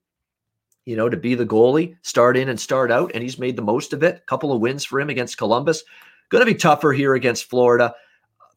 you 0.88 0.96
know, 0.96 1.10
to 1.10 1.18
be 1.18 1.34
the 1.34 1.44
goalie, 1.44 1.94
start 2.00 2.34
in 2.34 2.48
and 2.48 2.58
start 2.58 2.90
out, 2.90 3.10
and 3.12 3.22
he's 3.22 3.38
made 3.38 3.56
the 3.56 3.62
most 3.62 3.92
of 3.92 4.02
it. 4.02 4.16
A 4.16 4.20
couple 4.20 4.54
of 4.54 4.62
wins 4.62 4.86
for 4.86 4.98
him 4.98 5.10
against 5.10 5.36
Columbus. 5.36 5.84
Going 6.30 6.40
to 6.40 6.50
be 6.50 6.58
tougher 6.58 6.94
here 6.94 7.14
against 7.14 7.50
Florida. 7.50 7.94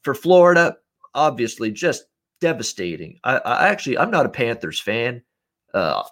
For 0.00 0.14
Florida, 0.14 0.78
obviously, 1.14 1.70
just 1.70 2.04
devastating. 2.40 3.20
I, 3.22 3.36
I 3.36 3.68
actually, 3.68 3.98
I'm 3.98 4.10
not 4.10 4.24
a 4.24 4.30
Panthers 4.30 4.80
fan, 4.80 5.22
uh, 5.74 6.04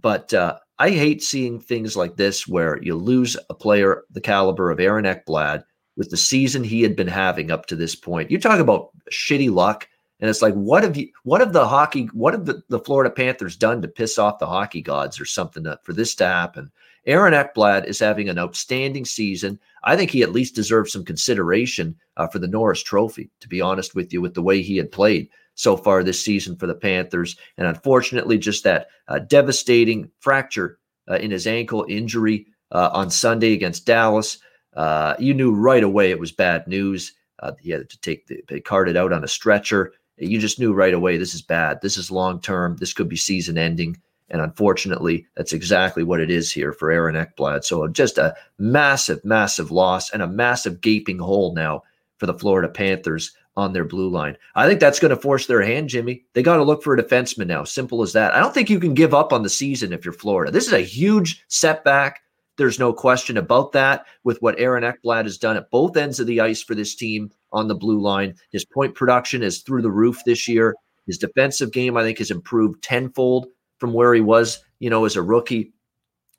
but 0.00 0.34
uh, 0.34 0.58
I 0.80 0.90
hate 0.90 1.22
seeing 1.22 1.60
things 1.60 1.96
like 1.96 2.16
this 2.16 2.48
where 2.48 2.82
you 2.82 2.96
lose 2.96 3.36
a 3.48 3.54
player 3.54 4.02
the 4.10 4.20
caliber 4.20 4.72
of 4.72 4.80
Aaron 4.80 5.04
Ekblad 5.04 5.62
with 5.96 6.10
the 6.10 6.16
season 6.16 6.64
he 6.64 6.82
had 6.82 6.96
been 6.96 7.06
having 7.06 7.52
up 7.52 7.66
to 7.66 7.76
this 7.76 7.94
point. 7.94 8.32
You 8.32 8.40
talk 8.40 8.58
about 8.58 8.88
shitty 9.12 9.52
luck 9.52 9.88
and 10.20 10.28
it's 10.28 10.42
like, 10.42 10.54
what 10.54 10.82
have 10.82 10.96
you, 10.96 11.10
what 11.22 11.40
have 11.40 11.52
the 11.52 11.66
hockey, 11.66 12.06
what 12.12 12.34
have 12.34 12.44
the, 12.44 12.62
the 12.68 12.80
Florida 12.80 13.10
Panthers 13.10 13.56
done 13.56 13.80
to 13.82 13.88
piss 13.88 14.18
off 14.18 14.38
the 14.38 14.46
hockey 14.46 14.82
gods 14.82 15.20
or 15.20 15.24
something 15.24 15.64
to, 15.64 15.78
for 15.84 15.92
this 15.92 16.14
to 16.16 16.26
happen? 16.26 16.70
Aaron 17.06 17.34
Ekblad 17.34 17.86
is 17.86 17.98
having 17.98 18.28
an 18.28 18.38
outstanding 18.38 19.04
season. 19.04 19.58
I 19.84 19.96
think 19.96 20.10
he 20.10 20.22
at 20.22 20.32
least 20.32 20.54
deserves 20.54 20.92
some 20.92 21.04
consideration 21.04 21.96
uh, 22.16 22.26
for 22.26 22.38
the 22.38 22.48
Norris 22.48 22.82
Trophy, 22.82 23.30
to 23.40 23.48
be 23.48 23.60
honest 23.60 23.94
with 23.94 24.12
you, 24.12 24.20
with 24.20 24.34
the 24.34 24.42
way 24.42 24.60
he 24.60 24.76
had 24.76 24.92
played 24.92 25.28
so 25.54 25.76
far 25.76 26.02
this 26.02 26.22
season 26.22 26.56
for 26.56 26.66
the 26.66 26.74
Panthers. 26.74 27.36
And 27.56 27.66
unfortunately, 27.66 28.38
just 28.38 28.64
that 28.64 28.88
uh, 29.08 29.20
devastating 29.20 30.10
fracture 30.20 30.78
uh, 31.08 31.16
in 31.16 31.30
his 31.30 31.46
ankle 31.46 31.86
injury 31.88 32.46
uh, 32.72 32.90
on 32.92 33.10
Sunday 33.10 33.52
against 33.52 33.86
Dallas. 33.86 34.38
Uh, 34.74 35.14
you 35.18 35.32
knew 35.32 35.54
right 35.54 35.82
away 35.82 36.10
it 36.10 36.20
was 36.20 36.32
bad 36.32 36.66
news. 36.68 37.14
Uh, 37.40 37.52
he 37.60 37.70
had 37.70 37.88
to 37.88 38.00
take 38.00 38.26
the, 38.26 38.42
they 38.48 38.60
carted 38.60 38.96
out 38.96 39.12
on 39.12 39.24
a 39.24 39.28
stretcher 39.28 39.92
you 40.18 40.38
just 40.38 40.58
knew 40.58 40.72
right 40.72 40.94
away 40.94 41.16
this 41.16 41.34
is 41.34 41.42
bad. 41.42 41.80
This 41.80 41.96
is 41.96 42.10
long 42.10 42.40
term. 42.40 42.76
This 42.76 42.92
could 42.92 43.08
be 43.08 43.16
season 43.16 43.58
ending. 43.58 43.96
And 44.30 44.42
unfortunately, 44.42 45.26
that's 45.36 45.52
exactly 45.52 46.02
what 46.02 46.20
it 46.20 46.30
is 46.30 46.52
here 46.52 46.72
for 46.72 46.90
Aaron 46.90 47.14
Ekblad. 47.14 47.64
So 47.64 47.86
just 47.88 48.18
a 48.18 48.34
massive, 48.58 49.24
massive 49.24 49.70
loss 49.70 50.10
and 50.10 50.20
a 50.22 50.26
massive 50.26 50.80
gaping 50.80 51.18
hole 51.18 51.54
now 51.54 51.82
for 52.18 52.26
the 52.26 52.34
Florida 52.34 52.68
Panthers 52.68 53.32
on 53.56 53.72
their 53.72 53.84
blue 53.84 54.08
line. 54.08 54.36
I 54.54 54.68
think 54.68 54.80
that's 54.80 55.00
going 55.00 55.10
to 55.10 55.16
force 55.16 55.46
their 55.46 55.62
hand, 55.62 55.88
Jimmy. 55.88 56.24
They 56.34 56.42
got 56.42 56.58
to 56.58 56.62
look 56.62 56.82
for 56.82 56.94
a 56.94 57.02
defenseman 57.02 57.46
now. 57.46 57.64
Simple 57.64 58.02
as 58.02 58.12
that. 58.12 58.34
I 58.34 58.40
don't 58.40 58.54
think 58.54 58.70
you 58.70 58.78
can 58.78 58.94
give 58.94 59.14
up 59.14 59.32
on 59.32 59.42
the 59.42 59.48
season 59.48 59.92
if 59.92 60.04
you're 60.04 60.12
Florida. 60.12 60.52
This 60.52 60.66
is 60.66 60.72
a 60.72 60.80
huge 60.80 61.44
setback. 61.48 62.20
There's 62.56 62.78
no 62.78 62.92
question 62.92 63.36
about 63.36 63.72
that 63.72 64.04
with 64.24 64.40
what 64.42 64.58
Aaron 64.58 64.84
Ekblad 64.84 65.24
has 65.24 65.38
done 65.38 65.56
at 65.56 65.70
both 65.70 65.96
ends 65.96 66.20
of 66.20 66.26
the 66.26 66.40
ice 66.40 66.62
for 66.62 66.74
this 66.74 66.94
team 66.94 67.30
on 67.52 67.68
the 67.68 67.74
blue 67.74 68.00
line. 68.00 68.34
His 68.50 68.64
point 68.64 68.94
production 68.94 69.42
is 69.42 69.62
through 69.62 69.82
the 69.82 69.90
roof 69.90 70.20
this 70.24 70.48
year. 70.48 70.74
His 71.06 71.18
defensive 71.18 71.72
game, 71.72 71.96
I 71.96 72.02
think, 72.02 72.18
has 72.18 72.30
improved 72.30 72.82
tenfold 72.82 73.46
from 73.78 73.92
where 73.92 74.14
he 74.14 74.20
was, 74.20 74.62
you 74.78 74.90
know, 74.90 75.04
as 75.04 75.16
a 75.16 75.22
rookie. 75.22 75.72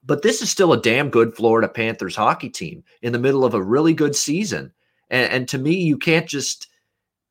But 0.03 0.21
this 0.21 0.41
is 0.41 0.49
still 0.49 0.73
a 0.73 0.81
damn 0.81 1.09
good 1.09 1.35
Florida 1.35 1.67
Panthers 1.67 2.15
hockey 2.15 2.49
team 2.49 2.83
in 3.01 3.11
the 3.11 3.19
middle 3.19 3.43
of 3.43 3.53
a 3.53 3.61
really 3.61 3.93
good 3.93 4.15
season. 4.15 4.71
And, 5.09 5.31
and 5.31 5.47
to 5.49 5.57
me, 5.57 5.75
you 5.75 5.97
can't 5.97 6.27
just 6.27 6.67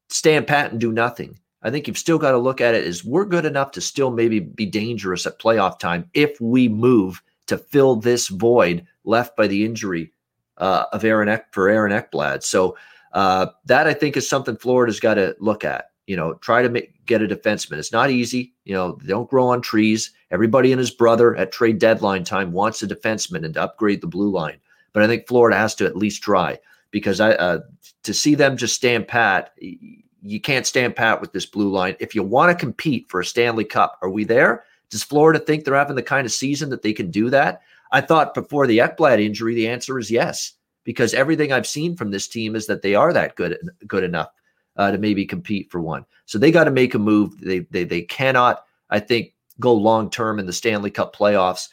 stand 0.09 0.47
pat 0.47 0.73
and 0.73 0.81
do 0.81 0.93
nothing. 0.93 1.39
I 1.63 1.71
think 1.71 1.87
you've 1.87 1.99
still 1.99 2.19
got 2.19 2.33
to 2.33 2.39
look 2.39 2.61
at 2.61 2.75
it 2.75 2.87
as 2.87 3.05
we're 3.05 3.25
good 3.25 3.45
enough 3.45 3.73
to 3.73 3.81
still 3.81 4.11
maybe 4.11 4.41
be 4.41 4.67
dangerous 4.67 5.27
at 5.27 5.41
playoff 5.41 5.79
time 5.79 6.09
if 6.15 6.41
we 6.41 6.69
move 6.69 7.21
to 7.47 7.59
fill 7.59 7.97
this 7.97 8.29
void 8.29 8.87
left 9.05 9.37
by 9.37 9.47
the 9.47 9.65
injury 9.65 10.13
uh, 10.59 10.85
of 10.93 11.05
Aaron 11.05 11.29
Eck 11.29 11.53
for 11.53 11.69
Aaron 11.69 11.93
Ekblad. 11.93 12.43
So 12.43 12.77
uh, 13.13 13.47
that 13.67 13.87
I 13.87 13.95
think 13.95 14.17
is 14.17 14.29
something 14.29 14.57
Florida's 14.57 15.01
got 15.01 15.15
to 15.15 15.37
look 15.41 15.65
at. 15.65 15.91
You 16.07 16.17
know, 16.17 16.35
try 16.35 16.63
to 16.63 16.69
make, 16.69 17.05
get 17.05 17.23
a 17.23 17.29
defenseman. 17.29 17.79
It's 17.79 17.93
not 17.93 18.11
easy. 18.11 18.55
You 18.65 18.75
know, 18.75 18.99
they 19.03 19.09
don't 19.09 19.29
grow 19.29 19.49
on 19.49 19.61
trees. 19.61 20.11
Everybody 20.31 20.73
and 20.73 20.79
his 20.79 20.91
brother 20.91 21.37
at 21.37 21.53
trade 21.53 21.79
deadline 21.79 22.25
time 22.25 22.53
wants 22.53 22.83
a 22.83 22.87
defenseman 22.87 23.45
and 23.45 23.55
to 23.55 23.63
upgrade 23.63 24.01
the 24.01 24.07
blue 24.07 24.31
line. 24.31 24.59
But 24.93 25.03
I 25.03 25.07
think 25.07 25.27
Florida 25.27 25.57
has 25.57 25.75
to 25.77 25.87
at 25.87 25.97
least 25.97 26.23
try 26.23 26.59
because 26.91 27.21
I 27.21 27.33
uh, 27.33 27.61
to 28.05 28.15
see 28.15 28.35
them 28.35 28.57
just 28.57 28.75
stand 28.75 29.07
pat. 29.07 29.53
You 29.59 30.41
can't 30.41 30.67
stand 30.67 30.97
pat 30.97 31.21
with 31.21 31.33
this 31.33 31.47
blue 31.47 31.71
line. 31.71 31.97
If 32.01 32.15
you 32.15 32.23
want 32.23 32.51
to 32.51 32.65
compete 32.65 33.11
for 33.11 33.21
a 33.21 33.25
Stanley 33.25 33.65
Cup, 33.65 33.99
are 34.03 34.11
we 34.11 34.25
there? 34.25 34.65
Does 34.91 35.03
Florida 35.03 35.39
think 35.39 35.65
they're 35.65 35.75
having 35.75 35.97
the 35.97 36.03
kind 36.03 36.25
of 36.25 36.33
season 36.33 36.71
that 36.71 36.83
they 36.83 36.93
can 36.93 37.11
do 37.11 37.29
that? 37.31 37.61
I 37.93 38.01
thought 38.01 38.35
before 38.35 38.67
the 38.67 38.79
Ekblad 38.79 39.23
injury, 39.23 39.55
the 39.55 39.69
answer 39.69 39.99
is 39.99 40.11
yes, 40.11 40.55
because 40.89 41.13
everything 41.13 41.53
I've 41.53 41.67
seen 41.67 41.97
from 41.97 42.11
this 42.11 42.27
team 42.27 42.57
is 42.57 42.67
that 42.67 42.81
they 42.81 42.95
are 42.95 43.13
that 43.13 43.37
good 43.37 43.59
good 43.87 44.05
enough 44.05 44.31
uh, 44.79 44.91
to 44.91 44.97
maybe 44.97 45.27
compete 45.27 45.71
for 45.71 45.83
one. 45.83 46.07
So 46.25 46.39
they 46.39 46.51
got 46.51 46.65
to 46.65 46.71
make 46.71 46.95
a 46.95 46.99
move. 46.99 47.39
They 47.43 47.59
they 47.59 47.85
they 47.85 48.01
cannot, 48.01 48.65
I 48.89 48.99
think, 48.99 49.35
go 49.61 49.75
long 49.75 50.09
term 50.09 50.39
in 50.39 50.47
the 50.47 50.53
Stanley 50.55 50.91
Cup 50.91 51.15
playoffs, 51.15 51.69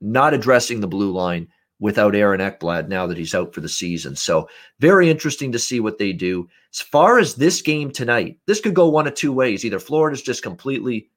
not 0.00 0.34
addressing 0.34 0.80
the 0.80 0.88
blue 0.88 1.12
line 1.12 1.46
without 1.78 2.16
Aaron 2.16 2.40
Ekblad 2.40 2.88
now 2.88 3.06
that 3.06 3.16
he's 3.16 3.36
out 3.36 3.54
for 3.54 3.60
the 3.60 3.68
season. 3.68 4.16
So 4.16 4.48
very 4.80 5.08
interesting 5.08 5.52
to 5.52 5.58
see 5.60 5.78
what 5.78 5.98
they 5.98 6.12
do. 6.12 6.48
As 6.74 6.80
far 6.80 7.20
as 7.20 7.36
this 7.36 7.62
game 7.62 7.92
tonight, 7.92 8.36
this 8.46 8.60
could 8.60 8.74
go 8.74 8.88
one 8.88 9.06
of 9.06 9.14
two 9.14 9.32
ways. 9.32 9.64
Either 9.64 9.78
Florida's 9.78 10.22
just 10.22 10.42
completely, 10.42 11.08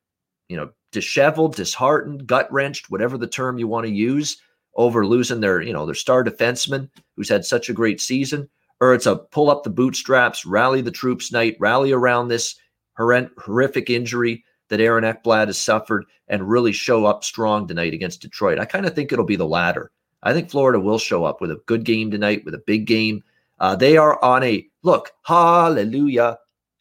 you 0.50 0.56
know, 0.56 0.70
disheveled, 0.92 1.56
disheartened, 1.56 2.28
gut 2.28 2.48
wrenched, 2.54 2.92
whatever 2.92 3.18
the 3.18 3.26
term 3.26 3.58
you 3.58 3.68
want 3.68 3.88
to 3.88 3.92
use, 3.92 4.38
over 4.76 5.06
losing 5.06 5.40
their, 5.40 5.62
you 5.62 5.74
know, 5.74 5.86
their 5.86 5.96
star 5.96 6.24
defenseman 6.24 6.90
who's 7.16 7.30
had 7.30 7.46
such 7.46 7.70
a 7.70 7.74
great 7.74 8.02
season, 8.02 8.50
or 8.80 8.94
it's 8.94 9.06
a 9.06 9.16
pull 9.16 9.50
up 9.52 9.64
the 9.64 9.70
bootstraps, 9.70 10.46
rally 10.46 10.82
the 10.82 10.92
troops 10.92 11.32
night, 11.32 11.56
rally 11.60 11.92
around 11.92 12.28
this 12.28 12.56
horrific 12.98 13.90
injury 13.90 14.44
that 14.70 14.80
Aaron 14.80 15.04
Ekblad 15.04 15.48
has 15.48 15.60
suffered 15.60 16.06
and 16.28 16.50
really 16.50 16.72
show 16.72 17.06
up 17.06 17.24
strong 17.24 17.68
tonight 17.68 17.94
against 17.94 18.22
Detroit. 18.22 18.60
I 18.60 18.66
kind 18.66 18.86
of 18.86 18.96
think 18.96 19.12
it'll 19.12 19.26
be 19.26 19.36
the 19.36 19.46
latter. 19.46 19.92
I 20.24 20.34
think 20.34 20.50
Florida 20.50 20.80
will 20.80 21.00
show 21.00 21.26
up 21.26 21.42
with 21.42 21.52
a 21.52 21.62
good 21.66 21.84
game 21.84 22.10
tonight, 22.10 22.44
with 22.46 22.56
a 22.56 22.64
big 22.66 22.86
game. 22.88 23.24
Uh, 23.60 23.76
they 23.76 23.98
are 23.98 24.24
on 24.24 24.44
a 24.44 24.66
look, 24.82 25.12
hallelujah. 25.24 26.40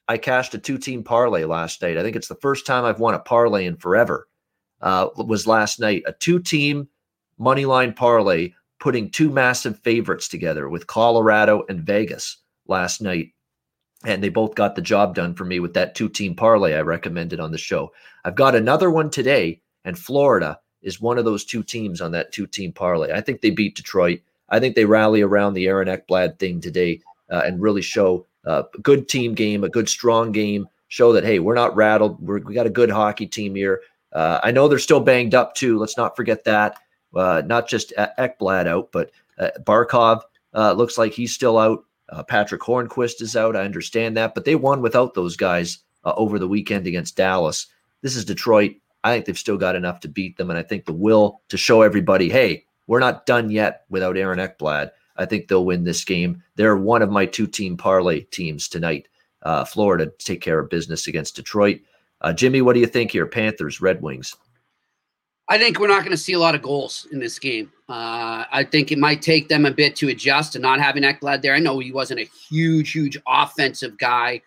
I 0.09 0.19
cashed 0.19 0.55
a 0.55 0.59
two 0.59 0.79
team 0.79 1.05
parlay 1.05 1.45
last 1.45 1.83
night. 1.83 1.99
I 1.99 2.03
think 2.03 2.17
it's 2.17 2.29
the 2.29 2.35
first 2.37 2.67
time 2.67 2.85
I've 2.85 3.01
won 3.01 3.15
a 3.15 3.19
parlay 3.19 3.67
in 3.67 3.77
forever. 3.77 4.29
uh, 4.83 5.09
was 5.17 5.47
last 5.47 5.81
night 5.81 6.03
a 6.07 6.13
two 6.13 6.41
team 6.41 6.89
money 7.43 7.65
line 7.65 7.93
parlay 7.93 8.53
putting 8.79 9.11
two 9.11 9.31
massive 9.31 9.79
favorites 9.81 10.29
together 10.29 10.69
with 10.69 10.87
Colorado 10.87 11.65
and 11.69 11.83
Vegas 11.83 12.39
last 12.67 13.03
night. 13.03 13.33
And 14.05 14.23
they 14.23 14.29
both 14.29 14.55
got 14.55 14.75
the 14.75 14.83
job 14.83 15.15
done 15.15 15.35
for 15.35 15.45
me 15.45 15.61
with 15.61 15.75
that 15.75 15.95
two 15.95 16.09
team 16.09 16.35
parlay 16.35 16.75
I 16.75 16.81
recommended 16.81 17.39
on 17.39 17.53
the 17.53 17.59
show. 17.59 17.93
I've 18.25 18.35
got 18.35 18.55
another 18.55 18.91
one 18.91 19.11
today, 19.11 19.61
and 19.85 19.99
Florida 19.99 20.59
is 20.83 21.01
one 21.01 21.19
of 21.19 21.25
those 21.25 21.45
two 21.45 21.63
teams 21.63 22.01
on 22.01 22.11
that 22.13 22.33
two 22.33 22.47
team 22.47 22.73
parlay. 22.73 23.13
I 23.13 23.21
think 23.21 23.41
they 23.41 23.51
beat 23.51 23.77
Detroit. 23.77 24.21
I 24.49 24.59
think 24.59 24.75
they 24.75 24.85
rally 24.85 25.23
around 25.23 25.55
the 25.55 25.67
Aaron 25.67 25.89
Ekblad 25.89 26.39
thing 26.39 26.61
today 26.61 27.01
uh, 27.31 27.43
and 27.45 27.63
really 27.63 27.83
show 27.83 28.27
uh, 28.47 28.65
a 28.75 28.79
good 28.81 29.09
team 29.09 29.35
game, 29.35 29.63
a 29.63 29.69
good 29.69 29.89
strong 29.89 30.33
game. 30.33 30.67
Show 30.89 31.13
that 31.13 31.25
hey, 31.25 31.39
we're 31.39 31.55
not 31.55 31.75
rattled. 31.75 32.21
We're, 32.21 32.41
we 32.41 32.55
got 32.55 32.67
a 32.67 32.71
good 32.71 32.91
hockey 32.91 33.27
team 33.27 33.55
here. 33.55 33.81
Uh, 34.13 34.41
I 34.43 34.51
know 34.51 34.69
they're 34.69 34.79
still 34.79 35.01
banged 35.01 35.35
up 35.35 35.55
too. 35.55 35.79
Let's 35.79 35.97
not 35.97 36.17
forget 36.17 36.45
that. 36.45 36.77
Uh, 37.15 37.43
not 37.47 37.69
just 37.69 37.93
Ekblad 37.97 38.67
out, 38.67 38.91
but 38.93 39.11
uh, 39.39 39.51
Barkov 39.61 40.23
uh, 40.55 40.73
looks 40.73 40.99
like 40.99 41.13
he's 41.13 41.35
still 41.35 41.59
out. 41.59 41.85
Patric 42.29 42.61
Hornqvist 42.61 43.23
is 43.23 43.37
out. 43.37 43.57
I 43.57 43.65
understand 43.65 44.19
that, 44.19 44.35
but 44.35 44.45
they 44.45 44.55
won 44.55 44.83
without 44.83 45.15
those 45.15 45.35
guys 45.35 45.79
over 46.05 46.39
the 46.39 46.49
weekend 46.49 46.87
against 46.87 47.17
Dallas. 47.17 47.69
This 48.03 48.17
is 48.17 48.27
Detroit. 48.27 48.75
I 49.03 49.15
think 49.15 49.25
they've 49.25 49.39
still 49.39 49.57
got 49.57 49.77
enough 49.77 50.01
to 50.01 50.09
beat 50.09 50.37
them, 50.37 50.51
and 50.51 50.59
I 50.59 50.63
think 50.63 50.85
the 50.85 50.93
will 50.93 51.41
to 51.49 51.57
show 51.57 51.81
everybody, 51.81 52.29
hey, 52.29 52.67
we're 52.87 53.01
not 53.01 53.25
done 53.25 53.51
yet 53.51 53.85
without 53.89 54.19
Aaron 54.19 54.39
Ekblad. 54.39 54.91
I 55.17 55.25
think 55.25 55.49
they'll 55.49 55.65
win 55.65 55.85
this 55.85 56.05
game. 56.05 56.43
They're 56.57 56.77
one 56.77 57.01
of 57.01 57.11
my 57.11 57.25
two 57.25 57.47
team 57.47 57.79
parlay 57.79 58.23
teams 58.25 58.69
tonight. 58.69 59.09
Uh, 59.43 59.65
Florida 59.65 60.07
to 60.07 60.25
take 60.25 60.41
care 60.41 60.59
of 60.59 60.71
business 60.71 61.07
against 61.07 61.37
Detroit. 61.37 61.81
Uh, 62.21 62.33
Jimmy, 62.33 62.63
what 62.63 62.75
do 62.75 62.81
you 62.81 62.87
think 62.87 63.11
here? 63.11 63.27
Panthers, 63.27 63.81
Red 63.81 64.03
Wings. 64.03 64.37
I 65.49 65.59
think 65.59 65.79
we're 65.79 65.89
not 65.89 66.01
going 66.01 66.13
to 66.13 66.17
see 66.17 66.33
a 66.35 66.39
lot 66.39 66.55
of 66.55 66.63
goals 66.63 67.07
in 67.13 67.19
this 67.19 67.39
game. 67.39 67.73
Uh, 67.89 68.45
I 68.51 68.65
think 68.65 68.93
it 68.93 68.99
might 68.99 69.23
take 69.23 69.49
them 69.49 69.67
a 69.67 69.71
bit 69.71 69.97
to 69.97 70.09
adjust 70.09 70.53
to 70.53 70.59
not 70.59 70.81
having 70.81 71.03
Ekblad 71.03 71.43
there. 71.43 71.55
I 71.55 71.59
know 71.59 71.79
he 71.79 71.93
wasn't 71.93 72.21
a 72.21 72.31
huge, 72.49 72.93
huge 72.93 73.19
offensive 73.27 73.99
guy, 73.99 74.41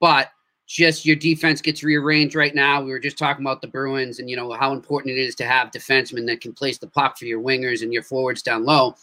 but 0.00 0.30
just 0.66 1.06
your 1.06 1.16
defense 1.16 1.60
gets 1.60 1.82
rearranged 1.82 2.34
right 2.34 2.54
now. 2.54 2.82
We 2.82 2.90
were 2.90 2.98
just 2.98 3.18
talking 3.18 3.44
about 3.44 3.62
the 3.62 3.68
Bruins 3.68 4.18
and 4.18 4.28
you 4.28 4.36
know 4.36 4.52
how 4.52 4.72
important 4.72 5.16
it 5.16 5.20
is 5.20 5.34
to 5.36 5.44
have 5.44 5.70
defensemen 5.70 6.26
that 6.26 6.40
can 6.40 6.52
place 6.52 6.78
the 6.78 6.88
puck 6.88 7.18
for 7.18 7.24
your 7.24 7.40
wingers 7.40 7.82
and 7.82 7.92
your 7.92 8.02
forwards 8.02 8.42
down 8.42 8.64
low. 8.64 8.94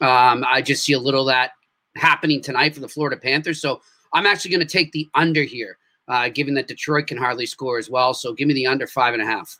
Um, 0.00 0.44
I 0.48 0.62
just 0.62 0.84
see 0.84 0.92
a 0.92 0.98
little 0.98 1.24
that 1.26 1.52
happening 1.96 2.40
tonight 2.40 2.74
for 2.74 2.80
the 2.80 2.88
Florida 2.88 3.16
Panthers. 3.16 3.60
So 3.60 3.80
I'm 4.12 4.26
actually 4.26 4.52
going 4.52 4.66
to 4.66 4.72
take 4.72 4.92
the 4.92 5.08
under 5.14 5.42
here, 5.42 5.78
uh, 6.08 6.28
given 6.28 6.54
that 6.54 6.68
Detroit 6.68 7.08
can 7.08 7.18
hardly 7.18 7.46
score 7.46 7.78
as 7.78 7.90
well. 7.90 8.14
So 8.14 8.32
give 8.32 8.46
me 8.46 8.54
the 8.54 8.66
under 8.66 8.86
five 8.86 9.12
and 9.12 9.22
a 9.22 9.26
half. 9.26 9.58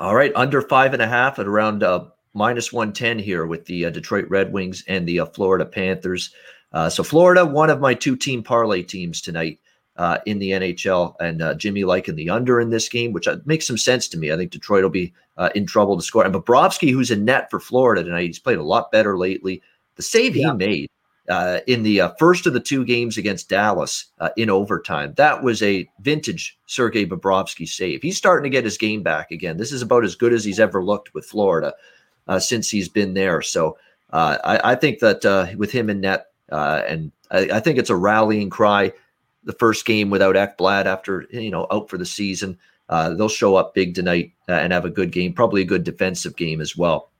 All 0.00 0.14
right, 0.14 0.32
under 0.36 0.62
five 0.62 0.92
and 0.92 1.02
a 1.02 1.08
half 1.08 1.38
at 1.38 1.46
around 1.46 1.82
uh, 1.82 2.04
minus 2.34 2.72
110 2.72 3.18
here 3.18 3.46
with 3.46 3.64
the 3.66 3.86
uh, 3.86 3.90
Detroit 3.90 4.26
Red 4.28 4.52
Wings 4.52 4.84
and 4.86 5.08
the 5.08 5.20
uh, 5.20 5.26
Florida 5.26 5.64
Panthers. 5.64 6.32
Uh, 6.72 6.88
so, 6.88 7.02
Florida, 7.02 7.44
one 7.44 7.70
of 7.70 7.80
my 7.80 7.94
two 7.94 8.14
team 8.14 8.42
parlay 8.42 8.82
teams 8.82 9.20
tonight 9.20 9.58
uh, 9.96 10.18
in 10.26 10.38
the 10.38 10.50
NHL, 10.50 11.14
and 11.20 11.42
uh, 11.42 11.54
Jimmy 11.54 11.84
liking 11.84 12.14
the 12.14 12.30
under 12.30 12.60
in 12.60 12.70
this 12.70 12.88
game, 12.88 13.12
which 13.12 13.26
makes 13.44 13.66
some 13.66 13.78
sense 13.78 14.06
to 14.08 14.18
me. 14.18 14.30
I 14.30 14.36
think 14.36 14.52
Detroit 14.52 14.84
will 14.84 14.90
be 14.90 15.12
in 15.54 15.66
trouble 15.66 15.96
to 15.96 16.02
score. 16.02 16.24
And 16.24 16.34
Bobrovsky, 16.34 16.92
who's 16.92 17.10
in 17.10 17.24
net 17.24 17.50
for 17.50 17.58
Florida 17.58 18.04
tonight, 18.04 18.26
he's 18.26 18.38
played 18.38 18.58
a 18.58 18.62
lot 18.62 18.92
better 18.92 19.18
lately. 19.18 19.62
The 19.96 20.02
save 20.02 20.36
yeah. 20.36 20.50
he 20.50 20.56
made 20.56 20.90
uh, 21.28 21.60
in 21.66 21.82
the 21.82 22.00
uh, 22.00 22.10
first 22.18 22.46
of 22.46 22.52
the 22.52 22.60
two 22.60 22.84
games 22.84 23.18
against 23.18 23.48
Dallas 23.48 24.06
uh, 24.18 24.30
in 24.36 24.50
overtime. 24.50 25.12
That 25.16 25.42
was 25.42 25.62
a 25.62 25.88
vintage 26.00 26.58
Sergei 26.66 27.06
Bobrovsky 27.06 27.68
save. 27.68 28.02
He's 28.02 28.16
starting 28.16 28.44
to 28.44 28.54
get 28.54 28.64
his 28.64 28.78
game 28.78 29.02
back 29.02 29.30
again. 29.30 29.56
This 29.56 29.72
is 29.72 29.82
about 29.82 30.04
as 30.04 30.14
good 30.14 30.32
as 30.32 30.44
he's 30.44 30.60
ever 30.60 30.82
looked 30.82 31.14
with 31.14 31.26
Florida 31.26 31.74
uh, 32.26 32.38
since 32.38 32.70
he's 32.70 32.88
been 32.88 33.14
there. 33.14 33.42
So 33.42 33.76
uh, 34.10 34.38
I, 34.42 34.72
I, 34.72 34.74
think 34.74 35.00
that 35.00 35.24
uh, 35.24 35.48
with 35.56 35.70
him 35.70 35.90
in 35.90 36.00
net, 36.00 36.28
and 36.48 37.12
I, 37.30 37.50
I, 37.52 37.60
think 37.60 37.78
it's 37.78 37.90
a 37.90 37.96
rallying 37.96 38.48
cry. 38.48 38.92
The 39.44 39.52
first 39.52 39.86
game 39.86 40.10
without 40.10 40.34
Ekblad 40.34 40.86
after 40.86 41.26
you 41.30 41.50
know 41.50 41.66
out 41.70 41.88
for 41.88 41.98
the 41.98 42.06
season, 42.06 42.58
they'll 42.88 43.28
show 43.28 43.56
up 43.56 43.74
big 43.74 43.94
tonight 43.94 44.32
and 44.46 44.72
have 44.72 44.84
a 44.84 44.90
good 44.90 45.10
game, 45.10 45.32
probably 45.32 45.62
a 45.62 45.66
good 45.66 45.84
defensive 45.84 46.36
game 46.36 46.60
as 46.60 46.76
well 46.76 47.10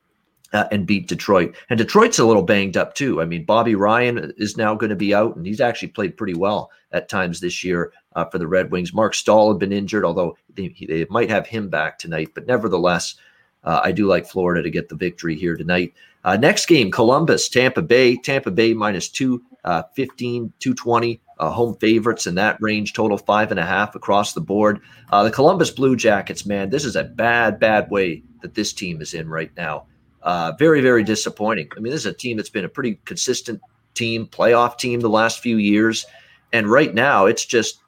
uh, 0.52 0.64
and 0.70 0.87
beat 0.87 1.08
Detroit. 1.08 1.54
And 1.68 1.78
Detroit's 1.78 2.18
a 2.18 2.24
little 2.24 2.42
banged 2.42 2.76
up 2.76 2.94
too. 2.94 3.20
I 3.20 3.24
mean, 3.24 3.44
Bobby 3.44 3.74
Ryan 3.74 4.32
is 4.37 4.56
now 4.56 4.74
going 4.74 4.90
to 4.90 4.96
be 4.96 5.14
out, 5.14 5.37
and 5.37 5.46
he's 5.46 5.61
actually 5.61 5.88
played 5.88 6.16
pretty 6.16 6.34
well 6.34 6.70
at 6.92 7.08
times 7.08 7.40
this 7.40 7.62
year 7.62 7.92
uh, 8.16 8.24
for 8.24 8.38
the 8.38 8.46
Red 8.46 8.70
Wings. 8.70 8.94
Marc 8.94 9.14
Staal 9.14 9.52
had 9.52 9.58
been 9.58 9.72
injured, 9.72 10.04
although 10.04 10.37
they, 10.54 10.74
they 10.88 11.06
might 11.11 11.30
have 11.30 11.46
him 11.46 11.68
back 11.68 11.98
tonight. 11.98 12.30
But 12.34 12.46
nevertheless, 12.46 13.16
uh, 13.64 13.80
I 13.84 13.92
do 13.92 14.06
like 14.06 14.26
Florida 14.26 14.62
to 14.62 14.70
get 14.70 14.88
the 14.88 14.94
victory 14.94 15.37
here 15.37 15.56
tonight. 15.56 15.92
Uh, 16.24 16.37
next 16.37 16.66
game, 16.66 16.90
Columbus, 16.90 17.48
Tampa 17.48 17.82
Bay. 17.82 18.16
Tampa 18.16 18.50
Bay 18.50 18.74
minus 18.74 19.08
two, 19.08 19.42
uh, 19.64 19.82
15, 19.94 20.52
220. 20.58 21.20
Uh, 21.38 21.50
home 21.50 21.76
favorites 21.76 22.26
in 22.26 22.34
that 22.34 22.56
range, 22.61 22.94
total 22.94 23.16
five 23.16 23.52
and 23.52 23.61
a 23.61 23.64
half 23.64 23.94
across 23.94 24.32
the 24.32 24.40
board. 24.40 24.80
The 25.12 25.30
Columbus 25.30 25.70
Blue 25.70 25.94
Jackets, 25.94 26.44
man, 26.44 26.68
this 26.70 26.84
is 26.84 26.96
a 26.96 27.04
bad, 27.04 27.61
bad 27.61 27.88
way 27.92 28.24
that 28.42 28.54
this 28.54 28.72
team 28.72 29.00
is 29.00 29.14
in 29.14 29.28
right 29.28 29.52
now. 29.56 29.87
Uh, 30.22 30.52
very, 30.59 30.81
very 30.81 31.04
disappointing. 31.04 31.68
I 31.76 31.81
mean, 31.81 31.92
this 31.92 32.02
is 32.02 32.12
a 32.12 32.12
team 32.12 32.37
that's 32.37 32.50
been 32.50 32.64
a 32.64 32.68
pretty 32.68 33.00
consistent 33.04 33.61
team, 33.94 34.26
playoff 34.26 34.78
team 34.78 35.00
the 35.00 35.09
last 35.09 35.40
few 35.40 35.57
years. 35.57 36.07
And 36.52 36.66
right 36.66 36.92
now, 36.92 37.26
it's 37.26 37.44
just 37.44 37.81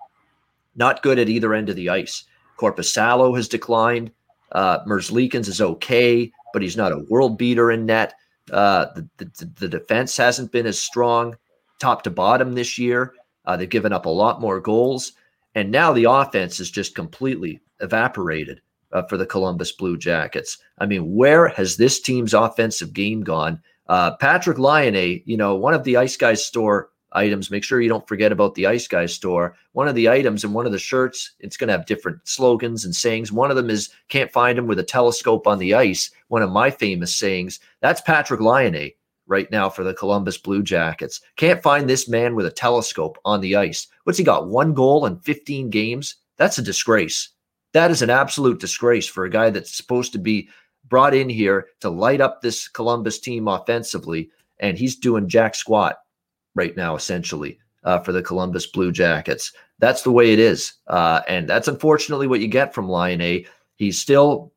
not 0.76 1.02
good 1.02 1.18
at 1.18 1.28
either 1.28 1.54
end 1.54 1.68
of 1.68 1.76
the 1.76 1.88
ice. 1.88 2.24
Korpisalo 2.58 3.34
has 3.36 3.48
declined. 3.48 4.12
Uh, 4.52 4.84
Merzlikins 4.84 5.48
is 5.48 5.60
okay, 5.60 6.30
but 6.52 6.62
he's 6.62 6.76
not 6.76 6.92
a 6.92 7.04
world 7.08 7.38
beater 7.38 7.70
in 7.70 7.86
net. 7.86 8.14
Uh, 8.52 8.86
the, 8.94 9.08
the, 9.18 9.50
the 9.60 9.68
defense 9.68 10.16
hasn't 10.16 10.52
been 10.52 10.66
as 10.66 10.78
strong 10.78 11.36
top 11.78 12.02
to 12.02 12.10
bottom 12.10 12.52
this 12.52 12.78
year. 12.78 13.14
Uh, 13.44 13.56
they've 13.56 13.68
given 13.68 13.92
up 13.92 14.06
a 14.06 14.10
lot 14.10 14.40
more 14.40 14.60
goals. 14.60 15.12
And 15.54 15.70
now 15.70 15.92
the 15.92 16.04
offense 16.04 16.60
is 16.60 16.70
just 16.70 16.94
completely 16.94 17.60
evaporated 17.80 18.60
uh, 18.92 19.02
for 19.02 19.16
the 19.16 19.26
Columbus 19.26 19.72
Blue 19.72 19.96
Jackets. 19.96 20.58
I 20.78 20.86
mean, 20.86 21.14
where 21.14 21.48
has 21.48 21.76
this 21.76 22.00
team's 22.00 22.34
offensive 22.34 22.92
game 22.92 23.22
gone? 23.22 23.60
Uh, 23.86 24.16
Patrik 24.16 24.58
Laine, 24.58 25.22
you 25.24 25.36
know, 25.36 25.56
one 25.56 25.74
of 25.74 25.84
the 25.84 25.96
Ice 25.96 26.16
Guys 26.16 26.44
store 26.44 26.90
items. 27.12 27.50
Make 27.50 27.64
sure 27.64 27.80
you 27.80 27.88
don't 27.88 28.06
forget 28.06 28.32
about 28.32 28.54
the 28.54 28.66
Ice 28.66 28.86
Guys 28.86 29.14
store. 29.14 29.56
One 29.72 29.88
of 29.88 29.94
the 29.94 30.08
items 30.08 30.44
in 30.44 30.52
one 30.52 30.66
of 30.66 30.72
the 30.72 30.78
shirts, 30.78 31.32
it's 31.40 31.56
going 31.56 31.68
to 31.68 31.72
have 31.72 31.86
different 31.86 32.20
slogans 32.24 32.84
and 32.84 32.94
sayings. 32.94 33.32
One 33.32 33.50
of 33.50 33.56
them 33.56 33.70
is 33.70 33.90
"Can't 34.08 34.32
find 34.32 34.58
him 34.58 34.66
with 34.66 34.78
a 34.78 34.84
telescope 34.84 35.46
on 35.46 35.58
the 35.58 35.74
ice." 35.74 36.10
One 36.28 36.42
of 36.42 36.50
my 36.50 36.70
famous 36.70 37.14
sayings. 37.14 37.58
That's 37.80 38.00
Patrik 38.00 38.40
Laine 38.40 38.92
right 39.26 39.50
now 39.50 39.68
for 39.68 39.84
the 39.84 39.94
Columbus 39.94 40.38
Blue 40.38 40.62
Jackets. 40.62 41.20
Can't 41.36 41.62
find 41.62 41.88
this 41.88 42.08
man 42.08 42.34
with 42.34 42.46
a 42.46 42.50
telescope 42.50 43.18
on 43.24 43.40
the 43.40 43.56
ice. 43.56 43.86
What's 44.04 44.18
he 44.18 44.24
got? 44.24 44.48
One 44.48 44.74
goal 44.74 45.06
in 45.06 45.18
15 45.20 45.70
games? 45.70 46.16
That's 46.36 46.58
a 46.58 46.62
disgrace. 46.62 47.30
That 47.72 47.90
is 47.90 48.02
an 48.02 48.10
absolute 48.10 48.60
disgrace 48.60 49.06
for 49.06 49.24
a 49.24 49.30
guy 49.30 49.50
that's 49.50 49.76
supposed 49.76 50.12
to 50.12 50.18
be 50.18 50.48
brought 50.88 51.14
in 51.14 51.28
here 51.28 51.68
to 51.80 51.90
light 51.90 52.20
up 52.20 52.40
this 52.40 52.68
Columbus 52.68 53.18
team 53.20 53.48
offensively, 53.48 54.30
and 54.58 54.76
he's 54.76 54.96
doing 54.96 55.28
jack 55.28 55.54
squat 55.54 55.98
right 56.54 56.76
now, 56.76 56.96
essentially, 56.96 57.58
uh, 57.84 58.00
for 58.00 58.12
the 58.12 58.22
Columbus 58.22 58.66
Blue 58.66 58.90
Jackets. 58.90 59.52
That's 59.78 60.02
the 60.02 60.10
way 60.10 60.32
it 60.32 60.38
is, 60.38 60.74
uh, 60.88 61.20
and 61.28 61.48
that's 61.48 61.68
unfortunately 61.68 62.26
what 62.26 62.40
you 62.40 62.48
get 62.48 62.74
from 62.74 62.88
Laine. 62.88 63.46
He's 63.76 63.98
still 63.98 64.52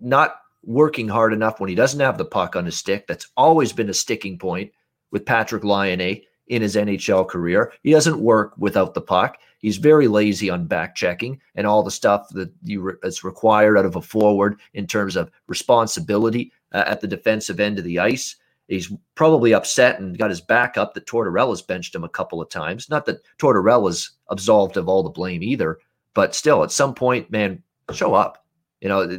not 0.00 0.36
working 0.64 1.08
hard 1.08 1.32
enough 1.32 1.60
when 1.60 1.68
he 1.68 1.74
doesn't 1.74 2.00
have 2.00 2.18
the 2.18 2.24
puck 2.24 2.56
on 2.56 2.64
his 2.64 2.76
stick. 2.76 3.06
That's 3.06 3.28
always 3.36 3.72
been 3.72 3.90
a 3.90 3.94
sticking 3.94 4.38
point 4.38 4.72
with 5.12 5.24
Patrik 5.24 5.62
Laine 5.62 6.22
in 6.48 6.62
his 6.62 6.76
NHL 6.76 7.26
career. 7.26 7.72
He 7.82 7.90
doesn't 7.90 8.20
work 8.20 8.54
without 8.58 8.94
the 8.94 9.00
puck. 9.00 9.38
He's 9.58 9.78
very 9.78 10.08
lazy 10.08 10.50
on 10.50 10.66
back 10.66 10.94
checking 10.94 11.40
and 11.54 11.66
all 11.66 11.82
the 11.82 11.90
stuff 11.90 12.28
that 12.30 12.52
you 12.62 12.82
re- 12.82 12.94
that's 13.02 13.24
required 13.24 13.78
out 13.78 13.86
of 13.86 13.96
a 13.96 14.02
forward 14.02 14.60
in 14.74 14.86
terms 14.86 15.16
of 15.16 15.30
responsibility 15.46 16.52
uh, 16.72 16.84
at 16.86 17.00
the 17.00 17.06
defensive 17.06 17.60
end 17.60 17.78
of 17.78 17.84
the 17.84 17.98
ice. 17.98 18.36
He's 18.68 18.92
probably 19.14 19.52
upset 19.52 20.00
and 20.00 20.18
got 20.18 20.30
his 20.30 20.40
back 20.40 20.76
up 20.76 20.94
that 20.94 21.06
Tortorella's 21.06 21.62
benched 21.62 21.94
him 21.94 22.04
a 22.04 22.08
couple 22.08 22.40
of 22.40 22.48
times. 22.48 22.88
Not 22.88 23.06
that 23.06 23.22
Tortorella's 23.38 24.12
absolved 24.30 24.76
of 24.76 24.88
all 24.88 25.02
the 25.02 25.10
blame 25.10 25.42
either, 25.42 25.78
but 26.14 26.34
still, 26.34 26.62
at 26.62 26.70
some 26.70 26.94
point, 26.94 27.30
man, 27.30 27.62
show 27.92 28.14
up. 28.14 28.44
You 28.80 28.88
know, 28.88 29.18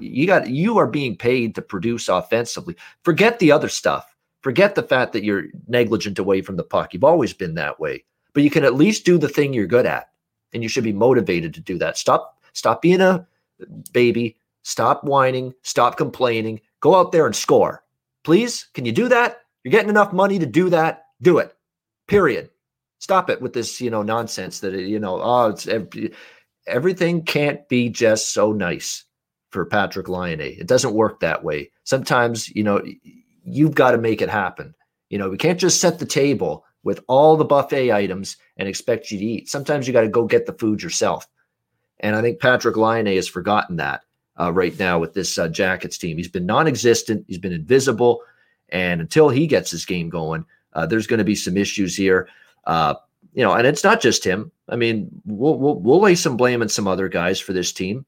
you 0.00 0.26
got 0.26 0.48
you 0.48 0.76
are 0.76 0.86
being 0.86 1.16
paid 1.16 1.54
to 1.54 1.62
produce 1.62 2.08
offensively. 2.08 2.76
Forget 3.04 3.38
the 3.38 3.52
other 3.52 3.68
stuff. 3.70 4.14
Forget 4.48 4.76
the 4.76 4.82
fact 4.82 5.12
that 5.12 5.24
you're 5.24 5.44
negligent 5.66 6.18
away 6.18 6.40
from 6.40 6.56
the 6.56 6.64
puck. 6.64 6.94
You've 6.94 7.04
always 7.04 7.34
been 7.34 7.56
that 7.56 7.78
way. 7.78 8.06
But 8.32 8.44
you 8.44 8.48
can 8.48 8.64
at 8.64 8.76
least 8.76 9.04
do 9.04 9.18
the 9.18 9.28
thing 9.28 9.52
you're 9.52 9.66
good 9.66 9.84
at 9.84 10.08
and 10.54 10.62
you 10.62 10.70
should 10.70 10.84
be 10.84 10.92
motivated 10.94 11.52
to 11.52 11.60
do 11.60 11.76
that. 11.76 11.98
Stop 11.98 12.40
stop 12.54 12.80
being 12.80 13.02
a 13.02 13.26
baby. 13.92 14.38
Stop 14.62 15.04
whining. 15.04 15.52
Stop 15.64 15.98
complaining. 15.98 16.62
Go 16.80 16.94
out 16.94 17.12
there 17.12 17.26
and 17.26 17.36
score. 17.36 17.84
Please 18.24 18.68
can 18.72 18.86
you 18.86 18.92
do 18.92 19.06
that? 19.08 19.42
You're 19.64 19.72
getting 19.72 19.90
enough 19.90 20.14
money 20.14 20.38
to 20.38 20.46
do 20.46 20.70
that. 20.70 21.08
Do 21.20 21.36
it. 21.36 21.54
Period. 22.06 22.48
Stop 23.00 23.28
it 23.28 23.42
with 23.42 23.52
this 23.52 23.82
you 23.82 23.90
know 23.90 24.00
nonsense 24.00 24.60
that 24.60 24.72
you 24.72 24.98
know 24.98 25.20
oh 25.20 25.48
it's 25.48 25.68
everything 26.66 27.22
can't 27.22 27.68
be 27.68 27.90
just 27.90 28.32
so 28.32 28.52
nice 28.52 29.04
for 29.50 29.66
Patrik 29.66 30.08
Laine. 30.08 30.40
It 30.40 30.66
doesn't 30.66 30.94
work 30.94 31.20
that 31.20 31.44
way. 31.44 31.70
Sometimes, 31.84 32.48
you 32.48 32.62
know, 32.62 32.82
you've 33.52 33.74
got 33.74 33.92
to 33.92 33.98
make 33.98 34.22
it 34.22 34.28
happen. 34.28 34.74
You 35.10 35.18
know, 35.18 35.30
we 35.30 35.38
can't 35.38 35.60
just 35.60 35.80
set 35.80 35.98
the 35.98 36.06
table 36.06 36.64
with 36.82 37.00
all 37.08 37.36
the 37.36 37.44
buffet 37.44 37.92
items 37.92 38.36
and 38.56 38.68
expect 38.68 39.10
you 39.10 39.18
to 39.18 39.24
eat. 39.24 39.48
Sometimes 39.48 39.86
you 39.86 39.92
got 39.92 40.02
to 40.02 40.08
go 40.08 40.26
get 40.26 40.46
the 40.46 40.52
food 40.54 40.82
yourself. 40.82 41.26
And 42.00 42.14
I 42.14 42.22
think 42.22 42.40
Patrik 42.40 42.76
Laine 42.76 43.14
has 43.16 43.28
forgotten 43.28 43.76
that 43.76 44.02
uh, 44.38 44.52
right 44.52 44.78
now 44.78 44.98
with 44.98 45.14
this 45.14 45.36
uh, 45.38 45.48
Jackets 45.48 45.98
team. 45.98 46.16
He's 46.16 46.28
been 46.28 46.46
non 46.46 46.68
existent, 46.68 47.24
he's 47.26 47.38
been 47.38 47.52
invisible. 47.52 48.22
And 48.68 49.00
until 49.00 49.28
he 49.28 49.46
gets 49.46 49.70
his 49.70 49.84
game 49.84 50.08
going, 50.08 50.44
uh, 50.74 50.86
there's 50.86 51.06
going 51.06 51.18
to 51.18 51.24
be 51.24 51.34
some 51.34 51.56
issues 51.56 51.96
here. 51.96 52.28
Uh, 52.64 52.94
you 53.32 53.42
know, 53.42 53.54
and 53.54 53.66
it's 53.66 53.84
not 53.84 54.00
just 54.00 54.24
him. 54.24 54.52
I 54.68 54.76
mean, 54.76 55.08
we'll, 55.24 55.58
we'll, 55.58 55.76
we'll 55.76 56.00
lay 56.00 56.14
some 56.14 56.36
blame 56.36 56.60
on 56.60 56.68
some 56.68 56.86
other 56.86 57.08
guys 57.08 57.40
for 57.40 57.52
this 57.52 57.72
team 57.72 58.04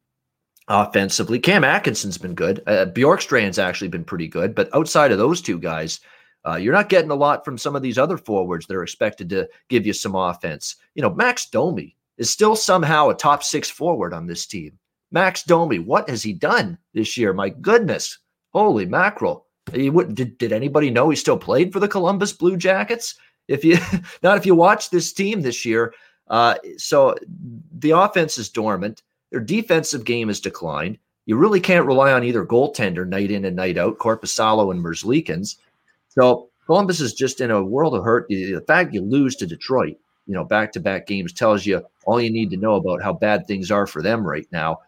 offensively. 0.71 1.39
Cam 1.39 1.65
Atkinson's 1.65 2.17
been 2.17 2.35
good. 2.35 2.63
Uh, 2.67 2.87
Bjorkstrand's 2.87 3.59
actually 3.59 3.89
been 3.89 4.05
pretty 4.05 4.29
good. 4.29 4.55
But 4.55 4.75
outside 4.75 5.11
of 5.13 5.19
those 5.19 5.43
two 5.43 5.59
guys, 5.59 6.01
uh, 6.47 6.57
you're 6.57 6.73
not 6.73 6.89
getting 6.89 7.11
a 7.11 7.17
lot 7.17 7.45
from 7.45 7.59
some 7.59 7.77
of 7.77 7.83
these 7.83 7.99
other 7.99 8.17
forwards 8.17 8.67
that 8.67 8.77
are 8.77 8.83
expected 8.83 9.29
to 9.31 9.49
give 9.69 9.85
you 9.85 9.93
some 9.93 10.15
offense. 10.15 10.77
You 10.95 11.03
know, 11.03 11.13
Max 11.13 11.51
Domi 11.51 11.97
is 12.17 12.31
still 12.31 12.55
somehow 12.55 13.09
a 13.09 13.15
top 13.15 13.43
six 13.43 13.69
forward 13.69 14.15
on 14.15 14.27
this 14.27 14.47
team. 14.47 14.79
Max 15.11 15.43
Domi, 15.43 15.81
what 15.81 16.09
has 16.09 16.23
he 16.23 16.33
done 16.33 16.79
this 16.95 17.17
year? 17.17 17.33
My 17.33 17.49
goodness. 17.49 18.19
Holy 18.53 18.87
mackerel. 18.87 19.47
He 19.73 19.91
would, 19.91 20.15
did, 20.15 20.39
did 20.39 20.53
anybody 20.53 20.89
know 20.91 21.11
he 21.11 21.17
still 21.17 21.37
played 21.37 21.73
for 21.73 21.81
the 21.81 21.89
Columbus 21.89 22.33
Blue 22.33 22.57
Jackets? 22.57 23.17
If 23.49 23.65
you 23.65 23.77
not 24.23 24.39
if 24.39 24.47
you 24.47 24.55
watch 24.55 24.91
this 24.91 25.13
team 25.13 25.43
this 25.43 25.65
year, 25.65 25.95
uh, 26.29 26.55
so 26.77 27.17
the 27.77 27.91
offense 27.91 28.39
is 28.39 28.49
dormant. 28.49 29.03
Their 29.31 29.41
defensive 29.41 30.05
game 30.05 30.29
has 30.29 30.41
declined. 30.41 30.99
You 31.27 31.37
really 31.37 31.61
can't 31.61 31.87
rely 31.87 32.13
on 32.13 32.25
either 32.25 32.45
goaltender 32.45 33.07
night 33.07 33.31
in 33.31 33.45
and 33.45 33.57
night 33.57 33.79
out, 33.79 33.99
Korpisalo 33.99 34.73
and 34.73 34.85
Merzlikins. 34.85 35.57
So 36.09 36.49
Columbus 36.67 37.01
is 37.01 37.15
just 37.15 37.41
in 37.41 37.51
a 37.51 37.63
world 37.63 37.95
of 37.95 38.05
hurt. 38.05 38.27
The 38.29 38.63
fact 38.67 38.95
you 38.95 39.03
lose 39.03 39.37
to 39.37 39.47
Detroit, 39.47 39.97
you 40.27 40.35
know, 40.35 40.45
back 40.45 40.73
to 40.73 40.81
back 40.81 41.07
games 41.07 41.33
tells 41.33 41.67
you 41.67 41.83
all 42.05 42.21
you 42.21 42.31
need 42.31 42.51
to 42.51 42.57
know 42.57 42.75
about 42.75 43.03
how 43.03 43.13
bad 43.13 43.47
things 43.47 43.71
are 43.71 43.87
for 43.87 44.03
them 44.03 44.27
right 44.27 44.47
now. 44.51 44.79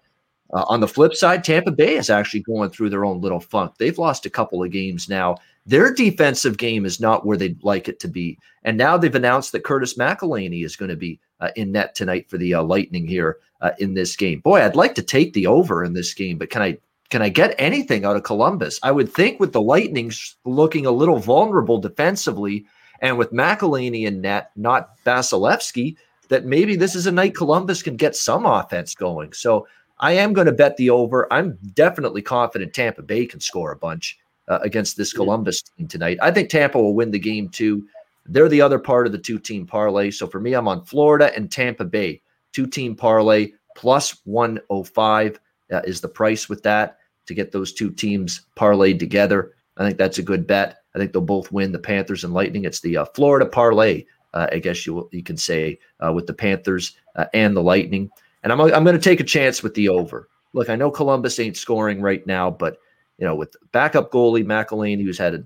Uh, 0.52 0.64
on 0.68 0.80
the 0.80 0.88
flip 0.88 1.14
side, 1.14 1.42
Tampa 1.42 1.70
Bay 1.70 1.96
is 1.96 2.10
actually 2.10 2.40
going 2.40 2.70
through 2.70 2.90
their 2.90 3.04
own 3.04 3.20
little 3.20 3.40
funk. 3.40 3.72
They've 3.78 3.98
lost 3.98 4.26
a 4.26 4.30
couple 4.30 4.62
of 4.62 4.70
games 4.70 5.08
now. 5.08 5.36
Their 5.64 5.94
defensive 5.94 6.58
game 6.58 6.84
is 6.84 7.00
not 7.00 7.24
where 7.24 7.36
they'd 7.36 7.62
like 7.64 7.88
it 7.88 8.00
to 8.00 8.08
be. 8.08 8.38
And 8.64 8.76
now 8.76 8.96
they've 8.96 9.14
announced 9.14 9.52
that 9.52 9.64
Curtis 9.64 9.94
McElhinney 9.94 10.64
is 10.64 10.76
going 10.76 10.90
to 10.90 10.96
be 10.96 11.20
in 11.56 11.72
net 11.72 11.94
tonight 11.94 12.28
for 12.28 12.38
the 12.38 12.54
uh, 12.54 12.62
Lightning 12.62 13.06
here 13.06 13.38
uh, 13.60 13.70
in 13.78 13.94
this 13.94 14.16
game. 14.16 14.40
Boy, 14.40 14.62
I'd 14.62 14.76
like 14.76 14.94
to 14.96 15.02
take 15.02 15.32
the 15.32 15.46
over 15.46 15.84
in 15.84 15.92
this 15.92 16.14
game, 16.14 16.38
but 16.38 16.50
can 16.50 16.62
I 16.62 16.78
can 17.10 17.20
I 17.22 17.28
get 17.28 17.54
anything 17.58 18.06
out 18.06 18.16
of 18.16 18.22
Columbus? 18.22 18.80
I 18.82 18.90
would 18.90 19.12
think 19.12 19.38
with 19.38 19.52
the 19.52 19.60
Lightning 19.60 20.10
looking 20.44 20.86
a 20.86 20.90
little 20.90 21.18
vulnerable 21.18 21.78
defensively, 21.78 22.64
and 23.00 23.18
with 23.18 23.32
McElhinney 23.32 24.06
in 24.06 24.22
net, 24.22 24.50
not 24.56 24.90
Vasilevskiy, 25.04 25.96
that 26.28 26.46
maybe 26.46 26.76
this 26.76 26.94
is 26.94 27.06
a 27.06 27.12
night 27.12 27.34
Columbus 27.34 27.82
can 27.82 27.96
get 27.96 28.16
some 28.16 28.46
offense 28.46 28.94
going. 28.94 29.34
So 29.34 29.66
I 29.98 30.12
am 30.12 30.32
going 30.32 30.46
to 30.46 30.52
bet 30.52 30.76
the 30.78 30.88
over. 30.88 31.30
I'm 31.32 31.58
definitely 31.74 32.22
confident 32.22 32.72
Tampa 32.72 33.02
Bay 33.02 33.26
can 33.26 33.40
score 33.40 33.72
a 33.72 33.76
bunch 33.76 34.18
uh, 34.48 34.58
against 34.62 34.96
this 34.96 35.12
Columbus 35.12 35.62
team 35.62 35.88
tonight. 35.88 36.18
I 36.22 36.30
think 36.30 36.48
Tampa 36.48 36.80
will 36.80 36.94
win 36.94 37.10
the 37.10 37.18
game 37.18 37.48
too. 37.48 37.86
They're 38.26 38.48
the 38.48 38.60
other 38.60 38.78
part 38.78 39.06
of 39.06 39.12
the 39.12 39.18
two 39.18 39.38
team 39.38 39.66
parlay. 39.66 40.10
So 40.10 40.26
for 40.26 40.40
me, 40.40 40.54
I'm 40.54 40.68
on 40.68 40.84
Florida 40.84 41.34
and 41.34 41.50
Tampa 41.50 41.84
Bay. 41.84 42.22
Two 42.52 42.66
team 42.66 42.94
parlay 42.94 43.52
plus 43.76 44.20
105 44.24 45.40
uh, 45.72 45.80
is 45.84 46.00
the 46.00 46.08
price 46.08 46.48
with 46.48 46.62
that 46.62 46.98
to 47.26 47.34
get 47.34 47.52
those 47.52 47.72
two 47.72 47.90
teams 47.90 48.42
parlayed 48.56 48.98
together. 48.98 49.52
I 49.76 49.86
think 49.86 49.98
that's 49.98 50.18
a 50.18 50.22
good 50.22 50.46
bet. 50.46 50.82
I 50.94 50.98
think 50.98 51.12
they'll 51.12 51.22
both 51.22 51.50
win 51.50 51.72
the 51.72 51.78
Panthers 51.78 52.24
and 52.24 52.34
Lightning. 52.34 52.64
It's 52.64 52.80
the 52.80 52.98
uh, 52.98 53.04
Florida 53.06 53.46
parlay, 53.46 54.04
uh, 54.34 54.48
I 54.52 54.58
guess 54.58 54.86
you 54.86 55.08
you 55.12 55.22
can 55.22 55.36
say, 55.36 55.78
uh, 56.04 56.12
with 56.12 56.26
the 56.26 56.34
Panthers 56.34 56.96
uh, 57.16 57.26
and 57.32 57.56
the 57.56 57.62
Lightning. 57.62 58.10
And 58.42 58.52
I'm 58.52 58.60
I'm 58.60 58.84
going 58.84 58.96
to 58.96 58.98
take 58.98 59.20
a 59.20 59.24
chance 59.24 59.62
with 59.62 59.74
the 59.74 59.88
over. 59.88 60.28
Look, 60.52 60.68
I 60.68 60.76
know 60.76 60.90
Columbus 60.90 61.38
ain't 61.38 61.56
scoring 61.56 62.02
right 62.02 62.26
now, 62.26 62.50
but 62.50 62.78
you 63.18 63.26
know 63.26 63.34
with 63.34 63.56
backup 63.72 64.12
goalie 64.12 64.44
McElhinney, 64.44 65.02
who's 65.02 65.18
had 65.18 65.34
a 65.34 65.44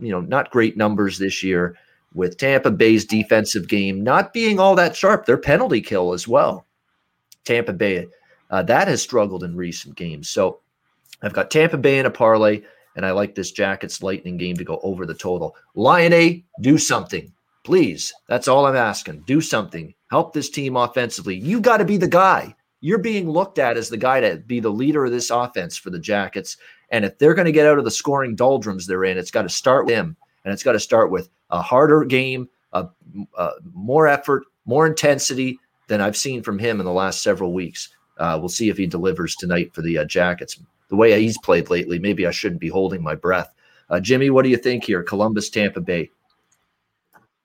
you 0.00 0.10
know 0.10 0.20
not 0.20 0.50
great 0.50 0.76
numbers 0.76 1.18
this 1.18 1.42
year, 1.42 1.76
with 2.14 2.36
Tampa 2.36 2.70
Bay's 2.70 3.04
defensive 3.04 3.68
game 3.68 4.02
not 4.02 4.32
being 4.32 4.58
all 4.58 4.74
that 4.74 4.96
sharp, 4.96 5.26
their 5.26 5.38
penalty 5.38 5.80
kill 5.80 6.12
as 6.12 6.26
well. 6.26 6.66
Tampa 7.44 7.72
Bay 7.72 8.06
uh, 8.50 8.62
that 8.62 8.88
has 8.88 9.02
struggled 9.02 9.44
in 9.44 9.56
recent 9.56 9.94
games. 9.94 10.28
So 10.28 10.60
I've 11.22 11.32
got 11.32 11.50
Tampa 11.50 11.76
Bay 11.76 11.98
in 11.98 12.06
a 12.06 12.10
parlay, 12.10 12.62
and 12.96 13.04
I 13.04 13.10
like 13.10 13.34
this 13.34 13.50
Jackets 13.50 14.02
Lightning 14.02 14.36
game 14.36 14.56
to 14.56 14.64
go 14.64 14.80
over 14.82 15.06
the 15.06 15.14
total. 15.14 15.56
Laine, 15.74 16.44
do 16.60 16.78
something, 16.78 17.32
please. 17.64 18.12
That's 18.28 18.48
all 18.48 18.66
I'm 18.66 18.76
asking. 18.76 19.24
Do 19.26 19.40
something. 19.40 19.94
Help 20.10 20.32
this 20.32 20.50
team 20.50 20.76
offensively. 20.76 21.36
You 21.36 21.60
got 21.60 21.78
to 21.78 21.84
be 21.84 21.96
the 21.96 22.08
guy. 22.08 22.54
You're 22.80 22.98
being 22.98 23.28
looked 23.28 23.58
at 23.58 23.76
as 23.76 23.88
the 23.88 23.96
guy 23.96 24.20
to 24.20 24.36
be 24.36 24.60
the 24.60 24.70
leader 24.70 25.04
of 25.04 25.10
this 25.10 25.30
offense 25.30 25.76
for 25.76 25.90
the 25.90 25.98
Jackets. 25.98 26.56
And 26.90 27.04
if 27.04 27.18
they're 27.18 27.34
going 27.34 27.46
to 27.46 27.52
get 27.52 27.66
out 27.66 27.78
of 27.78 27.84
the 27.84 27.90
scoring 27.90 28.36
doldrums 28.36 28.86
they're 28.86 29.04
in, 29.04 29.18
it's 29.18 29.32
got 29.32 29.42
to 29.42 29.48
start 29.48 29.86
with 29.86 29.96
him, 29.96 30.16
and 30.44 30.54
it's 30.54 30.62
got 30.62 30.72
to 30.72 30.80
start 30.80 31.10
with 31.10 31.28
a 31.50 31.62
harder 31.62 32.04
game, 32.04 32.48
a, 32.72 32.86
a 33.36 33.50
more 33.72 34.06
effort, 34.06 34.44
more 34.64 34.86
intensity 34.86 35.58
than 35.88 36.00
I've 36.00 36.16
seen 36.16 36.42
from 36.42 36.58
him 36.58 36.80
in 36.80 36.86
the 36.86 36.92
last 36.92 37.22
several 37.22 37.52
weeks. 37.52 37.88
Uh, 38.18 38.36
we'll 38.38 38.48
see 38.48 38.68
if 38.68 38.76
he 38.76 38.86
delivers 38.86 39.36
tonight 39.36 39.72
for 39.74 39.82
the 39.82 39.98
uh, 39.98 40.04
Jackets 40.04 40.58
the 40.88 40.96
way 40.96 41.20
he's 41.20 41.38
played 41.38 41.70
lately, 41.70 41.98
maybe 41.98 42.26
I 42.26 42.30
shouldn't 42.30 42.60
be 42.60 42.68
holding 42.68 43.02
my 43.02 43.14
breath. 43.14 43.54
Uh, 43.90 44.00
Jimmy, 44.00 44.30
what 44.30 44.42
do 44.42 44.48
you 44.48 44.56
think 44.56 44.84
here? 44.84 45.02
Columbus, 45.02 45.50
Tampa 45.50 45.80
Bay. 45.80 46.10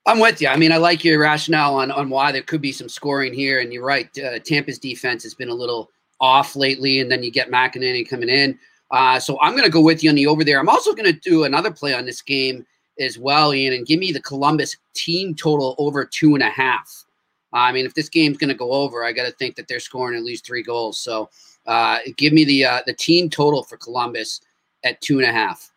I'm 0.06 0.18
with 0.18 0.42
you. 0.42 0.48
I 0.48 0.56
mean, 0.56 0.72
I 0.72 0.76
like 0.76 1.04
your 1.04 1.18
rationale 1.18 1.76
on, 1.76 1.90
on 1.90 2.10
why 2.10 2.30
there 2.32 2.42
could 2.42 2.60
be 2.60 2.72
some 2.72 2.88
scoring 2.88 3.32
here. 3.32 3.60
And 3.60 3.72
you're 3.72 3.84
right. 3.84 4.08
Uh, 4.18 4.38
Tampa's 4.38 4.78
defense 4.78 5.22
has 5.22 5.34
been 5.34 5.48
a 5.48 5.54
little 5.54 5.90
off 6.20 6.56
lately. 6.56 7.00
And 7.00 7.10
then 7.10 7.22
you 7.22 7.30
get 7.30 7.50
McElhinney 7.50 8.08
coming 8.08 8.28
in. 8.28 8.58
Uh, 8.90 9.18
so 9.18 9.38
I'm 9.40 9.52
going 9.52 9.64
to 9.64 9.70
go 9.70 9.80
with 9.80 10.04
you 10.04 10.10
on 10.10 10.16
the 10.16 10.26
over 10.26 10.44
there. 10.44 10.60
I'm 10.60 10.68
also 10.68 10.92
going 10.92 11.10
to 11.10 11.18
do 11.20 11.44
another 11.44 11.70
play 11.70 11.94
on 11.94 12.04
this 12.04 12.20
game 12.20 12.66
as 12.98 13.18
well, 13.18 13.54
Ian, 13.54 13.74
and 13.74 13.86
give 13.86 13.98
me 13.98 14.12
the 14.12 14.22
Columbus 14.22 14.76
team 14.94 15.34
total 15.34 15.74
over 15.78 16.04
two 16.04 16.34
and 16.34 16.42
a 16.42 16.50
half. 16.50 17.04
I 17.52 17.72
mean, 17.72 17.86
if 17.86 17.94
this 17.94 18.08
game's 18.08 18.36
going 18.36 18.48
to 18.48 18.54
go 18.54 18.72
over, 18.72 19.04
I 19.04 19.12
got 19.12 19.26
to 19.26 19.32
think 19.32 19.56
that 19.56 19.68
they're 19.68 19.80
scoring 19.80 20.16
at 20.16 20.24
least 20.24 20.44
three 20.44 20.62
goals. 20.62 20.98
So 20.98 21.30
uh, 21.66 21.98
give 22.16 22.32
me 22.32 22.44
the 22.44 22.64
uh, 22.64 22.80
the 22.86 22.92
team 22.92 23.30
total 23.30 23.62
for 23.62 23.76
Columbus 23.76 24.40
at 24.84 25.00
two 25.00 25.18
and 25.18 25.28
a 25.28 25.32
half. 25.32 25.70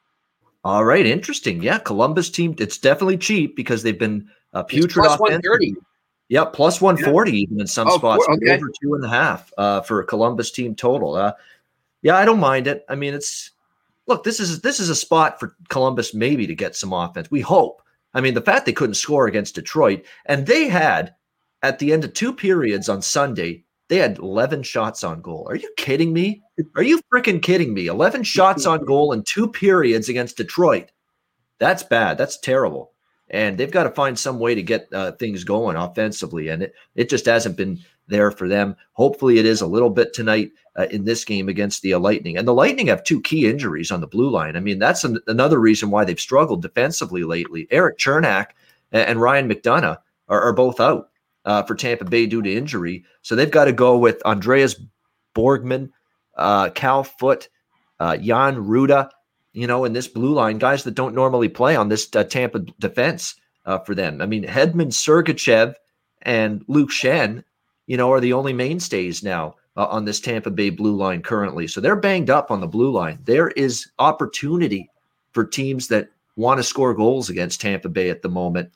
All 0.63 0.83
right, 0.83 1.05
interesting. 1.05 1.61
Yeah, 1.61 1.77
Columbus 1.77 2.29
team. 2.29 2.55
It's 2.57 2.77
definitely 2.77 3.17
cheap 3.17 3.55
because 3.55 3.83
they've 3.83 3.97
been 3.97 4.27
uh, 4.53 4.63
putrid. 4.63 5.05
Plus 5.05 5.19
one 5.19 5.41
thirty. 5.41 5.75
Yeah, 6.29 6.45
plus 6.45 6.81
one 6.81 6.97
forty 6.97 7.31
yeah. 7.31 7.37
even 7.43 7.61
in 7.61 7.67
some 7.67 7.87
oh, 7.87 7.97
spots. 7.97 8.25
Okay. 8.27 8.55
Over 8.55 8.69
two 8.81 8.95
and 8.95 9.05
a 9.05 9.09
half 9.09 9.53
uh, 9.57 9.81
for 9.81 10.01
a 10.01 10.05
Columbus 10.05 10.51
team 10.51 10.75
total. 10.75 11.15
Uh, 11.15 11.33
yeah, 12.01 12.15
I 12.15 12.25
don't 12.25 12.39
mind 12.39 12.67
it. 12.67 12.85
I 12.89 12.95
mean, 12.95 13.13
it's 13.13 13.51
look. 14.07 14.23
This 14.23 14.39
is 14.39 14.61
this 14.61 14.79
is 14.79 14.89
a 14.89 14.95
spot 14.95 15.39
for 15.39 15.55
Columbus 15.69 16.13
maybe 16.13 16.47
to 16.47 16.55
get 16.55 16.75
some 16.75 16.93
offense. 16.93 17.29
We 17.31 17.41
hope. 17.41 17.81
I 18.13 18.21
mean, 18.21 18.33
the 18.33 18.41
fact 18.41 18.65
they 18.65 18.73
couldn't 18.73 18.95
score 18.95 19.27
against 19.27 19.55
Detroit 19.55 20.05
and 20.25 20.47
they 20.47 20.67
had 20.67 21.13
at 21.61 21.79
the 21.79 21.93
end 21.93 22.03
of 22.03 22.13
two 22.13 22.33
periods 22.33 22.89
on 22.89 23.01
Sunday 23.01 23.65
they 23.89 23.97
had 23.97 24.17
11 24.17 24.63
shots 24.63 25.03
on 25.03 25.21
goal. 25.21 25.47
Are 25.49 25.55
you 25.55 25.71
kidding 25.77 26.11
me? 26.11 26.41
Are 26.75 26.83
you 26.83 26.99
freaking 27.13 27.41
kidding 27.41 27.73
me? 27.73 27.87
11 27.87 28.23
shots 28.23 28.65
on 28.65 28.83
goal 28.85 29.13
in 29.13 29.23
two 29.23 29.47
periods 29.47 30.09
against 30.09 30.37
Detroit. 30.37 30.91
That's 31.59 31.83
bad. 31.83 32.17
That's 32.17 32.39
terrible. 32.39 32.91
And 33.29 33.57
they've 33.57 33.71
got 33.71 33.83
to 33.83 33.91
find 33.91 34.17
some 34.17 34.39
way 34.39 34.55
to 34.55 34.63
get 34.63 34.87
uh, 34.93 35.13
things 35.13 35.43
going 35.43 35.75
offensively. 35.75 36.49
And 36.49 36.63
it, 36.63 36.73
it 36.95 37.09
just 37.09 37.25
hasn't 37.25 37.57
been 37.57 37.79
there 38.07 38.31
for 38.31 38.47
them. 38.47 38.75
Hopefully, 38.93 39.37
it 39.37 39.45
is 39.45 39.61
a 39.61 39.67
little 39.67 39.89
bit 39.89 40.13
tonight 40.13 40.51
uh, 40.77 40.85
in 40.91 41.05
this 41.05 41.25
game 41.25 41.49
against 41.49 41.81
the 41.81 41.95
Lightning. 41.95 42.37
And 42.37 42.47
the 42.47 42.53
Lightning 42.53 42.87
have 42.87 43.03
two 43.03 43.21
key 43.21 43.49
injuries 43.49 43.91
on 43.91 44.01
the 44.01 44.07
blue 44.07 44.29
line. 44.29 44.55
I 44.55 44.59
mean, 44.59 44.79
that's 44.79 45.03
an, 45.03 45.19
another 45.27 45.59
reason 45.59 45.89
why 45.89 46.05
they've 46.05 46.19
struggled 46.19 46.61
defensively 46.61 47.23
lately. 47.23 47.67
Erik 47.71 47.97
Cernak 47.97 48.47
and, 48.91 49.09
and 49.09 49.21
Ryan 49.21 49.49
McDonagh 49.49 49.97
are, 50.29 50.41
are 50.41 50.53
both 50.53 50.79
out 50.79 51.09
uh, 51.45 51.63
for 51.63 51.75
Tampa 51.75 52.05
Bay 52.05 52.27
due 52.27 52.41
to 52.41 52.53
injury. 52.53 53.03
So 53.23 53.35
they've 53.35 53.49
got 53.49 53.65
to 53.65 53.71
go 53.71 53.97
with 53.97 54.21
Andreas 54.23 54.79
Borgman, 55.35 55.89
uh, 56.37 56.69
Cal 56.69 57.03
Foote, 57.03 57.49
uh, 57.99 58.17
Jan 58.17 58.57
Rutta, 58.57 59.09
you 59.53 59.65
know, 59.65 59.85
in 59.85 59.93
this 59.93 60.07
blue 60.07 60.33
line, 60.33 60.59
guys 60.59 60.83
that 60.83 60.93
don't 60.93 61.15
normally 61.15 61.49
play 61.49 61.75
on 61.75 61.89
this 61.89 62.07
uh, 62.15 62.23
Tampa 62.23 62.59
defense 62.79 63.35
for 63.85 63.95
them. 63.95 64.21
I 64.21 64.27
mean, 64.27 64.45
Hedman, 64.45 64.93
Sergachev, 64.93 65.73
and 66.21 66.63
Luke 66.67 66.89
Schenn, 66.89 67.43
you 67.85 67.97
know, 67.97 68.11
are 68.13 68.21
the 68.21 68.33
only 68.33 68.53
mainstays 68.53 69.23
now 69.23 69.55
uh, 69.77 69.85
on 69.85 70.03
this 70.03 70.19
Tampa 70.19 70.49
Bay 70.49 70.69
blue 70.69 70.95
line 70.95 71.21
currently. 71.21 71.67
So 71.67 71.79
they're 71.79 71.95
banged 71.95 72.29
up 72.29 72.51
on 72.51 72.59
the 72.59 72.67
blue 72.67 72.91
line. 72.91 73.19
There 73.23 73.49
is 73.49 73.87
opportunity 73.99 74.89
for 75.31 75.45
teams 75.45 75.87
that 75.87 76.09
want 76.35 76.57
to 76.57 76.63
score 76.63 76.93
goals 76.93 77.29
against 77.29 77.61
Tampa 77.61 77.87
Bay 77.87 78.09
at 78.09 78.21
the 78.21 78.29
moment. 78.29 78.71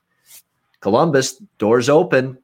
Columbus, 0.80 1.41
doors 1.58 1.89
open. 1.89 2.38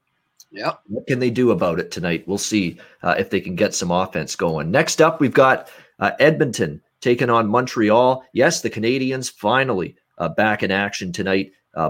Yep. 0.52 0.82
What 0.88 1.08
can 1.08 1.20
they 1.20 1.30
do 1.30 1.52
about 1.52 1.80
it 1.80 1.92
tonight? 1.92 2.28
We'll 2.28 2.38
see 2.38 2.80
uh, 3.04 3.16
if 3.18 3.30
they 3.30 3.42
can 3.42 3.56
get 3.56 3.76
some 3.76 3.92
offense 3.92 4.36
going. 4.36 4.72
Next 4.72 5.02
up, 5.02 5.20
we've 5.20 5.34
got 5.34 5.70
uh, 6.00 6.12
Edmonton 6.20 6.82
taking 7.02 7.30
on 7.30 7.48
Montreal. 7.48 8.24
Yes, 8.34 8.62
the 8.62 8.70
Canadiens 8.70 9.32
finally 9.32 9.96
uh, 10.18 10.30
back 10.30 10.64
in 10.64 10.72
action 10.72 11.12
tonight. 11.12 11.52
Uh, 11.76 11.90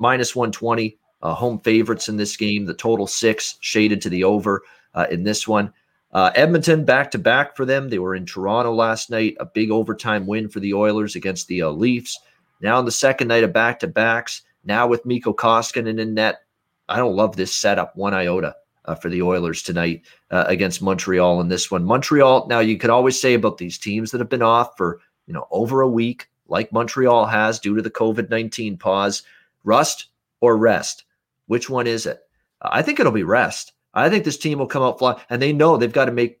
minus 0.00 0.34
120 0.34 0.98
uh, 1.22 1.34
home 1.34 1.60
favorites 1.60 2.08
in 2.08 2.16
this 2.16 2.36
game. 2.36 2.64
The 2.64 2.74
total 2.74 3.06
six 3.06 3.56
shaded 3.60 4.02
to 4.02 4.08
the 4.08 4.24
over 4.24 4.62
uh, 4.94 5.06
in 5.10 5.22
this 5.22 5.46
one. 5.46 5.72
Uh, 6.12 6.30
Edmonton 6.34 6.84
back 6.84 7.10
to 7.10 7.18
back 7.18 7.54
for 7.54 7.64
them. 7.64 7.88
They 7.88 7.98
were 7.98 8.14
in 8.14 8.24
Toronto 8.24 8.72
last 8.72 9.10
night, 9.10 9.36
a 9.40 9.44
big 9.44 9.70
overtime 9.70 10.26
win 10.26 10.48
for 10.48 10.60
the 10.60 10.74
Oilers 10.74 11.16
against 11.16 11.48
the 11.48 11.62
uh, 11.62 11.70
Leafs. 11.70 12.18
Now 12.60 12.78
on 12.78 12.84
the 12.84 12.90
second 12.90 13.28
night 13.28 13.44
of 13.44 13.52
back 13.52 13.78
to 13.80 13.86
backs, 13.86 14.42
now 14.64 14.86
with 14.86 15.06
Mikko 15.06 15.34
Koskinen 15.34 16.00
in 16.00 16.14
net. 16.14 16.40
I 16.88 16.96
don't 16.96 17.14
love 17.14 17.36
this 17.36 17.54
setup 17.54 17.94
one 17.94 18.14
iota 18.14 18.56
uh, 18.86 18.94
for 18.94 19.10
the 19.10 19.22
Oilers 19.22 19.62
tonight 19.62 20.02
uh, 20.30 20.44
against 20.46 20.80
Montreal 20.80 21.40
in 21.40 21.48
this 21.48 21.70
one. 21.70 21.84
Montreal. 21.84 22.46
Now 22.48 22.60
you 22.60 22.78
could 22.78 22.90
always 22.90 23.20
say 23.20 23.34
about 23.34 23.58
these 23.58 23.78
teams 23.78 24.10
that 24.10 24.20
have 24.20 24.30
been 24.30 24.42
off 24.42 24.76
for 24.76 25.00
you 25.26 25.34
know 25.34 25.46
over 25.50 25.82
a 25.82 25.88
week, 25.88 26.28
like 26.48 26.72
Montreal 26.72 27.26
has 27.26 27.60
due 27.60 27.76
to 27.76 27.82
the 27.82 27.90
COVID 27.90 28.30
nineteen 28.30 28.78
pause. 28.78 29.22
Rust 29.64 30.06
or 30.40 30.56
rest? 30.56 31.04
Which 31.46 31.68
one 31.68 31.86
is 31.86 32.06
it? 32.06 32.20
I 32.62 32.80
think 32.80 32.98
it'll 32.98 33.12
be 33.12 33.24
rest. 33.24 33.72
I 33.98 34.10
think 34.10 34.24
this 34.24 34.38
team 34.38 34.58
will 34.58 34.66
come 34.66 34.82
out 34.82 34.98
fly, 34.98 35.20
and 35.30 35.40
they 35.40 35.52
know 35.52 35.76
they've 35.76 35.92
got 35.92 36.06
to 36.06 36.12
make. 36.12 36.40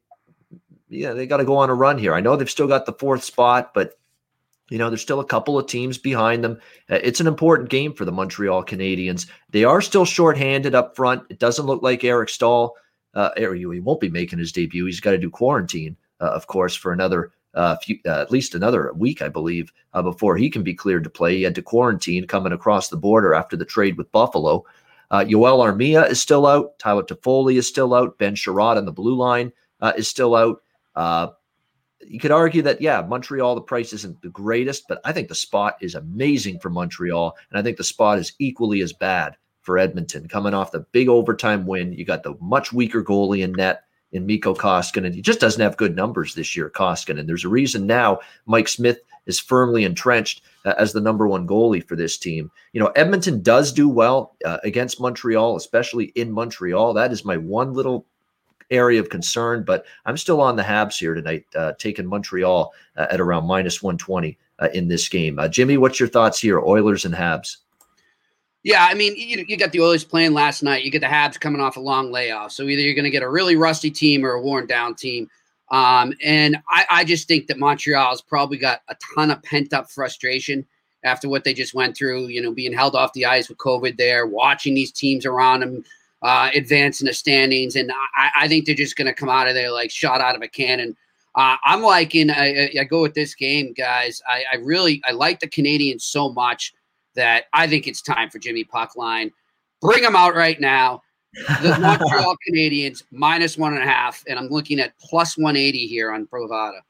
Yeah, 0.88 1.12
they 1.12 1.26
got 1.26 1.38
to 1.38 1.44
go 1.44 1.56
on 1.56 1.70
a 1.70 1.74
run 1.74 1.98
here. 1.98 2.14
I 2.14 2.20
know 2.20 2.36
they've 2.36 2.48
still 2.48 2.66
got 2.66 2.86
the 2.86 2.94
fourth 2.94 3.22
spot, 3.22 3.72
but 3.74 3.98
you 4.70 4.78
know 4.78 4.88
there's 4.88 5.02
still 5.02 5.20
a 5.20 5.24
couple 5.24 5.58
of 5.58 5.66
teams 5.66 5.98
behind 5.98 6.42
them. 6.42 6.60
Uh, 6.90 7.00
it's 7.02 7.20
an 7.20 7.26
important 7.26 7.68
game 7.68 7.92
for 7.92 8.04
the 8.04 8.12
Montreal 8.12 8.64
Canadiens. 8.64 9.28
They 9.50 9.64
are 9.64 9.80
still 9.80 10.04
shorthanded 10.04 10.74
up 10.74 10.96
front. 10.96 11.24
It 11.30 11.38
doesn't 11.38 11.66
look 11.66 11.82
like 11.82 12.04
Eric 12.04 12.28
Staal. 12.28 12.74
Uh, 13.14 13.30
he 13.36 13.80
won't 13.80 14.00
be 14.00 14.10
making 14.10 14.38
his 14.38 14.52
debut. 14.52 14.84
He's 14.86 15.00
got 15.00 15.12
to 15.12 15.18
do 15.18 15.30
quarantine, 15.30 15.96
uh, 16.20 16.30
of 16.30 16.46
course, 16.46 16.74
for 16.74 16.92
another 16.92 17.32
uh, 17.54 17.76
few, 17.76 17.98
uh, 18.06 18.20
at 18.20 18.30
least 18.30 18.54
another 18.54 18.92
week, 18.94 19.22
I 19.22 19.28
believe, 19.28 19.72
uh, 19.94 20.02
before 20.02 20.36
he 20.36 20.50
can 20.50 20.62
be 20.62 20.74
cleared 20.74 21.04
to 21.04 21.10
play. 21.10 21.36
He 21.36 21.42
had 21.42 21.54
to 21.56 21.62
quarantine 21.62 22.26
coming 22.26 22.52
across 22.52 22.88
the 22.88 22.96
border 22.96 23.34
after 23.34 23.56
the 23.56 23.64
trade 23.64 23.96
with 23.96 24.12
Buffalo. 24.12 24.64
Uh, 25.10 25.24
Joel 25.24 25.64
Armia 25.64 26.08
is 26.08 26.20
still 26.20 26.46
out. 26.46 26.78
Tyler 26.78 27.02
Toffoli 27.02 27.56
is 27.56 27.66
still 27.66 27.94
out. 27.94 28.18
Ben 28.18 28.34
Chiarot 28.34 28.76
on 28.76 28.84
the 28.84 28.92
blue 28.92 29.14
line 29.14 29.52
uh, 29.80 29.92
is 29.96 30.08
still 30.08 30.34
out. 30.34 30.62
Uh, 30.94 31.28
you 32.06 32.18
could 32.20 32.30
argue 32.30 32.62
that, 32.62 32.80
yeah, 32.80 33.00
Montreal, 33.02 33.54
the 33.54 33.60
price 33.60 33.92
isn't 33.92 34.20
the 34.22 34.28
greatest, 34.28 34.84
but 34.88 35.00
I 35.04 35.12
think 35.12 35.28
the 35.28 35.34
spot 35.34 35.76
is 35.80 35.94
amazing 35.94 36.60
for 36.60 36.70
Montreal. 36.70 37.36
And 37.50 37.58
I 37.58 37.62
think 37.62 37.76
the 37.76 37.84
spot 37.84 38.18
is 38.18 38.32
equally 38.38 38.80
as 38.80 38.92
bad 38.92 39.36
for 39.62 39.78
Edmonton. 39.78 40.28
Coming 40.28 40.54
off 40.54 40.72
the 40.72 40.86
big 40.92 41.08
overtime 41.08 41.66
win, 41.66 41.92
you 41.92 42.04
got 42.04 42.22
the 42.22 42.34
much 42.40 42.72
weaker 42.72 43.02
goalie 43.02 43.42
in 43.42 43.52
net 43.52 43.84
in 44.12 44.26
Mikko 44.26 44.54
Koskinen. 44.54 45.14
He 45.14 45.20
just 45.20 45.40
doesn't 45.40 45.60
have 45.60 45.76
good 45.76 45.94
numbers 45.94 46.34
this 46.34 46.56
year, 46.56 46.70
Koskinen. 46.70 47.26
There's 47.26 47.44
a 47.44 47.50
reason 47.50 47.86
now 47.86 48.20
Mike 48.46 48.68
Smith 48.68 49.00
is 49.26 49.38
firmly 49.38 49.84
entrenched 49.84 50.42
as 50.76 50.92
the 50.92 51.00
number 51.00 51.26
one 51.26 51.46
goalie 51.46 51.86
for 51.86 51.96
this 51.96 52.18
team. 52.18 52.50
You 52.72 52.80
know, 52.80 52.88
Edmonton 52.88 53.42
does 53.42 53.72
do 53.72 53.88
well 53.88 54.36
uh, 54.44 54.58
against 54.64 55.00
Montreal, 55.00 55.56
especially 55.56 56.06
in 56.16 56.30
Montreal. 56.30 56.94
That 56.94 57.12
is 57.12 57.24
my 57.24 57.36
one 57.36 57.72
little 57.72 58.06
area 58.70 59.00
of 59.00 59.08
concern, 59.08 59.64
but 59.64 59.86
I'm 60.04 60.16
still 60.16 60.40
on 60.40 60.56
the 60.56 60.62
Habs 60.62 60.98
here 60.98 61.14
tonight, 61.14 61.46
uh, 61.56 61.72
taking 61.78 62.06
Montreal 62.06 62.72
uh, 62.96 63.06
at 63.10 63.20
around 63.20 63.46
minus 63.46 63.82
120 63.82 64.36
uh, 64.58 64.68
in 64.74 64.88
this 64.88 65.08
game. 65.08 65.38
Uh, 65.38 65.48
Jimmy, 65.48 65.78
what's 65.78 65.98
your 65.98 66.08
thoughts 66.08 66.40
here, 66.40 66.60
Oilers 66.60 67.04
and 67.04 67.14
Habs? 67.14 67.56
Yeah, 68.64 68.86
I 68.88 68.94
mean, 68.94 69.16
you, 69.16 69.44
you 69.48 69.56
got 69.56 69.72
the 69.72 69.80
Oilers 69.80 70.04
playing 70.04 70.34
last 70.34 70.62
night. 70.62 70.84
You 70.84 70.90
get 70.90 71.00
the 71.00 71.06
Habs 71.06 71.38
coming 71.38 71.60
off 71.60 71.76
a 71.76 71.80
long 71.80 72.10
layoff. 72.10 72.52
So 72.52 72.64
either 72.64 72.82
you're 72.82 72.94
going 72.94 73.04
to 73.04 73.10
get 73.10 73.22
a 73.22 73.30
really 73.30 73.56
rusty 73.56 73.90
team 73.90 74.24
or 74.24 74.32
a 74.32 74.42
worn 74.42 74.66
down 74.66 74.94
team. 74.94 75.30
Um, 75.70 76.14
and 76.24 76.56
I, 76.68 76.86
I 76.90 77.04
just 77.04 77.28
think 77.28 77.46
that 77.48 77.58
Montreal's 77.58 78.22
probably 78.22 78.58
got 78.58 78.82
a 78.88 78.96
ton 79.14 79.30
of 79.30 79.42
pent 79.42 79.72
up 79.72 79.90
frustration 79.90 80.66
after 81.04 81.28
what 81.28 81.44
they 81.44 81.54
just 81.54 81.74
went 81.74 81.96
through, 81.96 82.28
you 82.28 82.42
know, 82.42 82.52
being 82.52 82.72
held 82.72 82.96
off 82.96 83.12
the 83.12 83.26
ice 83.26 83.48
with 83.48 83.58
COVID 83.58 83.96
there, 83.96 84.26
watching 84.26 84.74
these 84.74 84.90
teams 84.90 85.26
around 85.26 85.60
them 85.60 85.84
uh, 86.22 86.50
advance 86.54 87.00
in 87.00 87.06
the 87.06 87.14
standings. 87.14 87.76
And 87.76 87.92
I, 88.16 88.30
I 88.40 88.48
think 88.48 88.66
they're 88.66 88.74
just 88.74 88.96
going 88.96 89.06
to 89.06 89.14
come 89.14 89.28
out 89.28 89.48
of 89.48 89.54
there 89.54 89.70
like 89.70 89.90
shot 89.90 90.20
out 90.20 90.34
of 90.34 90.42
a 90.42 90.48
cannon. 90.48 90.96
Uh, 91.34 91.56
I'm 91.64 91.82
liking, 91.82 92.30
I, 92.30 92.70
I, 92.80 92.84
go 92.84 93.00
with 93.00 93.14
this 93.14 93.34
game, 93.34 93.72
guys. 93.72 94.20
I, 94.26 94.42
I 94.52 94.56
really, 94.56 95.00
I 95.06 95.12
like 95.12 95.38
the 95.38 95.46
Canadiens 95.46 96.00
so 96.00 96.32
much 96.32 96.74
that 97.14 97.44
I 97.52 97.68
think 97.68 97.86
it's 97.86 98.02
time 98.02 98.30
for 98.30 98.38
Jimmy 98.38 98.64
Puckline. 98.64 99.30
Bring 99.80 100.02
him 100.02 100.16
out 100.16 100.34
right 100.34 100.60
now. 100.60 101.02
The 101.34 101.76
Montreal 101.80 102.36
Canadiens 102.48 103.02
minus 103.10 103.58
one 103.58 103.74
and 103.74 103.82
a 103.82 103.86
half, 103.86 104.24
and 104.26 104.38
I'm 104.38 104.48
looking 104.48 104.80
at 104.80 104.98
plus 104.98 105.36
180 105.36 105.86
here 105.86 106.12
on 106.12 106.26
Bovada. 106.26 106.80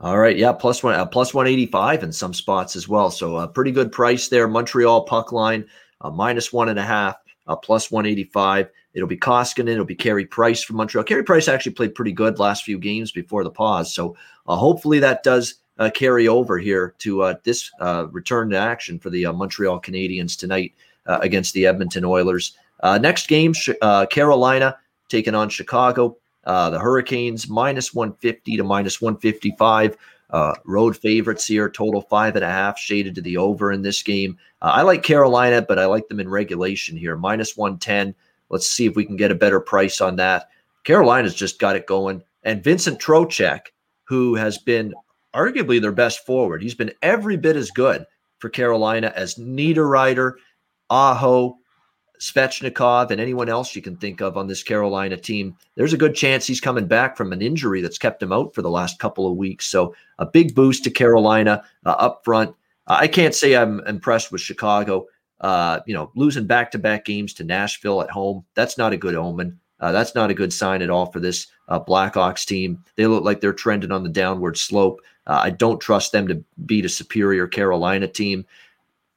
All 0.00 0.18
right, 0.18 0.36
yeah, 0.36 0.52
plus 0.52 0.82
one, 0.82 0.94
uh, 0.94 1.06
plus 1.06 1.32
185 1.32 2.02
in 2.02 2.12
some 2.12 2.34
spots 2.34 2.74
as 2.74 2.88
well. 2.88 3.10
So 3.10 3.36
a 3.36 3.46
pretty 3.46 3.70
good 3.70 3.92
price 3.92 4.28
there. 4.28 4.48
Montreal 4.48 5.04
puck 5.04 5.30
line 5.30 5.64
uh, 6.00 6.10
minus 6.10 6.52
one 6.52 6.68
and 6.68 6.78
a 6.78 6.82
half, 6.82 7.16
uh, 7.46 7.56
plus 7.56 7.90
185. 7.90 8.68
It'll 8.94 9.08
be 9.08 9.16
Koskinen. 9.16 9.68
It'll 9.68 9.84
be 9.84 9.94
Carey 9.94 10.26
Price 10.26 10.62
from 10.62 10.76
Montreal. 10.76 11.04
Carey 11.04 11.24
Price 11.24 11.48
actually 11.48 11.72
played 11.72 11.94
pretty 11.94 12.12
good 12.12 12.38
last 12.38 12.64
few 12.64 12.78
games 12.78 13.12
before 13.12 13.44
the 13.44 13.50
pause. 13.50 13.94
So 13.94 14.16
uh, 14.46 14.56
hopefully 14.56 14.98
that 14.98 15.22
does 15.22 15.54
uh, 15.78 15.90
carry 15.90 16.28
over 16.28 16.58
here 16.58 16.94
to 16.98 17.22
uh, 17.22 17.34
this 17.44 17.70
uh, 17.80 18.06
return 18.10 18.50
to 18.50 18.58
action 18.58 18.98
for 18.98 19.10
the 19.10 19.26
uh, 19.26 19.32
Montreal 19.32 19.80
Canadiens 19.80 20.38
tonight 20.38 20.74
uh, 21.06 21.18
against 21.22 21.54
the 21.54 21.66
Edmonton 21.66 22.04
Oilers. 22.04 22.56
Uh, 22.82 22.98
next 22.98 23.28
game, 23.28 23.54
uh, 23.80 24.06
Carolina 24.06 24.76
taking 25.08 25.34
on 25.34 25.48
Chicago. 25.48 26.16
Uh, 26.44 26.70
the 26.70 26.78
Hurricanes 26.78 27.48
minus 27.48 27.94
150 27.94 28.56
to 28.56 28.64
minus 28.64 29.00
155. 29.00 29.96
Uh, 30.30 30.54
road 30.64 30.96
favorites 30.96 31.46
here, 31.46 31.68
total 31.68 32.02
five 32.02 32.34
and 32.36 32.44
a 32.44 32.48
half, 32.48 32.78
shaded 32.78 33.14
to 33.14 33.20
the 33.20 33.36
over 33.36 33.70
in 33.70 33.82
this 33.82 34.02
game. 34.02 34.36
I 34.62 34.82
like 34.82 35.02
Carolina, 35.02 35.60
but 35.60 35.78
I 35.78 35.84
like 35.84 36.08
them 36.08 36.20
in 36.20 36.28
regulation 36.28 36.96
here, 36.96 37.16
minus 37.16 37.56
110. 37.56 38.14
Let's 38.48 38.68
see 38.68 38.86
if 38.86 38.96
we 38.96 39.04
can 39.04 39.16
get 39.16 39.30
a 39.30 39.36
better 39.36 39.60
price 39.60 40.00
on 40.00 40.16
that. 40.16 40.48
Carolina's 40.84 41.34
just 41.34 41.58
got 41.58 41.76
it 41.76 41.86
going. 41.86 42.22
And 42.44 42.64
Vincent 42.64 42.98
Trocheck, 42.98 43.66
who 44.04 44.34
has 44.34 44.58
been 44.58 44.94
arguably 45.34 45.80
their 45.80 45.92
best 45.92 46.24
forward. 46.26 46.62
He's 46.62 46.74
been 46.74 46.92
every 47.02 47.36
bit 47.36 47.56
as 47.56 47.70
good 47.70 48.04
for 48.38 48.48
Carolina 48.48 49.12
as 49.14 49.36
Niederreiter, 49.36 50.34
Aho, 50.90 51.56
Svechnikov, 52.22 53.10
and 53.10 53.20
anyone 53.20 53.48
else 53.48 53.74
you 53.74 53.82
can 53.82 53.96
think 53.96 54.20
of 54.20 54.36
on 54.36 54.46
this 54.46 54.62
Carolina 54.62 55.16
team. 55.16 55.56
There's 55.74 55.92
a 55.92 55.98
good 55.98 56.14
chance 56.14 56.46
he's 56.46 56.60
coming 56.60 56.86
back 56.86 57.16
from 57.16 57.32
an 57.32 57.42
injury 57.42 57.80
that's 57.80 57.98
kept 57.98 58.22
him 58.22 58.32
out 58.32 58.54
for 58.54 58.62
the 58.62 58.70
last 58.70 59.00
couple 59.00 59.26
of 59.26 59.36
weeks. 59.36 59.66
So 59.66 59.92
a 60.20 60.26
big 60.26 60.54
boost 60.54 60.84
to 60.84 60.90
Carolina 60.90 61.64
uh, 61.84 61.96
up 61.98 62.24
front. 62.24 62.54
Uh, 62.86 62.98
I 63.00 63.08
can't 63.08 63.34
say 63.34 63.56
I'm 63.56 63.80
impressed 63.88 64.30
with 64.30 64.40
Chicago. 64.40 65.08
Uh, 65.40 65.80
you 65.84 65.94
know, 65.94 66.12
losing 66.14 66.46
back-to-back 66.46 67.04
games 67.04 67.34
to 67.34 67.42
Nashville 67.42 68.00
at 68.00 68.10
home, 68.10 68.44
that's 68.54 68.78
not 68.78 68.92
a 68.92 68.96
good 68.96 69.16
omen. 69.16 69.58
Uh, 69.80 69.90
that's 69.90 70.14
not 70.14 70.30
a 70.30 70.34
good 70.34 70.52
sign 70.52 70.80
at 70.80 70.90
all 70.90 71.06
for 71.06 71.18
this 71.18 71.48
uh, 71.66 71.80
Blackhawks 71.80 72.46
team. 72.46 72.84
They 72.94 73.08
look 73.08 73.24
like 73.24 73.40
they're 73.40 73.52
trending 73.52 73.90
on 73.90 74.04
the 74.04 74.08
downward 74.08 74.56
slope. 74.56 75.00
I 75.26 75.50
don't 75.50 75.80
trust 75.80 76.12
them 76.12 76.28
to 76.28 76.44
beat 76.66 76.84
a 76.84 76.88
superior 76.88 77.48
Carolina 77.48 78.06
team. 78.06 78.44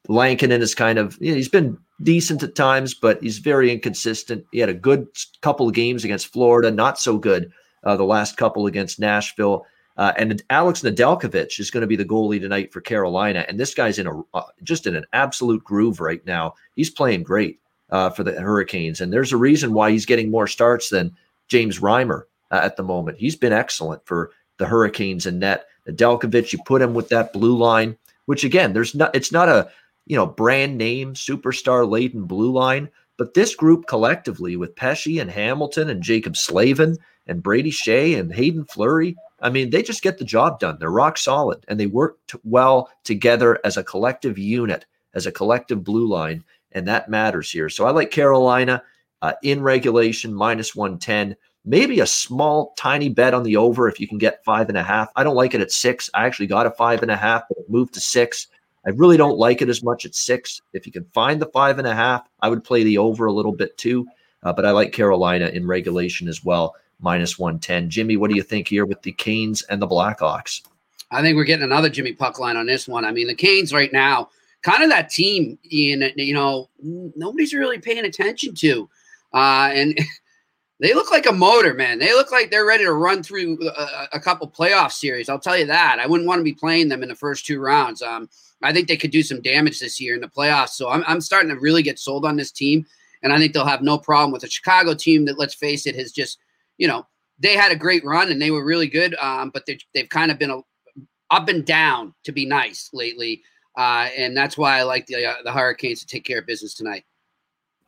Lankinen 0.08 0.62
is 0.62 0.74
kind 0.74 1.00
of, 1.00 1.18
you 1.20 1.32
know, 1.32 1.36
he's 1.36 1.50
been 1.50 1.78
decent 2.04 2.44
at 2.44 2.56
times, 2.56 2.94
but 2.94 3.22
he's 3.22 3.38
very 3.38 3.72
inconsistent. 3.72 4.46
He 4.52 4.60
had 4.60 4.70
a 4.70 4.74
good 4.74 5.08
couple 5.42 5.68
of 5.68 5.74
games 5.74 6.04
against 6.04 6.34
Florida, 6.34 6.72
not 6.72 7.00
so 7.00 7.18
good 7.18 7.52
uh, 7.84 7.96
the 7.96 8.04
last 8.04 8.38
couple 8.38 8.68
against 8.68 9.00
Nashville. 9.00 9.66
Uh, 9.98 10.12
and 10.18 10.42
Alex 10.50 10.82
Nedeljkovic 10.82 11.58
is 11.58 11.72
going 11.72 11.82
to 11.82 11.88
be 11.88 11.96
the 11.96 12.04
goalie 12.04 12.42
tonight 12.42 12.74
for 12.74 12.82
Carolina, 12.82 13.46
and 13.48 13.58
this 13.58 13.74
guy's 13.74 13.98
in 13.98 14.08
a 14.08 14.22
uh, 14.34 14.44
just 14.62 14.88
in 14.88 14.96
an 14.96 15.06
absolute 15.14 15.64
groove 15.64 16.02
right 16.02 16.26
now. 16.26 16.54
He's 16.76 16.90
playing 16.90 17.24
great 17.24 17.62
uh, 17.92 18.10
for 18.10 18.24
the 18.24 18.34
Hurricanes, 18.34 19.00
and 19.00 19.14
there's 19.14 19.32
a 19.32 19.38
reason 19.38 19.72
why 19.72 19.92
he's 19.92 20.06
getting 20.06 20.30
more 20.30 20.48
starts 20.48 20.90
than 20.90 21.16
James 21.48 21.80
Reimer 21.80 22.24
uh, 22.52 22.60
at 22.62 22.76
the 22.76 22.84
moment. 22.84 23.18
He's 23.18 23.38
been 23.38 23.54
excellent 23.54 24.06
for 24.06 24.32
the 24.58 24.66
Hurricanes 24.66 25.26
and 25.26 25.40
net. 25.40 25.66
Nedeljkovic, 25.88 26.52
you 26.52 26.60
put 26.66 26.82
him 26.82 26.94
with 26.94 27.10
that 27.10 27.32
blue 27.32 27.56
line, 27.56 27.96
which 28.26 28.44
again, 28.44 28.74
there's 28.74 28.96
not 28.96 29.16
it's 29.16 29.32
not 29.32 29.48
a 29.48 29.70
you 30.06 30.16
know 30.16 30.26
brand 30.26 30.78
name 30.78 31.14
superstar 31.14 31.90
laden 31.90 32.26
blue 32.26 32.52
line, 32.52 32.90
but 33.18 33.34
this 33.34 33.56
group 33.56 33.88
collectively 33.88 34.56
with 34.56 34.76
Pesce 34.76 35.20
and 35.20 35.32
Hamilton 35.32 35.90
and 35.90 36.04
Jaccob 36.04 36.36
Slavin 36.36 36.98
and 37.28 37.44
Brady 37.44 37.72
Skjei 37.72 38.20
and 38.20 38.34
Haydn 38.34 38.66
Fleury, 38.66 39.16
I 39.42 39.50
mean, 39.50 39.70
they 39.70 39.82
just 39.82 40.04
get 40.04 40.18
the 40.18 40.26
job 40.26 40.60
done. 40.60 40.78
They're 40.80 40.92
rock 40.92 41.18
solid 41.18 41.64
and 41.68 41.80
they 41.80 41.88
work 41.88 42.18
t- 42.28 42.38
well 42.44 42.90
together 43.04 43.60
as 43.64 43.78
a 43.78 43.84
collective 43.84 44.38
unit, 44.38 44.86
as 45.14 45.26
a 45.26 45.32
collective 45.32 45.84
blue 45.84 46.08
line, 46.08 46.44
and 46.72 46.88
that 46.88 47.10
matters 47.10 47.52
here. 47.52 47.70
So 47.70 47.86
I 47.86 47.92
like 47.92 48.12
Carolina 48.12 48.84
uh, 49.22 49.34
in 49.44 49.62
regulation 49.62 50.34
minus 50.34 50.76
110 50.76 51.36
maybe 51.66 52.00
a 52.00 52.06
small, 52.06 52.74
tiny 52.78 53.10
bet 53.10 53.34
on 53.34 53.44
the 53.44 53.58
over 53.58 53.90
if 53.90 54.00
you 54.00 54.08
can 54.08 54.18
get 54.18 54.44
five 54.46 54.70
and 54.70 54.78
a 54.78 54.84
half. 54.84 55.10
I 55.16 55.24
don't 55.24 55.36
like 55.36 55.54
it 55.54 55.62
at 55.62 55.72
six. 55.72 56.10
I 56.14 56.26
actually 56.26 56.48
got 56.48 56.68
a 56.68 56.72
five 56.72 57.02
and 57.02 57.12
a 57.12 57.18
half, 57.18 57.44
but 57.50 57.58
it 57.58 57.70
moved 57.70 57.96
to 57.96 58.00
six. 58.00 58.48
I 58.86 58.92
really 58.92 59.18
don't 59.18 59.38
like 59.38 59.62
it 59.62 59.70
as 59.70 59.84
much 59.84 60.06
at 60.06 60.16
six. 60.16 60.62
If 60.74 60.86
you 60.86 60.92
can 60.92 61.06
find 61.06 61.42
the 61.42 61.48
five 61.48 61.80
and 61.80 61.88
a 61.88 61.96
half, 61.96 62.28
I 62.42 62.50
would 62.50 62.64
play 62.64 62.84
the 62.84 62.98
over 62.98 63.26
a 63.26 63.34
little 63.34 63.52
bit 63.52 63.78
too. 63.78 64.08
uh, 64.44 64.54
but 64.54 64.66
I 64.66 64.72
like 64.72 64.92
Carolina 64.92 65.48
in 65.48 65.66
regulation 65.66 66.28
as 66.28 66.44
well, 66.44 66.76
minus 67.00 67.40
110. 67.40 67.90
Jimmy, 67.90 68.16
what 68.16 68.30
do 68.30 68.36
you 68.36 68.44
think 68.44 68.68
here 68.68 68.86
with 68.86 69.02
the 69.02 69.12
Canes 69.14 69.64
and 69.64 69.82
the 69.82 69.88
Blackhawks? 69.88 70.62
I 71.12 71.22
think 71.22 71.36
we're 71.36 71.46
getting 71.46 71.64
another 71.64 71.90
Jimmy 71.90 72.14
Puck 72.14 72.40
line 72.40 72.58
on 72.58 72.68
this 72.68 72.88
one. 72.88 73.06
I 73.06 73.12
mean, 73.12 73.28
the 73.28 73.36
Canes 73.36 73.74
right 73.74 73.92
now, 73.92 74.30
kind 74.62 74.84
of 74.84 74.90
that 74.90 75.10
team, 75.10 75.58
in 75.72 76.12
you 76.16 76.34
know, 76.34 76.70
nobody's 76.82 77.54
really 77.54 77.80
paying 77.80 78.06
attention 78.06 78.54
to, 78.56 78.90
uh, 79.34 79.70
and 79.74 79.98
they 80.80 80.94
look 80.94 81.12
like 81.12 81.28
a 81.28 81.32
motor, 81.32 81.74
man. 81.74 82.00
They 82.00 82.14
look 82.14 82.32
like 82.32 82.52
they're 82.52 82.66
ready 82.66 82.84
to 82.84 82.94
run 82.94 83.24
through 83.24 83.58
a, 83.68 84.08
a, 84.14 84.20
couple 84.20 84.50
playoff 84.50 84.92
series. 84.92 85.30
I'll 85.30 85.40
tell 85.40 85.58
you 85.58 85.66
that. 85.68 86.00
I 86.00 86.06
wouldn't 86.06 86.28
want 86.28 86.40
to 86.40 86.44
be 86.44 86.54
playing 86.54 86.90
them 86.90 87.02
in 87.02 87.10
the 87.10 87.16
first 87.16 87.46
two 87.46 87.60
rounds. 87.60 88.02
Um, 88.02 88.30
I 88.64 88.74
think 88.74 88.88
they 88.88 88.98
could 88.98 89.12
do 89.12 89.24
some 89.24 89.42
damage 89.42 89.80
this 89.80 90.00
year 90.00 90.16
in 90.16 90.22
the 90.22 90.28
playoffs. 90.28 90.70
So 90.70 90.90
I'm, 90.90 91.04
I'm 91.08 91.22
starting 91.22 91.50
to 91.50 91.60
really 91.60 91.84
get 91.84 92.00
sold 92.00 92.26
on 92.26 92.36
this 92.36 92.52
team, 92.52 92.86
and 93.22 93.34
I 93.34 93.38
think 93.38 93.54
they'll 93.54 93.66
have 93.66 93.82
no 93.82 93.98
problem 93.98 94.32
with 94.32 94.44
a 94.44 94.50
Chicago 94.50 94.94
team 94.94 95.26
that, 95.26 95.38
let's 95.38 95.56
face 95.56 95.86
it, 95.86 95.96
has 95.96 96.12
just, 96.12 96.40
you 96.78 96.88
know, 96.88 97.06
they 97.38 97.56
had 97.56 97.72
a 97.72 97.76
great 97.76 98.06
run 98.06 98.32
and 98.32 98.42
they 98.42 98.52
were 98.52 98.64
really 98.64 98.88
good, 98.88 99.14
um, 99.16 99.50
but 99.54 99.66
they, 99.66 99.78
they've 99.94 100.10
kind 100.10 100.32
of 100.32 100.40
been 100.40 100.52
a, 100.52 100.62
up 101.32 101.50
and 101.50 101.66
down 101.66 102.14
to 102.24 102.32
be 102.32 102.46
nice 102.46 102.90
lately, 102.94 103.42
uh, 103.78 104.08
and 104.16 104.38
that's 104.38 104.58
why 104.58 104.78
I 104.78 104.84
like 104.84 105.08
the 105.08 105.26
uh, 105.26 105.34
the 105.44 105.52
Hurricanes 105.52 106.00
to 106.00 106.06
take 106.06 106.24
care 106.24 106.40
of 106.40 106.46
business 106.46 106.76
tonight. 106.76 107.04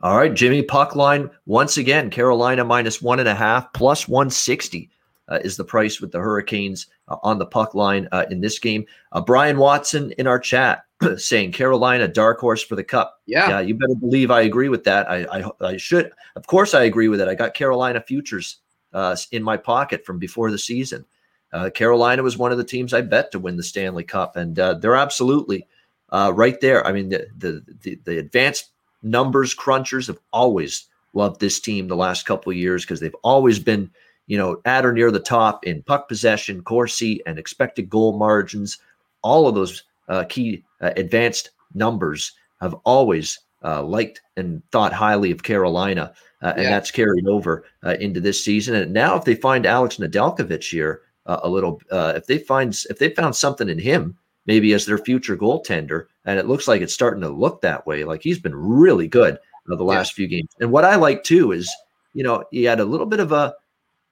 All 0.02 0.18
right, 0.18 0.34
Jimmy 0.34 0.64
puck 0.64 0.96
line 0.96 1.30
once 1.46 1.78
again. 1.78 2.10
Carolina 2.10 2.66
minus 2.66 3.00
one 3.00 3.20
and 3.20 3.30
a 3.30 3.36
half 3.36 3.72
plus 3.74 4.08
one 4.08 4.32
sixty 4.32 4.90
uh, 5.30 5.40
is 5.44 5.58
the 5.58 5.64
price 5.64 6.00
with 6.00 6.12
the 6.12 6.20
Hurricanes 6.20 6.88
uh, 7.08 7.18
on 7.24 7.40
the 7.40 7.46
puck 7.46 7.76
line 7.76 8.08
uh, 8.12 8.26
in 8.30 8.42
this 8.42 8.60
game. 8.60 8.86
Uh, 9.12 9.22
Brian 9.22 9.58
Watson 9.58 10.12
in 10.18 10.28
our 10.28 10.40
chat 10.40 10.86
saying 11.18 11.52
Carolina 11.52 12.08
dark 12.08 12.40
horse 12.40 12.64
for 12.64 12.76
the 12.76 12.84
cup. 12.84 13.22
Yeah, 13.26 13.50
yeah, 13.50 13.60
you 13.60 13.76
better 13.76 13.96
believe 13.96 14.32
I 14.32 14.42
agree 14.42 14.70
with 14.70 14.84
that. 14.86 15.10
I 15.10 15.26
I, 15.26 15.52
I 15.62 15.78
should, 15.78 16.12
of 16.36 16.48
course, 16.48 16.74
I 16.74 16.84
agree 16.84 17.08
with 17.08 17.22
it. 17.22 17.28
I 17.28 17.36
got 17.36 17.54
Carolina 17.54 18.02
futures 18.02 18.58
uh, 18.94 19.16
in 19.32 19.44
my 19.44 19.58
pocket 19.58 20.06
from 20.06 20.20
before 20.20 20.52
the 20.52 20.58
season. 20.58 21.06
Uh, 21.54 21.70
Carolina 21.70 22.24
was 22.24 22.38
one 22.38 22.52
of 22.52 22.58
the 22.58 22.64
teams 22.64 22.94
I 22.94 23.02
bet 23.02 23.32
to 23.32 23.40
win 23.40 23.58
the 23.58 23.64
Stanley 23.64 24.04
Cup, 24.04 24.36
and 24.36 24.56
they're 24.56 24.96
absolutely 24.96 25.68
right 26.12 26.60
there. 26.62 26.86
I 26.86 26.92
mean, 26.92 27.10
the 27.10 27.28
the 27.38 27.64
the, 27.82 28.00
the 28.04 28.18
advanced 28.18 28.72
numbers 29.04 29.56
crunchers 29.56 30.08
have 30.08 30.20
always 30.34 30.88
loved 31.14 31.40
this 31.40 31.60
team 31.60 31.88
the 31.88 31.96
last 31.96 32.26
couple 32.26 32.52
of 32.52 32.58
years 32.58 32.84
because 32.84 33.00
they've 33.00 33.16
always 33.24 33.60
been, 33.60 33.90
you 34.28 34.38
know, 34.38 34.62
at 34.66 34.86
or 34.86 34.94
near 34.94 35.12
the 35.12 35.20
top 35.20 35.66
in 35.66 35.82
puck 35.84 36.08
possession, 36.08 36.62
Corsi, 36.62 37.22
and 37.26 37.40
expected 37.40 37.90
goal 37.90 38.18
margins. 38.18 38.78
All 39.24 39.48
of 39.48 39.56
those 39.56 39.84
uh, 40.08 40.26
key 40.30 40.64
uh, 40.82 40.92
advanced 40.96 41.52
numbers 41.74 42.34
have 42.62 42.76
always 42.86 43.40
uh, 43.64 43.84
liked 43.84 44.22
and 44.36 44.62
thought 44.72 44.94
highly 44.94 45.32
of 45.32 45.44
Carolina, 45.44 46.14
uh, 46.42 46.54
and 46.56 46.64
yeah. 46.64 46.70
that's 46.70 46.92
carried 46.92 47.28
over 47.28 47.66
uh, 47.84 47.96
into 48.00 48.20
this 48.20 48.44
season. 48.44 48.76
And 48.76 48.94
now, 48.94 49.16
if 49.16 49.26
they 49.26 49.36
find 49.36 49.66
Alex 49.66 49.98
Nedeljkovic 49.98 50.70
here 50.70 51.02
uh, 51.26 51.40
a 51.44 51.50
little, 51.50 51.82
if 51.92 52.28
they 52.28 52.38
find 52.38 52.78
if 52.90 53.00
they 53.00 53.10
found 53.10 53.36
something 53.36 53.70
in 53.70 53.80
him, 53.80 54.18
maybe 54.46 54.74
as 54.74 54.86
their 54.86 54.98
future 54.98 55.36
goaltender, 55.36 56.06
and 56.26 56.38
it 56.38 56.48
looks 56.48 56.68
like 56.68 56.82
it's 56.82 56.94
starting 56.94 57.22
to 57.22 57.30
look 57.30 57.62
that 57.62 57.86
way. 57.88 58.04
Like 58.04 58.22
he's 58.22 58.40
been 58.40 58.56
really 58.56 59.08
good 59.08 59.40
the 59.76 59.84
last 59.84 60.14
yeah. 60.14 60.16
few 60.16 60.28
games. 60.28 60.50
And 60.60 60.72
what 60.72 60.86
I 60.86 60.96
like 60.96 61.24
too 61.24 61.52
is, 61.52 61.70
you 62.14 62.24
know, 62.24 62.44
he 62.52 62.64
had 62.64 62.80
a 62.80 62.86
little 62.86 63.06
bit 63.06 63.20
of 63.20 63.32
a, 63.32 63.54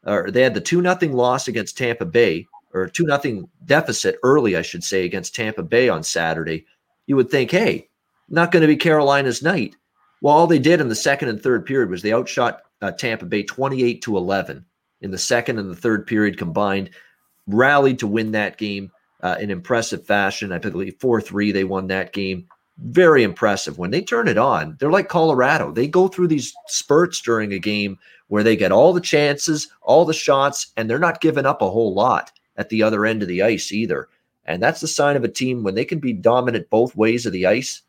or 0.05 0.31
they 0.31 0.41
had 0.41 0.53
the 0.53 0.61
two 0.61 0.81
nothing 0.81 1.13
loss 1.13 1.47
against 1.47 1.77
Tampa 1.77 2.05
Bay, 2.05 2.47
or 2.73 2.87
two 2.87 3.05
nothing 3.05 3.49
deficit 3.65 4.17
early, 4.23 4.55
I 4.55 4.61
should 4.61 4.83
say, 4.83 5.05
against 5.05 5.35
Tampa 5.35 5.63
Bay 5.63 5.89
on 5.89 6.03
Saturday. 6.03 6.65
You 7.07 7.15
would 7.15 7.29
think, 7.29 7.51
hey, 7.51 7.89
not 8.29 8.51
going 8.51 8.61
to 8.61 8.67
be 8.67 8.75
Carolina's 8.75 9.41
night. 9.41 9.75
Well, 10.21 10.33
all 10.33 10.47
they 10.47 10.59
did 10.59 10.81
in 10.81 10.89
the 10.89 10.95
second 10.95 11.29
and 11.29 11.41
third 11.41 11.65
period 11.65 11.89
was 11.89 12.01
they 12.01 12.13
outshot 12.13 12.61
uh, 12.81 12.91
Tampa 12.91 13.25
Bay 13.25 13.43
28 13.43 14.01
to 14.03 14.17
11 14.17 14.65
in 15.01 15.11
the 15.11 15.17
second 15.17 15.59
and 15.59 15.69
the 15.69 15.75
third 15.75 16.07
period 16.07 16.37
combined, 16.37 16.89
rallied 17.47 17.99
to 17.99 18.07
win 18.07 18.31
that 18.31 18.57
game 18.57 18.91
uh, 19.21 19.35
in 19.39 19.51
impressive 19.51 20.05
fashion. 20.05 20.51
I 20.51 20.57
believe 20.57 20.97
4 20.99 21.21
3, 21.21 21.51
they 21.51 21.63
won 21.63 21.87
that 21.87 22.13
game. 22.13 22.47
Very 22.77 23.23
impressive. 23.23 23.77
When 23.77 23.91
they 23.91 24.01
turn 24.01 24.27
it 24.27 24.37
on, 24.37 24.75
they're 24.79 24.91
like 24.91 25.07
Colorado. 25.07 25.71
They 25.71 25.87
go 25.87 26.07
through 26.07 26.27
these 26.27 26.53
spurts 26.67 27.21
during 27.21 27.53
a 27.53 27.59
game 27.59 27.97
where 28.27 28.43
they 28.43 28.55
get 28.55 28.71
all 28.71 28.93
the 28.93 29.01
chances, 29.01 29.67
all 29.81 30.05
the 30.05 30.13
shots, 30.13 30.71
and 30.77 30.89
they're 30.89 30.99
not 30.99 31.21
giving 31.21 31.45
up 31.45 31.61
a 31.61 31.69
whole 31.69 31.93
lot 31.93 32.31
at 32.57 32.69
the 32.69 32.81
other 32.81 33.05
end 33.05 33.21
of 33.21 33.27
the 33.27 33.41
ice 33.41 33.71
either. 33.71 34.09
And 34.45 34.61
that's 34.61 34.81
the 34.81 34.87
sign 34.87 35.15
of 35.15 35.23
a 35.23 35.29
team 35.29 35.63
when 35.63 35.75
they 35.75 35.85
can 35.85 35.99
be 35.99 36.13
dominant 36.13 36.69
both 36.69 36.95
ways 36.95 37.25
of 37.25 37.33
the 37.33 37.45
ice 37.45 37.81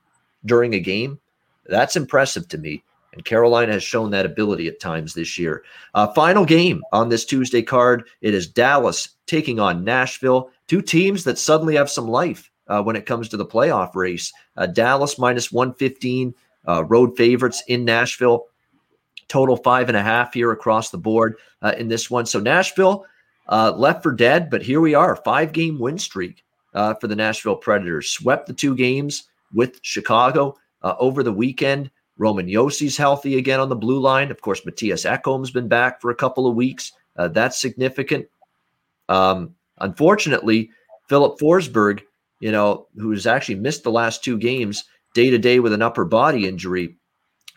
during 0.45 0.75
a 0.75 0.81
game. 0.81 1.19
That's 1.67 1.97
impressive 1.97 2.49
to 2.49 2.59
me. 2.59 2.83
And 3.13 3.25
Carolina 3.25 3.73
has 3.73 3.83
shown 3.83 4.11
that 4.11 4.27
ability 4.27 4.69
at 4.69 4.81
times 4.81 5.15
this 5.15 5.39
year. 5.39 5.65
Uh, 5.95 6.13
final 6.13 6.45
game 6.45 6.83
on 6.93 7.09
this 7.09 7.25
Tuesday 7.25 7.63
card 7.63 8.05
it 8.21 8.35
is 8.35 8.47
Dallas 8.47 9.09
taking 9.27 9.59
on 9.59 9.85
Nashville, 9.85 10.51
two 10.69 10.83
teams 10.83 11.25
that 11.25 11.39
suddenly 11.39 11.77
have 11.77 11.91
some 11.91 12.09
life 12.09 12.51
uh, 12.69 12.83
when 12.83 12.97
it 12.97 13.07
comes 13.07 13.29
to 13.29 13.37
the 13.37 13.47
playoff 13.47 13.95
race. 13.95 14.33
Uh, 14.57 14.67
Dallas 14.67 15.19
minus 15.19 15.51
115, 15.51 16.35
uh, 16.69 16.85
road 16.85 17.17
favorites 17.17 17.63
in 17.69 17.85
Nashville, 17.85 18.47
total 19.29 19.57
five 19.57 19.89
and 19.89 19.97
a 19.97 20.03
half 20.03 20.35
here 20.35 20.53
across 20.53 20.91
the 20.91 20.99
board 20.99 21.37
uh, 21.63 21.75
in 21.79 21.89
this 21.89 22.11
one. 22.11 22.27
So 22.27 22.41
Nashville 22.41 23.05
uh, 23.49 23.73
left 23.77 24.03
for 24.03 24.13
dead, 24.13 24.51
but 24.51 24.63
here 24.63 24.81
we 24.81 24.95
are, 24.95 25.17
five 25.17 25.53
game 25.53 25.79
win 25.79 25.99
streak 25.99 26.45
for 26.73 27.07
the 27.07 27.17
Nashville 27.17 27.57
Predators. 27.57 28.11
Swept 28.11 28.47
the 28.47 28.53
two 28.53 28.75
games 28.75 29.25
with 29.53 29.79
Chicago 29.83 30.57
over 30.83 31.23
the 31.23 31.33
weekend. 31.33 31.91
Roman 32.19 32.47
Josi's 32.47 32.97
healthy 32.97 33.37
again 33.37 33.61
on 33.61 33.69
the 33.69 33.77
blue 33.77 34.01
line. 34.01 34.31
Of 34.31 34.41
course, 34.41 34.63
Mattias 34.63 35.05
Ekholm's 35.05 35.51
been 35.51 35.69
back 35.69 36.01
for 36.01 36.11
a 36.11 36.15
couple 36.15 36.47
of 36.47 36.55
weeks. 36.55 36.93
Uh, 37.17 37.29
that's 37.29 37.61
significant. 37.61 38.27
Um, 39.09 39.55
unfortunately, 39.79 40.71
Filip 41.09 41.39
Forsberg, 41.39 42.03
you 42.41 42.53
know, 42.53 42.89
who's 42.97 43.27
actually 43.27 43.57
missed 43.57 43.85
the 43.85 43.91
last 43.91 44.25
two 44.25 44.39
games 44.39 44.85
day 45.15 45.31
to 45.31 45.39
day 45.39 45.61
with 45.61 45.73
an 45.73 45.83
upper 45.83 46.05
body 46.05 46.47
injury, 46.47 46.97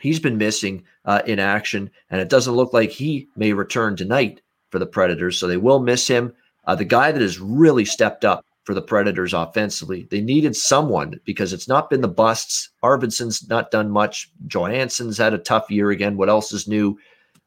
he's 0.01 0.19
been 0.19 0.37
missing 0.37 0.83
uh, 1.05 1.21
in 1.25 1.39
action, 1.39 1.89
and 2.09 2.21
it 2.21 2.29
doesn't 2.29 2.55
look 2.55 2.73
like 2.73 2.89
he 2.89 3.27
may 3.35 3.53
return 3.53 3.95
tonight 3.95 4.41
for 4.69 4.79
the 4.79 4.85
Predators. 4.85 5.37
So 5.37 5.47
they 5.47 5.57
will 5.57 5.79
miss 5.79 6.07
him. 6.07 6.33
Uh, 6.65 6.75
the 6.75 6.85
guy 6.85 7.11
that 7.11 7.21
has 7.21 7.39
really 7.39 7.85
stepped 7.85 8.23
up 8.23 8.45
for 8.69 8.75
the 8.75 8.81
Predators 8.83 9.33
offensively. 9.33 10.07
They 10.11 10.21
needed 10.21 10.55
someone 10.55 11.19
because 11.25 11.53
it's 11.53 11.67
not 11.67 11.89
been 11.89 12.01
the 12.01 12.07
busts. 12.07 12.69
Arvidsson's 12.83 13.49
not 13.49 13.71
done 13.71 13.89
much. 13.89 14.29
Johansen's 14.45 15.17
had 15.17 15.33
a 15.33 15.39
tough 15.39 15.71
year 15.71 15.89
again. 15.89 16.17
What 16.17 16.29
else 16.29 16.51
is 16.51 16.67
new? 16.67 16.99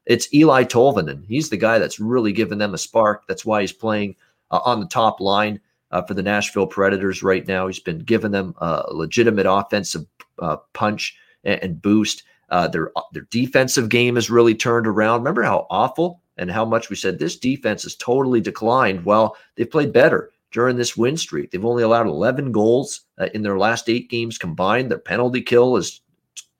It's 0.05 0.27
Eeli 0.33 0.65
Tolvanen. 0.65 1.23
He's 1.25 1.49
the 1.49 1.55
guy 1.55 1.79
that's 1.79 1.97
really 1.97 2.33
given 2.33 2.57
them 2.57 2.73
a 2.73 2.77
spark. 2.77 3.25
That's 3.27 3.45
why 3.45 3.61
he's 3.61 3.71
playing 3.71 4.17
uh, 4.51 4.59
on 4.65 4.81
the 4.81 4.85
top 4.85 5.21
line 5.21 5.61
uh, 5.91 6.01
for 6.01 6.13
the 6.13 6.23
Nashville 6.23 6.67
Predators 6.67 7.23
right 7.23 7.47
now. 7.47 7.67
He's 7.67 7.79
been 7.79 7.99
giving 7.99 8.31
them 8.31 8.53
a 8.57 8.83
legitimate 8.91 9.45
offensive 9.49 10.05
uh, 10.39 10.57
punch 10.73 11.17
and, 11.45 11.63
and 11.63 11.81
boost. 11.81 12.23
Uh, 12.53 12.67
their 12.67 12.91
their 13.13 13.27
defensive 13.31 13.89
game 13.89 14.13
has 14.13 14.29
really 14.29 14.53
turned 14.53 14.85
around. 14.85 15.21
Remember 15.21 15.41
how 15.41 15.65
awful 15.71 16.21
and 16.37 16.51
how 16.51 16.63
much 16.63 16.87
we 16.87 16.95
said 16.95 17.17
this 17.17 17.35
defense 17.35 17.81
has 17.81 17.95
totally 17.95 18.39
declined. 18.39 19.03
Well, 19.03 19.35
they've 19.55 19.69
played 19.69 19.91
better 19.91 20.29
during 20.51 20.77
this 20.77 20.95
win 20.95 21.17
streak. 21.17 21.49
They've 21.49 21.65
only 21.65 21.81
allowed 21.81 22.05
11 22.05 22.51
goals 22.51 23.01
uh, 23.17 23.29
in 23.33 23.41
their 23.41 23.57
last 23.57 23.89
eight 23.89 24.07
games 24.07 24.37
combined. 24.37 24.91
Their 24.91 24.99
penalty 24.99 25.41
kill 25.41 25.77
has 25.77 26.01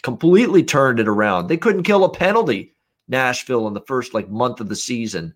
completely 0.02 0.64
turned 0.64 1.00
it 1.00 1.08
around. 1.08 1.46
They 1.46 1.58
couldn't 1.58 1.84
kill 1.84 2.06
a 2.06 2.12
penalty, 2.12 2.74
Nashville, 3.08 3.68
in 3.68 3.76
the 3.76 3.82
first 3.82 4.16
like 4.16 4.28
month 4.32 4.62
of 4.62 4.70
the 4.70 4.76
season. 4.76 5.32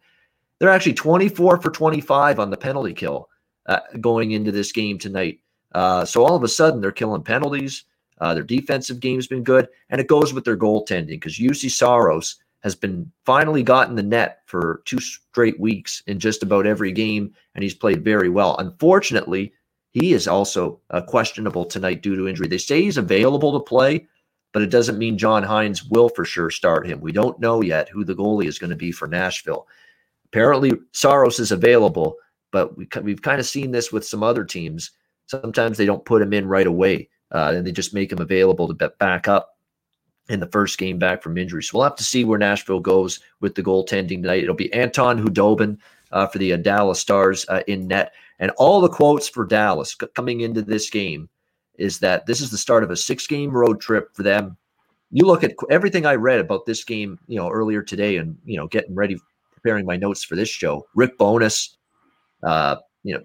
They're 0.58 0.72
actually 0.72 0.96
24 0.96 1.62
for 1.62 1.70
25 1.70 2.40
on 2.40 2.50
the 2.50 2.58
penalty 2.58 2.94
kill 2.94 3.30
uh, 3.68 3.82
going 4.02 4.32
into 4.32 4.52
this 4.52 4.72
game 4.72 4.98
tonight. 4.98 5.40
Uh, 5.76 6.04
so 6.04 6.26
all 6.26 6.36
of 6.36 6.42
a 6.42 6.48
sudden, 6.48 6.82
they're 6.82 6.92
killing 6.92 7.22
penalties. 7.22 7.86
Uh, 8.20 8.34
their 8.34 8.44
defensive 8.44 9.00
game's 9.00 9.28
been 9.28 9.44
good, 9.44 9.68
and 9.90 10.02
it 10.02 10.08
goes 10.08 10.34
with 10.34 10.44
their 10.44 10.58
goaltending 10.58 11.08
because 11.08 11.38
Juuse 11.38 11.72
Saros 11.72 12.38
has 12.62 12.76
been 12.76 13.12
finally 13.26 13.64
gotten 13.64 13.96
the 13.96 14.04
net 14.04 14.42
for 14.46 14.82
two 14.86 15.00
straight 15.00 15.60
weeks 15.60 16.02
in 16.08 16.20
just 16.20 16.44
about 16.44 16.66
every 16.66 16.92
game, 16.92 17.34
and 17.56 17.64
he's 17.64 17.76
played 17.76 18.04
very 18.04 18.30
well. 18.30 18.58
Unfortunately, 18.58 19.54
he 19.92 20.14
is 20.14 20.28
also 20.28 20.80
uh, 20.90 21.02
questionable 21.02 21.66
tonight 21.66 22.02
due 22.02 22.16
to 22.16 22.28
injury. 22.28 22.48
They 22.48 22.58
say 22.58 22.82
he's 22.82 22.98
available 22.98 23.54
to 23.54 23.64
play, 23.64 24.08
but 24.54 24.62
it 24.62 24.70
doesn't 24.70 24.98
mean 24.98 25.18
John 25.18 25.44
Hynes 25.44 25.90
will 25.90 26.10
for 26.10 26.26
sure 26.26 26.50
start 26.50 26.88
him. 26.88 27.00
We 27.00 27.12
don't 27.12 27.40
know 27.40 27.62
yet 27.62 27.90
who 27.90 28.04
the 28.04 28.16
goalie 28.16 28.48
is 28.48 28.60
going 28.60 28.70
to 28.72 28.76
be 28.76 28.92
for 28.92 29.08
Nashville. 29.08 29.68
Apparently, 30.26 30.74
Saros 30.92 31.40
is 31.40 31.52
available, 31.52 32.16
but 32.52 32.78
we, 32.78 32.88
we've 33.02 33.22
kind 33.22 33.40
of 33.40 33.46
seen 33.46 33.72
this 33.72 33.92
with 33.92 34.06
some 34.06 34.24
other 34.24 34.44
teams. 34.44 34.92
Sometimes 35.28 35.78
they 35.78 35.86
don't 35.86 36.06
put 36.06 36.22
him 36.22 36.34
in 36.34 36.48
right 36.48 36.68
away, 36.68 37.10
uh, 37.32 37.54
and 37.56 37.66
they 37.66 37.72
just 37.72 37.94
make 37.94 38.12
him 38.12 38.20
available 38.20 38.68
to 38.68 38.90
back 39.00 39.28
up 39.28 39.58
in 40.30 40.40
the 40.40 40.48
first 40.48 40.78
game 40.78 41.00
back 41.00 41.22
from 41.22 41.38
injury. 41.38 41.64
So 41.64 41.78
we'll 41.78 41.86
have 41.86 41.96
to 41.96 42.04
see 42.04 42.24
where 42.24 42.40
Nashville 42.40 42.80
goes 42.80 43.20
with 43.40 43.56
the 43.56 43.64
goaltending 43.64 44.22
tonight. 44.22 44.44
It'll 44.44 44.56
be 44.56 44.74
Anton 44.74 45.24
Khudobin 45.24 45.78
uh, 46.12 46.28
for 46.28 46.38
the 46.38 46.54
uh, 46.54 46.58
Dallas 46.58 47.00
Stars 47.00 47.46
uh, 47.50 47.64
in 47.68 47.88
net. 47.88 48.14
And 48.40 48.52
all 48.58 48.82
the 48.82 48.90
quotes 48.90 49.28
for 49.28 49.46
Dallas 49.46 49.96
c- 50.00 50.08
coming 50.16 50.42
into 50.42 50.62
this 50.62 50.90
game 50.90 51.30
is 51.78 52.00
that 52.00 52.26
this 52.26 52.42
is 52.42 52.52
the 52.52 52.58
start 52.58 52.84
of 52.84 52.92
a 52.92 52.96
six 52.96 53.26
game 53.28 53.52
road 53.52 53.80
trip 53.80 54.14
for 54.16 54.24
them. 54.24 54.58
you 55.12 55.26
look 55.26 55.44
at 55.44 55.54
everything 55.70 56.06
I 56.06 56.16
read 56.16 56.40
about 56.40 56.66
this 56.66 56.84
game, 56.84 57.20
you 57.28 57.38
know, 57.38 57.50
earlier 57.50 57.82
today, 57.82 58.18
and 58.18 58.38
you 58.46 58.58
know, 58.58 58.68
getting 58.68 58.96
ready, 58.96 59.18
preparing 59.54 59.86
my 59.86 59.96
notes 59.96 60.24
for 60.24 60.36
this 60.36 60.50
show. 60.50 60.86
Rick 60.96 61.18
Bowness, 61.18 61.78
uh, 62.44 62.78
you 63.04 63.14
know, 63.16 63.24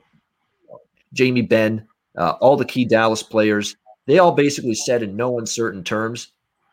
Jamie 1.12 1.42
Benn, 1.42 1.86
uh, 2.16 2.32
all 2.40 2.56
the 2.56 2.64
key 2.64 2.84
Dallas 2.84 3.22
players, 3.22 3.76
they 4.06 4.18
all 4.18 4.32
basically 4.32 4.74
said 4.74 5.02
in 5.02 5.16
no 5.16 5.38
uncertain 5.38 5.84
terms, 5.84 6.28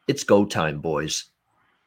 "It's 0.08 0.24
go 0.24 0.46
time, 0.46 0.80
boys." 0.80 1.26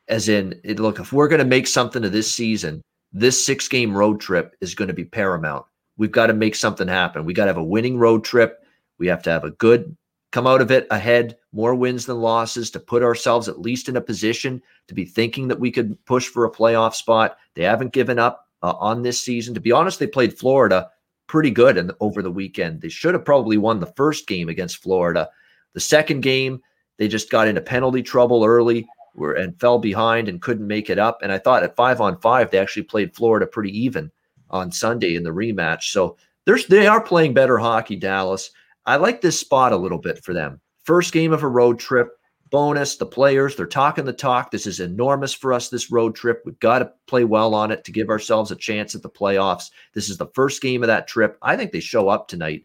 As 0.09 0.29
in, 0.29 0.61
it, 0.65 0.81
look, 0.81 0.99
if 0.99 1.13
we're 1.13 1.29
going 1.29 1.39
to 1.39 1.45
make 1.45 1.67
something 1.67 2.05
of 2.05 2.13
this 2.13 2.33
season, 2.33 2.83
this 3.13 3.45
six 3.45 3.69
game 3.69 3.97
road 3.97 4.21
trip 4.21 4.57
is 4.61 4.75
going 4.75 4.89
to 4.89 4.95
be 4.95 5.05
paramount. 5.05 5.65
We've 5.97 6.11
got 6.11 6.27
to 6.27 6.35
make 6.35 6.55
something 6.55 6.89
happen. 6.89 7.25
We 7.25 7.35
got 7.35 7.45
to 7.45 7.51
have 7.51 7.57
a 7.57 7.65
winning 7.65 7.99
road 7.99 8.25
trip. 8.25 8.65
We 8.99 9.07
have 9.07 9.23
to 9.25 9.31
have 9.31 9.45
a 9.45 9.51
good 9.51 9.97
come 10.33 10.47
out 10.47 10.63
of 10.63 10.71
it 10.71 10.87
ahead, 10.91 11.37
more 11.53 11.75
wins 11.75 12.07
than 12.07 12.21
losses 12.21 12.71
to 12.71 12.81
put 12.81 13.03
ourselves 13.03 13.49
at 13.49 13.61
least 13.61 13.89
in 13.89 13.97
a 13.97 14.01
position 14.01 14.61
to 14.89 14.95
be 14.95 15.05
thinking 15.05 15.47
that 15.47 15.61
we 15.61 15.71
could 15.71 16.03
push 16.07 16.27
for 16.27 16.45
a 16.45 16.51
playoff 16.51 16.95
spot. 16.95 17.37
They 17.55 17.63
haven't 17.63 17.93
given 17.93 18.19
up 18.19 18.49
uh, 18.63 18.73
on 18.81 19.03
this 19.03 19.21
season. 19.21 19.55
To 19.55 19.61
be 19.61 19.73
honest, 19.73 19.99
they 19.99 20.07
played 20.07 20.37
Florida 20.37 20.91
pretty 21.33 21.51
good 21.51 21.79
in, 21.79 21.91
over 21.99 22.21
the 22.21 22.31
weekend. 22.31 22.83
They 22.83 22.91
should 22.91 23.15
have 23.15 23.25
probably 23.25 23.57
won 23.57 23.81
the 23.81 23.87
first 23.97 24.27
game 24.27 24.51
against 24.51 24.83
Florida. 24.83 25.31
The 25.73 25.81
second 25.81 26.21
game, 26.21 26.61
they 26.99 27.09
just 27.09 27.31
got 27.31 27.49
into 27.49 27.63
penalty 27.63 28.03
trouble 28.03 28.45
early 28.45 28.87
were 29.15 29.33
and 29.33 29.59
fell 29.59 29.79
behind 29.79 30.29
and 30.29 30.43
couldn't 30.43 30.67
make 30.67 30.91
it 30.91 30.99
up. 30.99 31.21
And 31.23 31.33
I 31.33 31.39
thought 31.39 31.63
at 31.63 31.75
five 31.75 32.03
on 32.03 32.21
five, 32.21 32.51
they 32.51 32.59
actually 32.59 32.83
played 32.83 33.17
Florida 33.17 33.47
pretty 33.47 33.71
even 33.77 34.11
on 34.51 34.71
Sunday 34.71 35.17
in 35.17 35.23
the 35.23 35.31
rematch. 35.31 35.85
So 35.85 36.19
there's 36.45 36.67
they 36.67 36.87
are 36.87 37.03
playing 37.03 37.33
better 37.33 37.57
hockey, 37.57 37.97
Dallas. 37.97 38.51
I 38.85 38.97
like 38.97 39.23
this 39.23 39.41
spot 39.41 39.73
a 39.73 39.77
little 39.77 39.97
bit 39.97 40.23
for 40.23 40.35
them. 40.35 40.61
First 40.85 41.15
game 41.15 41.33
of 41.33 41.43
a 41.43 41.49
road 41.49 41.79
trip, 41.79 42.11
bonus. 42.53 42.97
The 42.97 43.07
players, 43.07 43.57
they're 43.57 43.67
talking 43.67 44.05
the 44.05 44.13
talk. 44.13 44.53
This 44.53 44.67
is 44.69 44.79
enormous 44.79 45.33
for 45.33 45.53
us, 45.53 45.69
this 45.69 45.91
road 45.91 46.15
trip. 46.15 46.43
We've 46.45 46.59
got 46.61 46.79
to 46.79 46.93
play 47.09 47.25
well 47.25 47.55
on 47.55 47.73
it 47.73 47.83
to 47.85 47.93
give 47.93 48.11
ourselves 48.11 48.53
a 48.53 48.57
chance 48.57 48.95
at 48.95 49.03
the 49.03 49.11
playoffs. 49.11 49.71
This 49.95 50.09
is 50.09 50.19
the 50.19 50.31
first 50.35 50.63
game 50.63 50.85
of 50.85 50.87
that 50.87 51.09
trip. 51.09 51.39
I 51.43 51.57
think 51.57 51.73
they 51.73 51.81
show 51.81 52.09
up 52.09 52.29
tonight. 52.29 52.63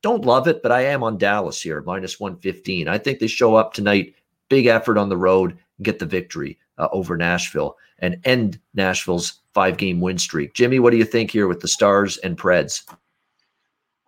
Don't 0.00 0.24
love 0.24 0.48
it, 0.48 0.62
but 0.62 0.72
I 0.72 0.82
am 0.82 1.02
on 1.02 1.18
Dallas 1.18 1.60
here, 1.60 1.82
minus 1.82 2.18
115. 2.18 2.88
I 2.88 2.96
think 2.96 3.18
they 3.18 3.26
show 3.26 3.56
up 3.56 3.74
tonight. 3.74 4.14
Big 4.48 4.66
effort 4.66 4.96
on 4.96 5.08
the 5.08 5.16
road, 5.16 5.58
get 5.82 5.98
the 5.98 6.06
victory 6.06 6.58
uh, 6.78 6.88
over 6.92 7.16
Nashville 7.16 7.76
and 7.98 8.20
end 8.24 8.60
Nashville's 8.74 9.40
five 9.54 9.76
game 9.76 10.00
win 10.00 10.18
streak. 10.18 10.54
Jimmy, 10.54 10.78
what 10.78 10.90
do 10.90 10.96
you 10.96 11.04
think 11.04 11.30
here 11.30 11.48
with 11.48 11.60
the 11.60 11.68
Stars 11.68 12.18
and 12.18 12.38
Preds? 12.38 12.82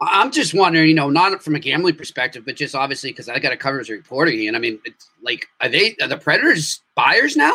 I'm 0.01 0.31
just 0.31 0.55
wondering, 0.55 0.89
you 0.89 0.95
know, 0.95 1.11
not 1.11 1.43
from 1.43 1.57
a 1.57 1.59
gambling 1.59 1.97
perspective, 1.97 2.45
but 2.45 2.57
just 2.57 2.75
obviously 2.75 3.11
because 3.11 3.29
I 3.29 3.39
got 3.41 3.51
to 3.51 3.57
cover 3.57 3.81
as 3.81 3.91
reporting. 3.91 4.47
And 4.47 4.57
I 4.57 4.61
mean, 4.61 4.79
it's 4.85 5.09
like, 5.23 5.47
are 5.61 5.69
they 5.69 5.97
are 6.01 6.07
the 6.07 6.17
Predators 6.17 6.81
buyers 6.95 7.37
now? 7.37 7.55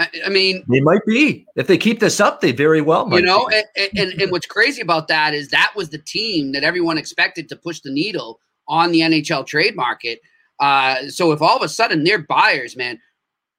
I, 0.00 0.08
I, 0.26 0.28
mean, 0.28 0.64
they 0.68 0.80
might 0.80 1.04
be 1.06 1.46
if 1.56 1.66
they 1.66 1.78
keep 1.78 2.00
this 2.00 2.20
up. 2.20 2.40
They 2.40 2.52
very 2.52 2.80
well, 2.80 3.06
might 3.06 3.20
you 3.20 3.26
know. 3.26 3.48
And, 3.48 3.98
and, 3.98 4.22
and 4.22 4.32
what's 4.32 4.46
crazy 4.46 4.80
about 4.80 5.08
that 5.08 5.34
is 5.34 5.48
that 5.48 5.72
was 5.76 5.90
the 5.90 5.98
team 5.98 6.52
that 6.52 6.64
everyone 6.64 6.98
expected 6.98 7.48
to 7.48 7.56
push 7.56 7.80
the 7.80 7.90
needle 7.90 8.40
on 8.66 8.92
the 8.92 9.00
NHL 9.00 9.46
trade 9.46 9.76
market. 9.76 10.20
Uh, 10.60 11.08
so 11.08 11.32
if 11.32 11.40
all 11.40 11.56
of 11.56 11.62
a 11.62 11.68
sudden 11.68 12.04
they're 12.04 12.18
buyers, 12.18 12.76
man, 12.76 13.00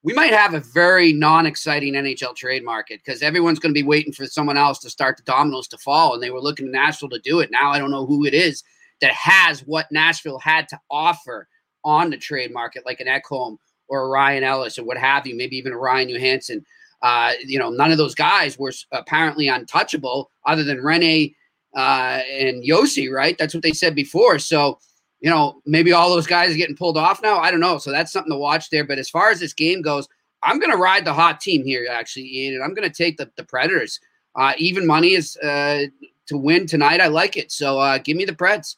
we 0.03 0.13
might 0.13 0.31
have 0.31 0.53
a 0.53 0.61
very 0.61 1.11
non-exciting 1.11 1.93
NHL 1.93 2.35
trade 2.35 2.63
market 2.63 3.01
because 3.03 3.21
everyone's 3.21 3.59
going 3.59 3.73
to 3.73 3.79
be 3.79 3.87
waiting 3.87 4.13
for 4.13 4.25
someone 4.25 4.57
else 4.57 4.79
to 4.79 4.89
start 4.89 5.17
the 5.17 5.23
dominoes 5.23 5.67
to 5.69 5.77
fall, 5.77 6.13
and 6.13 6.23
they 6.23 6.31
were 6.31 6.41
looking 6.41 6.67
to 6.67 6.71
Nashville 6.71 7.09
to 7.09 7.19
do 7.19 7.39
it. 7.41 7.51
Now 7.51 7.71
I 7.71 7.79
don't 7.79 7.91
know 7.91 8.05
who 8.05 8.25
it 8.25 8.33
is 8.33 8.63
that 9.01 9.11
has 9.11 9.61
what 9.61 9.91
Nashville 9.91 10.39
had 10.39 10.67
to 10.69 10.79
offer 10.89 11.47
on 11.83 12.09
the 12.09 12.17
trade 12.17 12.53
market, 12.53 12.85
like 12.85 12.99
an 12.99 13.07
Ekholm 13.07 13.57
or 13.87 14.03
a 14.03 14.09
Ryan 14.09 14.43
Ellis 14.43 14.77
or 14.77 14.83
what 14.83 14.97
have 14.97 15.25
you, 15.25 15.35
maybe 15.35 15.57
even 15.57 15.73
a 15.73 15.77
Ryan 15.77 16.09
Johansen. 16.09 16.63
Uh, 17.01 17.33
you 17.45 17.57
know, 17.57 17.69
none 17.69 17.91
of 17.91 17.97
those 17.97 18.15
guys 18.15 18.59
were 18.59 18.73
apparently 18.91 19.47
untouchable, 19.47 20.31
other 20.45 20.63
than 20.63 20.79
Rinne 20.79 21.33
uh, 21.75 22.21
and 22.29 22.63
Josi, 22.63 23.11
right? 23.11 23.37
That's 23.37 23.53
what 23.53 23.63
they 23.63 23.71
said 23.71 23.95
before. 23.95 24.37
So 24.39 24.79
you 25.19 25.29
know, 25.29 25.61
maybe 25.65 25.91
all 25.91 26.09
those 26.09 26.27
guys 26.27 26.51
are 26.51 26.57
getting 26.57 26.75
pulled 26.75 26.97
off 26.97 27.21
now. 27.21 27.39
I 27.39 27.51
don't 27.51 27.59
know. 27.59 27.77
So 27.77 27.91
that's 27.91 28.11
something 28.11 28.31
to 28.31 28.37
watch 28.37 28.69
there. 28.69 28.85
But 28.85 28.99
as 28.99 29.09
far 29.09 29.29
as 29.29 29.39
this 29.39 29.53
game 29.53 29.81
goes, 29.81 30.07
I'm 30.41 30.59
going 30.59 30.71
to 30.71 30.77
ride 30.77 31.05
the 31.05 31.13
hot 31.13 31.41
team 31.41 31.65
here, 31.65 31.87
actually, 31.91 32.25
Ian, 32.33 32.55
and 32.55 32.63
I'm 32.63 32.73
going 32.73 32.89
to 32.89 32.95
take 32.95 33.17
the, 33.17 33.29
the 33.35 33.43
Predators. 33.43 33.99
Uh, 34.35 34.53
even 34.57 34.87
money 34.87 35.13
is 35.13 35.35
uh, 35.37 35.85
to 36.27 36.37
win 36.37 36.65
tonight. 36.65 37.01
I 37.01 37.07
like 37.07 37.35
it. 37.35 37.51
So 37.51 37.79
uh, 37.79 37.97
give 37.97 38.15
me 38.15 38.25
the 38.25 38.33
Preds. 38.33 38.77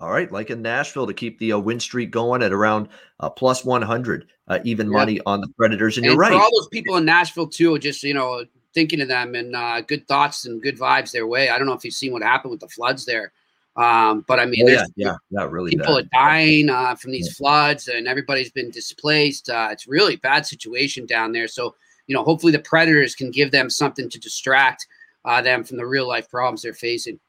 All 0.00 0.10
right, 0.10 0.32
like 0.32 0.48
in 0.48 0.62
Nashville 0.62 1.06
to 1.06 1.12
keep 1.12 1.38
the 1.38 1.52
uh, 1.52 1.58
win 1.58 1.78
streak 1.78 2.10
going 2.10 2.42
at 2.42 2.52
around 2.52 2.88
uh, 3.20 3.28
plus 3.28 3.66
100, 3.66 4.28
uh, 4.48 4.58
even 4.64 4.88
money 4.88 5.20
on 5.26 5.42
the 5.42 5.48
Predators. 5.58 5.98
And, 5.98 6.06
and 6.06 6.14
you're 6.14 6.20
right. 6.20 6.32
all 6.32 6.50
those 6.58 6.68
people 6.68 6.96
in 6.96 7.04
Nashville, 7.04 7.46
too, 7.46 7.78
just, 7.78 8.02
you 8.02 8.14
know, 8.14 8.44
thinking 8.72 9.02
of 9.02 9.08
them 9.08 9.34
and 9.34 9.54
uh, 9.54 9.82
good 9.82 10.06
thoughts 10.08 10.46
and 10.46 10.62
good 10.62 10.78
vibes 10.78 11.10
their 11.10 11.26
way. 11.26 11.50
I 11.50 11.58
don't 11.58 11.66
know 11.66 11.74
if 11.74 11.84
you've 11.84 11.94
seen 11.94 12.12
what 12.12 12.22
happened 12.22 12.50
with 12.50 12.60
the 12.60 12.68
floods 12.68 13.04
there. 13.04 13.32
Um, 13.76 14.24
but 14.26 14.40
I 14.40 14.46
mean, 14.46 14.68
oh, 14.68 14.72
yeah, 14.72 14.84
yeah, 14.96 15.14
not 15.30 15.50
really. 15.52 15.70
People 15.70 15.96
bad. 15.96 16.04
are 16.04 16.08
dying 16.12 16.70
uh, 16.70 16.94
from 16.96 17.12
these 17.12 17.28
yeah. 17.28 17.34
floods, 17.38 17.88
and 17.88 18.08
everybody's 18.08 18.50
been 18.50 18.70
displaced. 18.70 19.48
Uh, 19.48 19.68
it's 19.70 19.86
really 19.86 20.16
bad 20.16 20.46
situation 20.46 21.06
down 21.06 21.32
there. 21.32 21.48
So, 21.48 21.74
you 22.06 22.14
know, 22.14 22.24
hopefully 22.24 22.52
the 22.52 22.58
predators 22.58 23.14
can 23.14 23.30
give 23.30 23.52
them 23.52 23.70
something 23.70 24.08
to 24.10 24.18
distract 24.18 24.86
uh, 25.24 25.40
them 25.42 25.64
from 25.64 25.76
the 25.76 25.86
real 25.86 26.08
life 26.08 26.28
problems 26.28 26.62
they're 26.62 26.74
facing. 26.74 27.20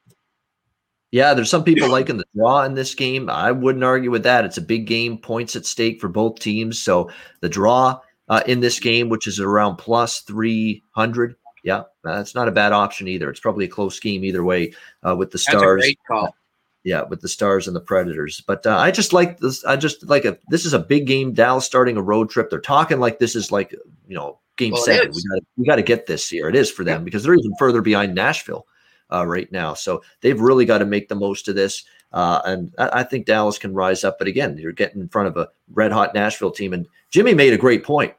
Yeah, 1.12 1.34
there's 1.34 1.50
some 1.50 1.66
people 1.66 1.90
liking 1.90 2.18
the 2.18 2.26
draw 2.36 2.64
in 2.64 2.74
this 2.74 2.96
game. 2.96 3.30
I 3.30 3.52
wouldn't 3.52 3.84
argue 3.84 4.12
with 4.12 4.24
that. 4.24 4.46
It's 4.46 4.58
a 4.58 4.62
big 4.62 4.88
game, 4.88 5.18
points 5.18 5.58
at 5.58 5.66
stake 5.66 6.00
for 6.00 6.08
both 6.08 6.40
teams. 6.40 6.82
So 6.82 7.12
the 7.42 7.50
draw 7.50 8.00
uh, 8.30 8.42
in 8.48 8.62
this 8.62 8.80
game, 8.80 9.10
which 9.10 9.28
is 9.28 9.40
around 9.40 9.76
plus 9.76 10.22
300, 10.22 11.36
yeah, 11.64 11.84
that's 12.04 12.36
not 12.36 12.48
a 12.48 12.52
bad 12.52 12.72
option 12.72 13.08
either. 13.08 13.30
It's 13.30 13.40
probably 13.40 13.66
a 13.66 13.70
close 13.70 14.00
game 14.00 14.24
either 14.24 14.44
way 14.44 14.74
uh, 15.04 15.16
with 15.16 15.32
the 15.32 15.38
Stars. 15.38 15.94
Yeah, 16.84 17.04
with 17.04 17.22
the 17.22 17.28
Stars 17.28 17.68
and 17.68 17.76
the 17.76 17.82
Predators. 17.82 18.42
But 18.42 18.66
uh, 18.66 18.76
I 18.76 18.90
just 18.90 19.14
like 19.14 19.40
this. 19.40 19.64
I 19.66 19.76
just 19.76 20.08
like 20.10 20.26
a. 20.26 20.38
This 20.48 20.66
is 20.66 20.74
a 20.74 20.80
big 20.80 21.06
game. 21.06 21.34
Dallas 21.34 21.66
starting 21.66 21.96
a 21.96 22.02
road 22.02 22.32
trip. 22.32 22.50
They're 22.50 22.60
talking 22.60 23.00
like 23.00 23.20
this 23.20 23.36
is 23.36 23.52
like 23.52 23.72
you 24.08 24.16
know 24.16 24.40
game 24.58 24.74
well, 24.74 24.82
seven. 24.82 25.12
We 25.12 25.22
got 25.30 25.44
we 25.58 25.66
got 25.66 25.76
to 25.76 25.84
get 25.84 26.08
this 26.08 26.28
here. 26.28 26.50
It 26.50 26.56
is 26.56 26.72
for 26.72 26.84
them 26.84 27.04
because 27.04 27.24
they're 27.24 27.36
even 27.36 27.54
further 27.60 27.84
behind 27.84 28.16
Nashville 28.16 28.66
uh, 29.12 29.26
right 29.28 29.52
now. 29.52 29.74
So 29.74 30.02
they've 30.22 30.40
really 30.40 30.66
got 30.66 30.80
to 30.80 30.86
make 30.86 31.08
the 31.08 31.16
most 31.16 31.48
of 31.48 31.56
this. 31.56 31.84
Uh, 32.12 32.42
and 32.46 32.74
I, 32.78 33.00
I, 33.00 33.04
think 33.04 33.26
Dallas 33.26 33.58
can 33.58 33.74
rise 33.74 34.04
up. 34.04 34.18
But 34.18 34.28
again, 34.28 34.58
you're 34.58 34.74
getting 34.74 35.02
in 35.02 35.08
front 35.08 35.30
of 35.30 35.38
a 35.38 35.48
red 35.72 35.92
hot 35.94 36.14
Nashville 36.14 36.52
team. 36.52 36.74
And 36.74 36.88
Jimmy 37.10 37.34
made 37.34 37.54
a 37.54 37.58
great 37.58 37.86
point. 37.86 38.14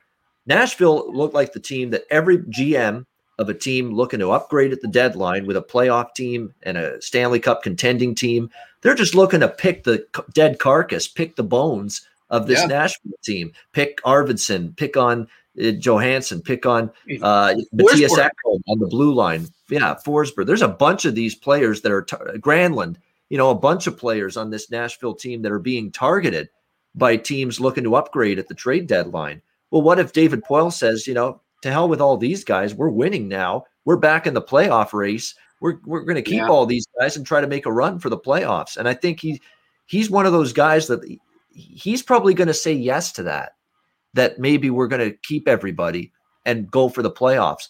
Nashville 0.46 1.12
looked 1.12 1.34
like 1.34 1.52
the 1.52 1.60
team 1.60 1.90
that 1.90 2.04
every 2.10 2.38
GM 2.38 3.04
of 3.38 3.48
a 3.48 3.54
team 3.54 3.90
looking 3.92 4.20
to 4.20 4.30
upgrade 4.30 4.72
at 4.72 4.80
the 4.80 4.88
deadline 4.88 5.46
with 5.46 5.56
a 5.56 5.62
playoff 5.62 6.14
team 6.14 6.54
and 6.62 6.76
a 6.76 7.00
Stanley 7.00 7.40
Cup 7.40 7.62
contending 7.62 8.14
team. 8.14 8.50
They're 8.82 8.94
just 8.94 9.14
looking 9.14 9.40
to 9.40 9.48
pick 9.48 9.84
the 9.84 10.06
dead 10.32 10.58
carcass, 10.58 11.08
pick 11.08 11.36
the 11.36 11.42
bones 11.42 12.06
of 12.30 12.46
this 12.46 12.60
yeah. 12.60 12.66
Nashville 12.66 13.12
team, 13.22 13.52
pick 13.72 14.02
Arvidsson, 14.02 14.76
pick 14.76 14.96
on 14.96 15.28
uh, 15.58 15.72
Johansen, 15.72 16.42
pick 16.42 16.66
on 16.66 16.90
uh, 17.22 17.54
Mattias 17.74 18.18
Ekholm 18.18 18.60
on 18.66 18.78
the 18.78 18.86
blue 18.88 19.12
line. 19.14 19.46
Yeah, 19.68 19.94
Forsberg. 20.04 20.46
There's 20.46 20.62
a 20.62 20.68
bunch 20.68 21.04
of 21.04 21.14
these 21.14 21.34
players 21.34 21.82
that 21.82 21.92
are 21.92 22.02
tar- 22.02 22.32
Granlund. 22.36 22.96
You 23.28 23.38
know, 23.38 23.50
a 23.50 23.54
bunch 23.54 23.86
of 23.86 23.96
players 23.96 24.36
on 24.36 24.50
this 24.50 24.70
Nashville 24.70 25.14
team 25.14 25.42
that 25.42 25.52
are 25.52 25.58
being 25.58 25.90
targeted 25.90 26.50
by 26.94 27.16
teams 27.16 27.60
looking 27.60 27.84
to 27.84 27.96
upgrade 27.96 28.38
at 28.38 28.48
the 28.48 28.54
trade 28.54 28.86
deadline. 28.86 29.40
Well, 29.70 29.82
what 29.82 29.98
if 29.98 30.12
David 30.12 30.44
Poile 30.44 30.72
says, 30.72 31.06
you 31.06 31.14
know, 31.14 31.40
to 31.62 31.70
hell 31.70 31.88
with 31.88 32.00
all 32.00 32.16
these 32.16 32.44
guys. 32.44 32.74
We're 32.74 32.90
winning 32.90 33.28
now. 33.28 33.64
We're 33.84 33.96
back 33.96 34.26
in 34.26 34.34
the 34.34 34.42
playoff 34.42 34.92
race. 34.92 35.34
We're 35.60 35.78
we're 35.84 36.02
going 36.02 36.16
to 36.16 36.22
keep 36.22 36.40
yeah. 36.40 36.48
all 36.48 36.66
these 36.66 36.86
guys 36.98 37.16
and 37.16 37.26
try 37.26 37.40
to 37.40 37.46
make 37.46 37.66
a 37.66 37.72
run 37.72 37.98
for 37.98 38.10
the 38.10 38.18
playoffs. 38.18 38.76
And 38.76 38.88
I 38.88 38.94
think 38.94 39.20
he 39.20 39.40
he's 39.86 40.10
one 40.10 40.26
of 40.26 40.32
those 40.32 40.52
guys 40.52 40.88
that 40.88 41.00
he's 41.50 42.02
probably 42.02 42.34
going 42.34 42.48
to 42.48 42.54
say 42.54 42.72
yes 42.72 43.12
to 43.12 43.22
that. 43.24 43.52
That 44.14 44.38
maybe 44.38 44.70
we're 44.70 44.88
going 44.88 45.10
to 45.10 45.16
keep 45.22 45.48
everybody 45.48 46.12
and 46.44 46.70
go 46.70 46.88
for 46.88 47.02
the 47.02 47.10
playoffs. 47.10 47.68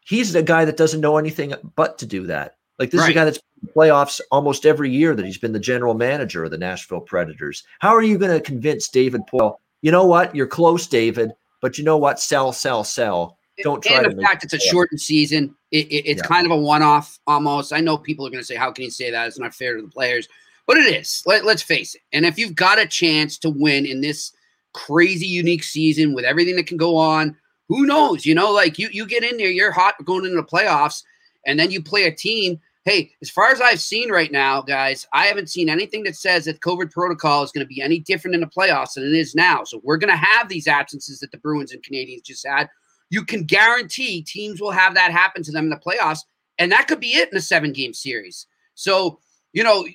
He's 0.00 0.32
the 0.32 0.42
guy 0.42 0.64
that 0.64 0.76
doesn't 0.76 1.00
know 1.00 1.18
anything 1.18 1.52
but 1.76 1.98
to 1.98 2.06
do 2.06 2.26
that. 2.26 2.56
Like 2.78 2.90
this 2.90 3.00
right. 3.00 3.10
is 3.10 3.10
a 3.10 3.14
guy 3.14 3.24
that's 3.24 3.40
playoffs 3.76 4.20
almost 4.30 4.66
every 4.66 4.90
year 4.90 5.14
that 5.14 5.24
he's 5.24 5.38
been 5.38 5.52
the 5.52 5.60
general 5.60 5.94
manager 5.94 6.44
of 6.44 6.50
the 6.50 6.58
Nashville 6.58 7.00
Predators. 7.00 7.62
How 7.78 7.94
are 7.94 8.02
you 8.02 8.18
going 8.18 8.32
to 8.32 8.40
convince 8.40 8.88
David 8.88 9.22
Poile? 9.32 9.56
You 9.82 9.92
know 9.92 10.06
what? 10.06 10.34
You're 10.34 10.46
close, 10.46 10.86
David. 10.86 11.32
But 11.62 11.78
you 11.78 11.84
know 11.84 11.96
what? 11.96 12.20
Sell, 12.20 12.52
sell, 12.52 12.84
sell. 12.84 13.38
Don't 13.62 13.82
try. 13.82 14.02
And 14.02 14.18
the 14.18 14.22
fact 14.22 14.44
it's 14.44 14.52
a 14.52 14.58
shortened 14.58 15.00
season, 15.00 15.54
it, 15.70 15.86
it, 15.86 16.06
it's 16.06 16.22
yeah. 16.22 16.26
kind 16.26 16.44
of 16.44 16.52
a 16.52 16.56
one-off 16.56 17.18
almost. 17.26 17.72
I 17.72 17.80
know 17.80 17.96
people 17.96 18.26
are 18.26 18.30
going 18.30 18.40
to 18.40 18.46
say, 18.46 18.56
"How 18.56 18.72
can 18.72 18.84
you 18.84 18.90
say 18.90 19.10
that? 19.10 19.28
It's 19.28 19.38
not 19.38 19.54
fair 19.54 19.76
to 19.76 19.82
the 19.82 19.88
players," 19.88 20.28
but 20.66 20.76
it 20.76 20.94
is. 20.94 21.22
Let, 21.24 21.44
let's 21.44 21.62
face 21.62 21.94
it. 21.94 22.02
And 22.12 22.26
if 22.26 22.38
you've 22.38 22.56
got 22.56 22.78
a 22.78 22.86
chance 22.86 23.38
to 23.38 23.50
win 23.50 23.86
in 23.86 24.00
this 24.00 24.32
crazy, 24.72 25.26
unique 25.26 25.62
season 25.62 26.14
with 26.14 26.24
everything 26.24 26.56
that 26.56 26.66
can 26.66 26.78
go 26.78 26.96
on, 26.96 27.36
who 27.68 27.86
knows? 27.86 28.26
You 28.26 28.34
know, 28.34 28.50
like 28.50 28.78
you 28.78 28.88
you 28.90 29.06
get 29.06 29.22
in 29.22 29.36
there, 29.36 29.50
you're 29.50 29.70
hot 29.70 29.94
going 30.04 30.24
into 30.24 30.36
the 30.36 30.42
playoffs, 30.42 31.04
and 31.46 31.58
then 31.60 31.70
you 31.70 31.82
play 31.82 32.04
a 32.04 32.12
team 32.12 32.58
hey, 32.84 33.12
as 33.22 33.30
far 33.30 33.50
as 33.50 33.60
I've 33.60 33.80
seen 33.80 34.10
right 34.10 34.32
now, 34.32 34.60
guys, 34.60 35.06
I 35.12 35.26
haven't 35.26 35.50
seen 35.50 35.68
anything 35.68 36.02
that 36.04 36.16
says 36.16 36.46
that 36.46 36.60
COVID 36.60 36.90
protocol 36.90 37.42
is 37.42 37.52
going 37.52 37.64
to 37.64 37.74
be 37.74 37.80
any 37.80 38.00
different 38.00 38.34
in 38.34 38.40
the 38.40 38.46
playoffs 38.46 38.94
than 38.94 39.04
it 39.04 39.12
is 39.12 39.34
now. 39.34 39.62
So 39.64 39.80
we're 39.84 39.98
going 39.98 40.10
to 40.10 40.16
have 40.16 40.48
these 40.48 40.66
absences 40.66 41.20
that 41.20 41.30
the 41.30 41.38
Bruins 41.38 41.72
and 41.72 41.82
Canadiens 41.82 42.24
just 42.24 42.46
had. 42.46 42.68
You 43.10 43.24
can 43.24 43.44
guarantee 43.44 44.22
teams 44.22 44.60
will 44.60 44.72
have 44.72 44.94
that 44.94 45.12
happen 45.12 45.42
to 45.44 45.52
them 45.52 45.64
in 45.64 45.70
the 45.70 45.76
playoffs, 45.76 46.20
and 46.58 46.72
that 46.72 46.88
could 46.88 47.00
be 47.00 47.14
it 47.14 47.30
in 47.30 47.38
a 47.38 47.42
seven 47.42 47.72
game 47.72 47.94
series. 47.94 48.46
So, 48.74 49.20
you 49.52 49.62
know, 49.62 49.86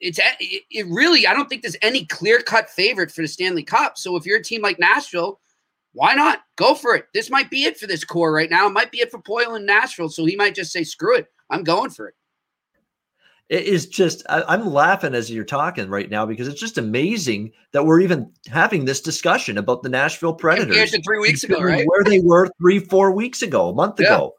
it's 0.00 0.18
it 0.40 0.86
really 0.86 1.26
I 1.26 1.34
don't 1.34 1.48
think 1.48 1.62
there's 1.62 1.76
any 1.82 2.06
clear 2.06 2.40
cut 2.40 2.70
favorite 2.70 3.10
for 3.10 3.22
the 3.22 3.28
Stanley 3.28 3.64
Cup. 3.64 3.98
So 3.98 4.16
if 4.16 4.24
you're 4.24 4.38
a 4.38 4.42
team 4.42 4.62
like 4.62 4.78
Nashville, 4.78 5.40
why 5.92 6.14
not 6.14 6.42
go 6.56 6.74
for 6.74 6.94
it? 6.94 7.06
This 7.12 7.28
might 7.28 7.50
be 7.50 7.64
it 7.64 7.76
for 7.76 7.86
this 7.86 8.04
core 8.04 8.32
right 8.32 8.48
now. 8.48 8.66
It 8.66 8.72
might 8.72 8.92
be 8.92 9.00
it 9.00 9.10
for 9.10 9.20
Poile 9.20 9.56
and 9.56 9.66
Nashville. 9.66 10.08
So 10.08 10.24
he 10.24 10.36
might 10.36 10.54
just 10.54 10.72
say, 10.72 10.84
"Screw 10.84 11.16
it, 11.16 11.26
I'm 11.50 11.64
going 11.64 11.90
for 11.90 12.06
it." 12.08 12.14
It 13.50 13.64
is 13.64 13.86
just 13.86 14.22
I, 14.28 14.54
am 14.54 14.72
laughing 14.72 15.12
as 15.12 15.28
you're 15.28 15.44
talking 15.44 15.90
right 15.90 16.08
now 16.08 16.24
because 16.24 16.46
it's 16.46 16.60
just 16.60 16.78
amazing 16.78 17.50
that 17.72 17.84
we're 17.84 17.98
even 18.00 18.30
having 18.46 18.84
this 18.84 19.00
discussion 19.00 19.58
about 19.58 19.82
the 19.82 19.88
Nashville 19.88 20.34
Predators. 20.34 20.76
Three 21.04 21.18
weeks 21.18 21.42
ago, 21.42 21.60
right? 21.60 21.84
Where 21.84 22.04
they 22.04 22.20
were 22.20 22.48
three, 22.60 22.78
four 22.78 23.10
weeks 23.10 23.42
ago, 23.42 23.68
a 23.68 23.74
month 23.74 23.98
yeah. 23.98 24.14
ago. 24.14 24.34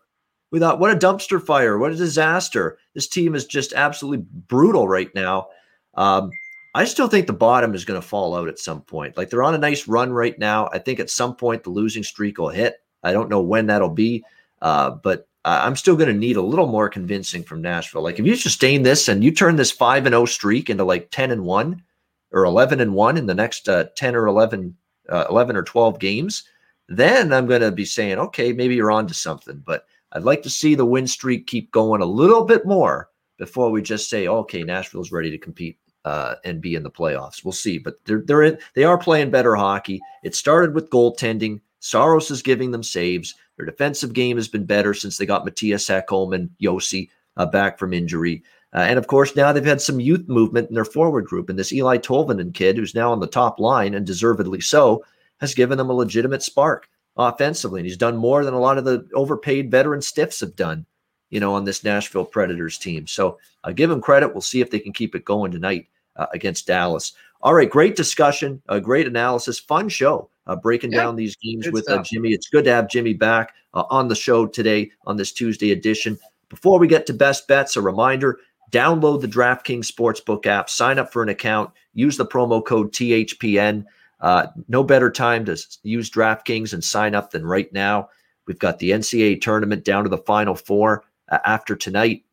We 0.51 0.59
thought, 0.59 0.80
what 0.80 0.91
a 0.91 0.95
dumpster 0.95 1.45
fire, 1.45 1.78
what 1.78 1.91
a 1.91 1.95
disaster. 1.95 2.78
This 2.93 3.07
team 3.07 3.36
is 3.36 3.45
just 3.45 3.74
absolutely 3.74 4.26
brutal 4.47 4.88
right 4.88 5.14
now. 5.14 5.47
Um, 5.95 6.32
I 6.74 6.86
still 6.86 7.09
think 7.09 7.28
the 7.28 7.34
bottom 7.34 7.76
is 7.76 7.84
going 7.84 7.99
to 7.99 8.07
fall 8.07 8.34
out 8.34 8.47
at 8.47 8.59
some 8.59 8.82
point. 8.82 9.18
Like 9.18 9.30
they're 9.30 9.43
on 9.43 9.55
a 9.55 9.57
nice 9.57 9.89
run 9.89 10.14
right 10.14 10.39
now. 10.39 10.70
I 10.72 10.80
think 10.80 11.01
at 11.01 11.09
some 11.09 11.36
point 11.36 11.64
the 11.64 11.70
losing 11.70 12.03
streak 12.03 12.38
will 12.38 12.49
hit. 12.49 12.76
I 13.03 13.12
don't 13.12 13.30
know 13.30 13.41
when 13.41 13.66
that'll 13.66 13.89
be, 13.89 14.24
uh, 14.62 14.91
but 14.91 15.28
uh, 15.43 15.61
I'm 15.63 15.75
still 15.75 15.95
going 15.95 16.13
to 16.13 16.13
need 16.13 16.37
a 16.37 16.41
little 16.41 16.67
more 16.67 16.89
convincing 16.89 17.43
from 17.43 17.61
Nashville. 17.61 18.03
Like 18.03 18.19
if 18.19 18.25
you 18.25 18.35
sustain 18.35 18.83
this 18.83 19.07
and 19.07 19.23
you 19.23 19.31
turn 19.31 19.55
this 19.55 19.71
five 19.71 20.05
and 20.05 20.13
zero 20.13 20.23
oh 20.23 20.25
streak 20.25 20.69
into 20.69 20.83
like 20.83 21.09
ten 21.11 21.31
and 21.31 21.43
one 21.43 21.83
or 22.31 22.45
eleven 22.45 22.79
and 22.79 22.93
one 22.93 23.17
in 23.17 23.25
the 23.25 23.33
next 23.33 23.67
uh, 23.67 23.85
ten 23.95 24.15
or 24.15 24.27
11, 24.27 24.75
uh, 25.09 25.25
11 25.29 25.55
or 25.55 25.63
twelve 25.63 25.99
games, 25.99 26.43
then 26.87 27.33
I'm 27.33 27.47
going 27.47 27.61
to 27.61 27.71
be 27.71 27.85
saying, 27.85 28.19
okay, 28.19 28.53
maybe 28.53 28.75
you're 28.75 28.91
on 28.91 29.07
to 29.07 29.13
something. 29.13 29.63
But 29.65 29.85
I'd 30.11 30.23
like 30.23 30.43
to 30.43 30.49
see 30.49 30.75
the 30.75 30.85
win 30.85 31.07
streak 31.07 31.47
keep 31.47 31.71
going 31.71 32.01
a 32.01 32.05
little 32.05 32.43
bit 32.43 32.65
more 32.65 33.09
before 33.37 33.71
we 33.71 33.81
just 33.81 34.09
say, 34.09 34.27
okay, 34.27 34.63
Nashville's 34.63 35.11
ready 35.11 35.31
to 35.31 35.37
compete 35.37 35.79
uh, 36.05 36.35
and 36.43 36.61
be 36.61 36.75
in 36.75 36.83
the 36.83 36.91
playoffs. 36.91 37.43
We'll 37.43 37.51
see, 37.51 37.77
but 37.77 37.95
they're 38.05 38.23
they're 38.25 38.43
in, 38.43 38.57
they 38.75 38.83
are 38.83 38.97
playing 38.97 39.31
better 39.31 39.55
hockey. 39.55 39.99
It 40.23 40.35
started 40.35 40.75
with 40.75 40.89
goaltending. 40.89 41.61
Saros 41.79 42.29
is 42.29 42.41
giving 42.41 42.71
them 42.71 42.83
saves. 42.83 43.33
Their 43.62 43.70
defensive 43.70 44.14
game 44.14 44.38
has 44.38 44.47
been 44.47 44.66
better 44.66 44.95
since 44.95 45.18
they 45.18 45.28
got 45.28 45.45
Mattias 45.45 45.88
Ekholm 45.88 46.34
and 46.34 46.49
Josi 46.59 47.09
uh, 47.38 47.45
back 47.45 47.78
from 47.78 47.93
injury. 47.93 48.41
Uh, 48.74 48.80
and 48.80 48.97
of 48.97 49.05
course, 49.05 49.36
now 49.36 49.53
they've 49.53 49.64
had 49.64 49.82
some 49.82 49.99
youth 49.99 50.28
movement 50.28 50.70
in 50.70 50.74
their 50.74 50.84
forward 50.84 51.26
group. 51.26 51.47
And 51.47 51.59
this 51.59 51.72
Eeli 51.72 51.99
Tolvanen 51.99 52.55
kid, 52.55 52.76
who's 52.76 52.95
now 52.95 53.12
on 53.12 53.20
the 53.20 53.28
top 53.28 53.59
line 53.59 53.93
and 53.93 54.03
deservedly 54.03 54.62
so, 54.62 55.05
has 55.41 55.53
given 55.53 55.78
them 55.78 55.91
a 55.91 55.93
legitimate 55.93 56.41
spark 56.41 56.89
offensively. 57.18 57.82
And 57.82 57.88
he's 57.88 57.97
done 57.97 58.18
more 58.18 58.43
than 58.43 58.55
a 58.55 58.59
lot 58.59 58.80
of 58.80 58.84
the 58.84 59.07
overpaid 59.14 59.70
veteran 59.70 60.01
stiffs 60.01 60.39
have 60.39 60.55
done, 60.55 60.88
you 61.30 61.39
know, 61.39 61.53
on 61.53 61.64
this 61.64 61.84
Nashville 61.84 62.26
Predators 62.26 62.80
team. 62.80 63.05
So 63.05 63.38
I'll 63.64 63.74
give 63.74 63.91
them 63.91 64.01
credit. 64.01 64.30
We'll 64.30 64.41
see 64.41 64.62
if 64.62 64.72
they 64.72 64.80
can 64.80 64.91
keep 64.91 65.14
it 65.14 65.24
going 65.24 65.51
tonight 65.51 65.88
uh, 66.16 66.26
against 66.34 66.66
Dallas. 66.66 67.14
All 67.41 67.53
right, 67.53 67.70
great 67.70 67.95
discussion, 67.95 68.59
a 68.70 68.82
great 68.82 69.05
analysis, 69.05 69.59
fun 69.59 69.88
show 69.88 70.32
uh, 70.51 70.55
breaking 70.57 70.91
yeah, 70.91 71.03
down 71.03 71.15
these 71.15 71.35
games 71.37 71.69
with 71.71 71.89
uh, 71.89 72.03
Jimmy. 72.03 72.33
It's 72.33 72.49
good 72.49 72.65
to 72.65 72.73
have 72.73 72.89
Jimmy 72.89 73.13
back 73.13 73.53
uh, 73.73 73.83
on 73.89 74.09
the 74.09 74.15
show 74.15 74.45
today 74.45 74.91
on 75.05 75.15
this 75.15 75.31
Tuesday 75.31 75.71
edition. 75.71 76.19
Before 76.49 76.77
we 76.77 76.87
get 76.87 77.05
to 77.05 77.13
best 77.13 77.47
bets, 77.47 77.77
a 77.77 77.81
reminder 77.81 78.37
download 78.69 79.21
the 79.21 79.27
DraftKings 79.27 79.89
Sportsbook 79.89 80.45
app, 80.45 80.69
sign 80.69 80.99
up 80.99 81.11
for 81.11 81.23
an 81.23 81.29
account, 81.29 81.71
use 81.93 82.17
the 82.17 82.25
promo 82.25 82.63
code 82.63 82.91
THPN. 82.91 83.85
Uh, 84.19 84.47
no 84.67 84.83
better 84.83 85.09
time 85.09 85.45
to 85.45 85.57
use 85.83 86.11
DraftKings 86.11 86.73
and 86.73 86.83
sign 86.83 87.15
up 87.15 87.31
than 87.31 87.45
right 87.45 87.71
now. 87.71 88.09
We've 88.45 88.59
got 88.59 88.79
the 88.79 88.91
NCAA 88.91 89.41
tournament 89.41 89.85
down 89.85 90.03
to 90.03 90.09
the 90.09 90.17
final 90.17 90.55
four 90.55 91.05
uh, 91.29 91.39
after 91.45 91.77
tonight. 91.77 92.25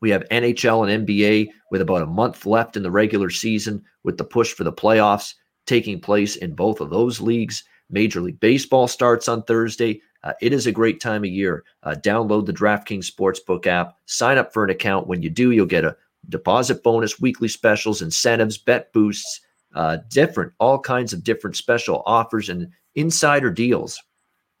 We 0.00 0.10
have 0.10 0.28
NHL 0.30 0.90
and 0.90 1.06
NBA 1.06 1.48
with 1.70 1.82
about 1.82 2.02
a 2.02 2.06
month 2.06 2.46
left 2.46 2.76
in 2.76 2.82
the 2.82 2.90
regular 2.90 3.30
season 3.30 3.84
with 4.02 4.16
the 4.16 4.24
push 4.24 4.52
for 4.52 4.64
the 4.64 4.72
playoffs 4.72 5.34
taking 5.66 6.00
place 6.00 6.36
in 6.36 6.54
both 6.54 6.80
of 6.80 6.90
those 6.90 7.20
leagues. 7.20 7.64
Major 7.90 8.20
League 8.20 8.40
Baseball 8.40 8.88
starts 8.88 9.28
on 9.28 9.42
Thursday. 9.42 10.00
Uh, 10.24 10.32
it 10.40 10.52
is 10.52 10.66
a 10.66 10.72
great 10.72 11.00
time 11.00 11.24
of 11.24 11.30
year. 11.30 11.64
Uh, 11.82 11.94
download 11.98 12.46
the 12.46 12.52
DraftKings 12.52 13.10
Sportsbook 13.10 13.66
app. 13.66 13.96
Sign 14.06 14.38
up 14.38 14.52
for 14.52 14.64
an 14.64 14.70
account. 14.70 15.06
When 15.06 15.22
you 15.22 15.30
do, 15.30 15.50
you'll 15.50 15.66
get 15.66 15.84
a 15.84 15.96
deposit 16.28 16.82
bonus, 16.82 17.20
weekly 17.20 17.48
specials, 17.48 18.02
incentives, 18.02 18.56
bet 18.56 18.92
boosts, 18.92 19.40
uh, 19.74 19.98
different, 20.08 20.52
all 20.58 20.78
kinds 20.78 21.12
of 21.12 21.24
different 21.24 21.56
special 21.56 22.02
offers 22.06 22.48
and 22.48 22.68
insider 22.94 23.50
deals. 23.50 24.00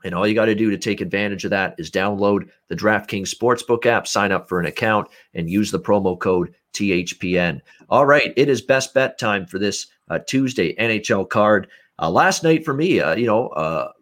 And 0.04 0.14
all 0.14 0.26
you 0.26 0.34
got 0.34 0.46
to 0.46 0.54
do 0.54 0.70
to 0.70 0.78
take 0.78 1.00
advantage 1.00 1.44
of 1.44 1.50
that 1.50 1.76
is 1.78 1.90
download 1.90 2.48
the 2.68 2.74
DraftKings 2.74 3.32
Sportsbook 3.32 3.86
app, 3.86 4.08
sign 4.08 4.32
up 4.32 4.48
for 4.48 4.58
an 4.58 4.66
account, 4.66 5.08
and 5.34 5.48
use 5.48 5.70
the 5.70 5.78
promo 5.78 6.18
code 6.18 6.54
THPN. 6.72 7.60
All 7.88 8.06
right, 8.06 8.32
it 8.36 8.48
is 8.48 8.62
best 8.62 8.94
bet 8.94 9.18
time 9.18 9.46
for 9.46 9.58
this 9.58 9.86
uh, 10.08 10.18
Tuesday 10.26 10.74
NHL 10.76 11.28
card. 11.28 11.68
Uh, 11.98 12.10
last 12.10 12.42
night 12.42 12.64
for 12.64 12.74
me, 12.74 13.00
uh, 13.00 13.14
you 13.14 13.26
know, 13.26 13.48
uh, 13.48 13.92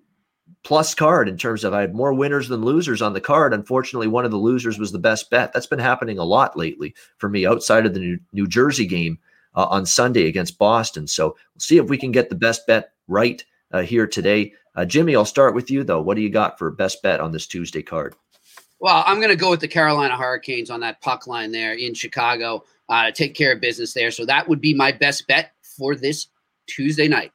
plus 0.62 0.94
card 0.94 1.28
in 1.28 1.36
terms 1.36 1.64
of 1.64 1.72
I 1.72 1.80
had 1.80 1.94
more 1.94 2.12
winners 2.12 2.48
than 2.48 2.64
losers 2.64 3.02
on 3.02 3.12
the 3.12 3.20
card. 3.20 3.52
Unfortunately, 3.52 4.08
one 4.08 4.24
of 4.24 4.30
the 4.30 4.36
losers 4.36 4.78
was 4.78 4.92
the 4.92 4.98
best 4.98 5.30
bet. 5.30 5.52
That's 5.52 5.66
been 5.66 5.78
happening 5.78 6.18
a 6.18 6.24
lot 6.24 6.56
lately 6.56 6.94
for 7.18 7.28
me 7.28 7.46
outside 7.46 7.86
of 7.86 7.94
the 7.94 8.00
New, 8.00 8.18
New 8.32 8.46
Jersey 8.46 8.86
game 8.86 9.18
uh, 9.54 9.66
on 9.66 9.86
Sunday 9.86 10.26
against 10.26 10.58
Boston. 10.58 11.06
So 11.06 11.28
we'll 11.28 11.60
see 11.60 11.78
if 11.78 11.88
we 11.88 11.98
can 11.98 12.12
get 12.12 12.28
the 12.28 12.34
best 12.34 12.66
bet 12.66 12.92
right 13.08 13.44
uh, 13.72 13.82
here 13.82 14.06
today. 14.06 14.52
Jimmy, 14.86 15.14
I'll 15.14 15.26
start 15.26 15.54
with 15.54 15.70
you 15.70 15.84
though. 15.84 16.00
What 16.00 16.14
do 16.14 16.22
you 16.22 16.30
got 16.30 16.58
for 16.58 16.70
best 16.70 17.02
bet 17.02 17.20
on 17.20 17.32
this 17.32 17.46
Tuesday 17.46 17.82
card? 17.82 18.14
Well, 18.80 19.04
I'm 19.06 19.18
going 19.18 19.30
to 19.30 19.36
go 19.36 19.50
with 19.50 19.60
the 19.60 19.68
Carolina 19.68 20.16
Hurricanes 20.16 20.70
on 20.70 20.80
that 20.80 21.00
puck 21.02 21.26
line 21.26 21.52
there 21.52 21.74
in 21.74 21.92
Chicago. 21.92 22.64
Uh, 22.88 23.10
take 23.10 23.34
care 23.34 23.52
of 23.52 23.60
business 23.60 23.92
there. 23.92 24.10
So 24.10 24.24
that 24.24 24.48
would 24.48 24.60
be 24.60 24.74
my 24.74 24.90
best 24.90 25.26
bet 25.26 25.52
for 25.62 25.94
this 25.94 26.28
Tuesday 26.66 27.06
night. 27.06 27.32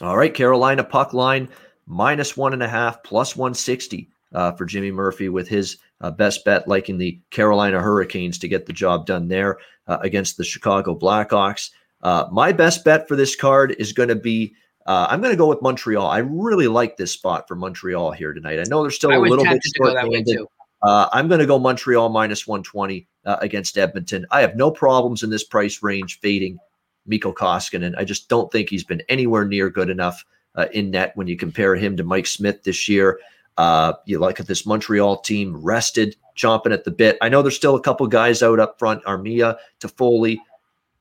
All 0.00 0.16
right, 0.16 0.34
Carolina 0.34 0.82
puck 0.82 1.12
line 1.12 1.48
minus 1.86 2.36
one 2.36 2.52
and 2.52 2.62
a 2.62 2.68
half, 2.68 3.02
plus 3.04 3.36
160 3.36 4.08
uh, 4.34 4.52
for 4.52 4.64
Jimmy 4.64 4.90
Murphy 4.90 5.28
with 5.28 5.48
his 5.48 5.78
uh, 6.00 6.10
best 6.10 6.44
bet, 6.44 6.66
liking 6.66 6.98
the 6.98 7.20
Carolina 7.30 7.80
Hurricanes 7.80 8.38
to 8.38 8.48
get 8.48 8.66
the 8.66 8.72
job 8.72 9.06
done 9.06 9.28
there 9.28 9.58
uh, 9.86 9.98
against 10.00 10.36
the 10.36 10.44
Chicago 10.44 10.98
Blackhawks. 10.98 11.70
Uh, 12.02 12.26
my 12.32 12.50
best 12.50 12.84
bet 12.84 13.06
for 13.06 13.14
this 13.14 13.36
card 13.36 13.76
is 13.78 13.92
going 13.92 14.08
to 14.08 14.16
be. 14.16 14.54
Uh, 14.84 15.06
I'm 15.08 15.20
going 15.20 15.32
to 15.32 15.38
go 15.38 15.46
with 15.46 15.62
Montreal. 15.62 16.08
I 16.08 16.18
really 16.18 16.66
like 16.66 16.96
this 16.96 17.12
spot 17.12 17.46
for 17.46 17.54
Montreal 17.54 18.10
here 18.10 18.32
tonight. 18.32 18.58
I 18.58 18.64
know 18.64 18.82
they're 18.82 18.90
still 18.90 19.12
a 19.12 19.20
little 19.20 19.44
bit 19.44 19.62
short-handed. 19.76 20.40
Uh, 20.82 21.08
I'm 21.12 21.28
going 21.28 21.40
to 21.40 21.46
go 21.46 21.58
Montreal 21.58 22.08
minus 22.08 22.46
120 22.46 23.06
uh, 23.24 23.36
against 23.40 23.78
Edmonton. 23.78 24.26
I 24.30 24.40
have 24.40 24.56
no 24.56 24.70
problems 24.70 25.22
in 25.22 25.30
this 25.30 25.44
price 25.44 25.82
range 25.82 26.20
fading 26.20 26.58
Mikko 27.06 27.32
Koskinen. 27.32 27.86
And 27.86 27.96
I 27.96 28.04
just 28.04 28.28
don't 28.28 28.50
think 28.50 28.68
he's 28.68 28.84
been 28.84 29.02
anywhere 29.08 29.44
near 29.44 29.70
good 29.70 29.90
enough 29.90 30.24
uh, 30.54 30.66
in 30.72 30.90
net 30.90 31.12
when 31.14 31.26
you 31.26 31.36
compare 31.36 31.74
him 31.74 31.96
to 31.96 32.04
Mike 32.04 32.26
Smith 32.26 32.64
this 32.64 32.88
year. 32.88 33.18
Uh, 33.56 33.92
you 34.06 34.18
look 34.18 34.40
at 34.40 34.46
this 34.46 34.66
Montreal 34.66 35.18
team 35.18 35.56
rested, 35.56 36.16
chomping 36.36 36.72
at 36.72 36.84
the 36.84 36.90
bit. 36.90 37.18
I 37.20 37.28
know 37.28 37.42
there's 37.42 37.56
still 37.56 37.76
a 37.76 37.82
couple 37.82 38.06
guys 38.06 38.42
out 38.42 38.60
up 38.60 38.78
front. 38.78 39.04
Armia, 39.04 39.58
Toffoli 39.80 40.38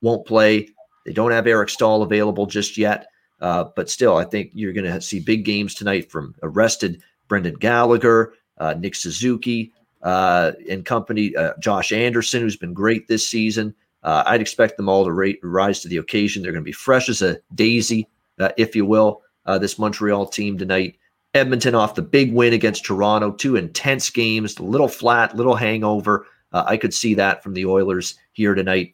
won't 0.01 0.25
play. 0.25 0.67
They 1.05 1.13
don't 1.13 1.31
have 1.31 1.47
Eric 1.47 1.69
Staal 1.69 2.03
available 2.03 2.45
just 2.45 2.77
yet. 2.77 3.07
Uh, 3.39 3.65
but 3.75 3.89
still, 3.89 4.17
I 4.17 4.25
think 4.25 4.51
you're 4.53 4.73
going 4.73 4.91
to 4.91 5.01
see 5.01 5.19
big 5.19 5.45
games 5.45 5.73
tonight 5.73 6.11
from 6.11 6.35
arrested 6.43 7.01
Brendan 7.27 7.55
Gallagher, 7.55 8.33
uh, 8.61 8.75
Nick 8.75 8.95
Suzuki, 8.95 9.73
uh, 10.03 10.51
and 10.69 10.85
company, 10.85 11.35
uh, 11.35 11.53
Josh 11.59 11.91
Anderson, 11.91 12.41
who's 12.41 12.55
been 12.55 12.73
great 12.73 13.07
this 13.07 13.27
season. 13.27 13.73
Uh, 14.03 14.23
I'd 14.25 14.41
expect 14.41 14.77
them 14.77 14.87
all 14.87 15.03
to 15.03 15.11
rise 15.43 15.81
to 15.81 15.87
the 15.87 15.97
occasion. 15.97 16.41
They're 16.41 16.51
going 16.51 16.63
to 16.63 16.65
be 16.65 16.71
fresh 16.71 17.09
as 17.09 17.21
a 17.21 17.39
daisy, 17.55 18.07
uh, 18.39 18.49
if 18.57 18.75
you 18.75 18.85
will, 18.85 19.21
this 19.59 19.77
Montreal 19.77 20.27
team 20.27 20.57
tonight. 20.57 20.95
Edmonton 21.33 21.75
off 21.75 21.95
the 21.95 22.01
big 22.01 22.33
win 22.33 22.53
against 22.53 22.85
Toronto, 22.85 23.31
two 23.31 23.55
intense 23.55 24.09
games, 24.09 24.59
little 24.59 24.87
flat, 24.87 25.35
little 25.35 25.55
hangover. 25.55 26.25
I 26.51 26.77
could 26.77 26.93
see 26.93 27.13
that 27.15 27.43
from 27.43 27.53
the 27.53 27.65
Oilers 27.65 28.15
here 28.33 28.55
tonight. 28.55 28.93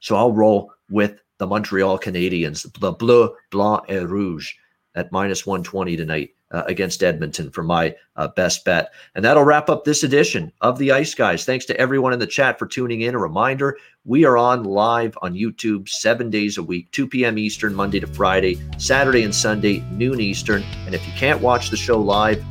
So 0.00 0.16
I'll 0.16 0.32
roll 0.32 0.72
with 0.88 1.20
the 1.38 1.46
Montreal 1.46 1.98
Canadiens, 1.98 2.66
the 2.80 2.92
Bleu, 2.92 3.34
Blanc, 3.50 3.84
et 3.88 4.08
Rouge 4.08 4.54
at 4.94 5.12
minus 5.12 5.46
120 5.46 5.96
tonight 5.96 6.30
uh, 6.50 6.62
against 6.66 7.02
Edmonton 7.02 7.50
for 7.50 7.62
my 7.62 7.94
uh, 8.16 8.28
best 8.28 8.64
bet. 8.64 8.90
And 9.14 9.24
that'll 9.24 9.44
wrap 9.44 9.68
up 9.68 9.84
this 9.84 10.02
edition 10.02 10.52
of 10.60 10.78
the 10.78 10.92
Ice 10.92 11.14
Guys. 11.14 11.44
Thanks 11.44 11.64
to 11.66 11.76
everyone 11.78 12.12
in 12.12 12.18
the 12.18 12.26
chat 12.26 12.58
for 12.58 12.66
tuning 12.66 13.02
in. 13.02 13.14
A 13.14 13.18
reminder 13.18 13.76
we 14.04 14.24
are 14.24 14.36
on 14.38 14.64
live 14.64 15.16
on 15.20 15.34
YouTube 15.34 15.88
seven 15.88 16.30
days 16.30 16.56
a 16.56 16.62
week, 16.62 16.90
2 16.92 17.06
p.m. 17.06 17.38
Eastern, 17.38 17.74
Monday 17.74 18.00
to 18.00 18.06
Friday, 18.06 18.58
Saturday 18.78 19.22
and 19.24 19.34
Sunday, 19.34 19.80
noon 19.90 20.20
Eastern. 20.20 20.62
And 20.86 20.94
if 20.94 21.06
you 21.06 21.12
can't 21.14 21.40
watch 21.42 21.70
the 21.70 21.76
show 21.76 22.00
live, 22.00 22.42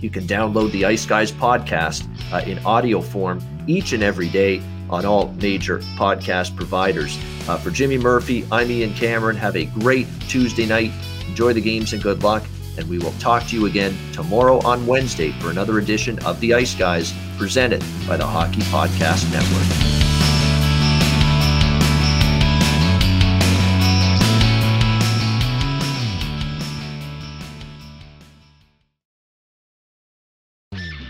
You 0.00 0.10
can 0.10 0.24
download 0.24 0.72
the 0.72 0.84
Ice 0.84 1.06
Guys 1.06 1.32
podcast 1.32 2.06
uh, 2.32 2.44
in 2.46 2.58
audio 2.66 3.00
form 3.00 3.40
each 3.66 3.92
and 3.92 4.02
every 4.02 4.28
day 4.28 4.62
on 4.90 5.04
all 5.04 5.32
major 5.40 5.78
podcast 5.96 6.54
providers. 6.54 7.18
Uh, 7.48 7.56
for 7.58 7.70
Jimmy 7.70 7.98
Murphy, 7.98 8.46
I'm 8.52 8.70
Ian 8.70 8.94
Cameron. 8.94 9.36
Have 9.36 9.56
a 9.56 9.64
great 9.64 10.06
Tuesday 10.28 10.66
night. 10.66 10.92
Enjoy 11.26 11.52
the 11.52 11.60
games 11.60 11.92
and 11.92 12.02
good 12.02 12.22
luck. 12.22 12.44
And 12.78 12.88
we 12.88 12.98
will 12.98 13.12
talk 13.12 13.46
to 13.48 13.56
you 13.56 13.66
again 13.66 13.96
tomorrow 14.12 14.58
on 14.58 14.86
Wednesday 14.86 15.32
for 15.40 15.50
another 15.50 15.78
edition 15.78 16.18
of 16.26 16.40
The 16.40 16.54
Ice 16.54 16.74
Guys 16.74 17.14
presented 17.38 17.82
by 18.06 18.16
the 18.16 18.26
Hockey 18.26 18.60
Podcast 18.62 19.30
Network. 19.32 19.96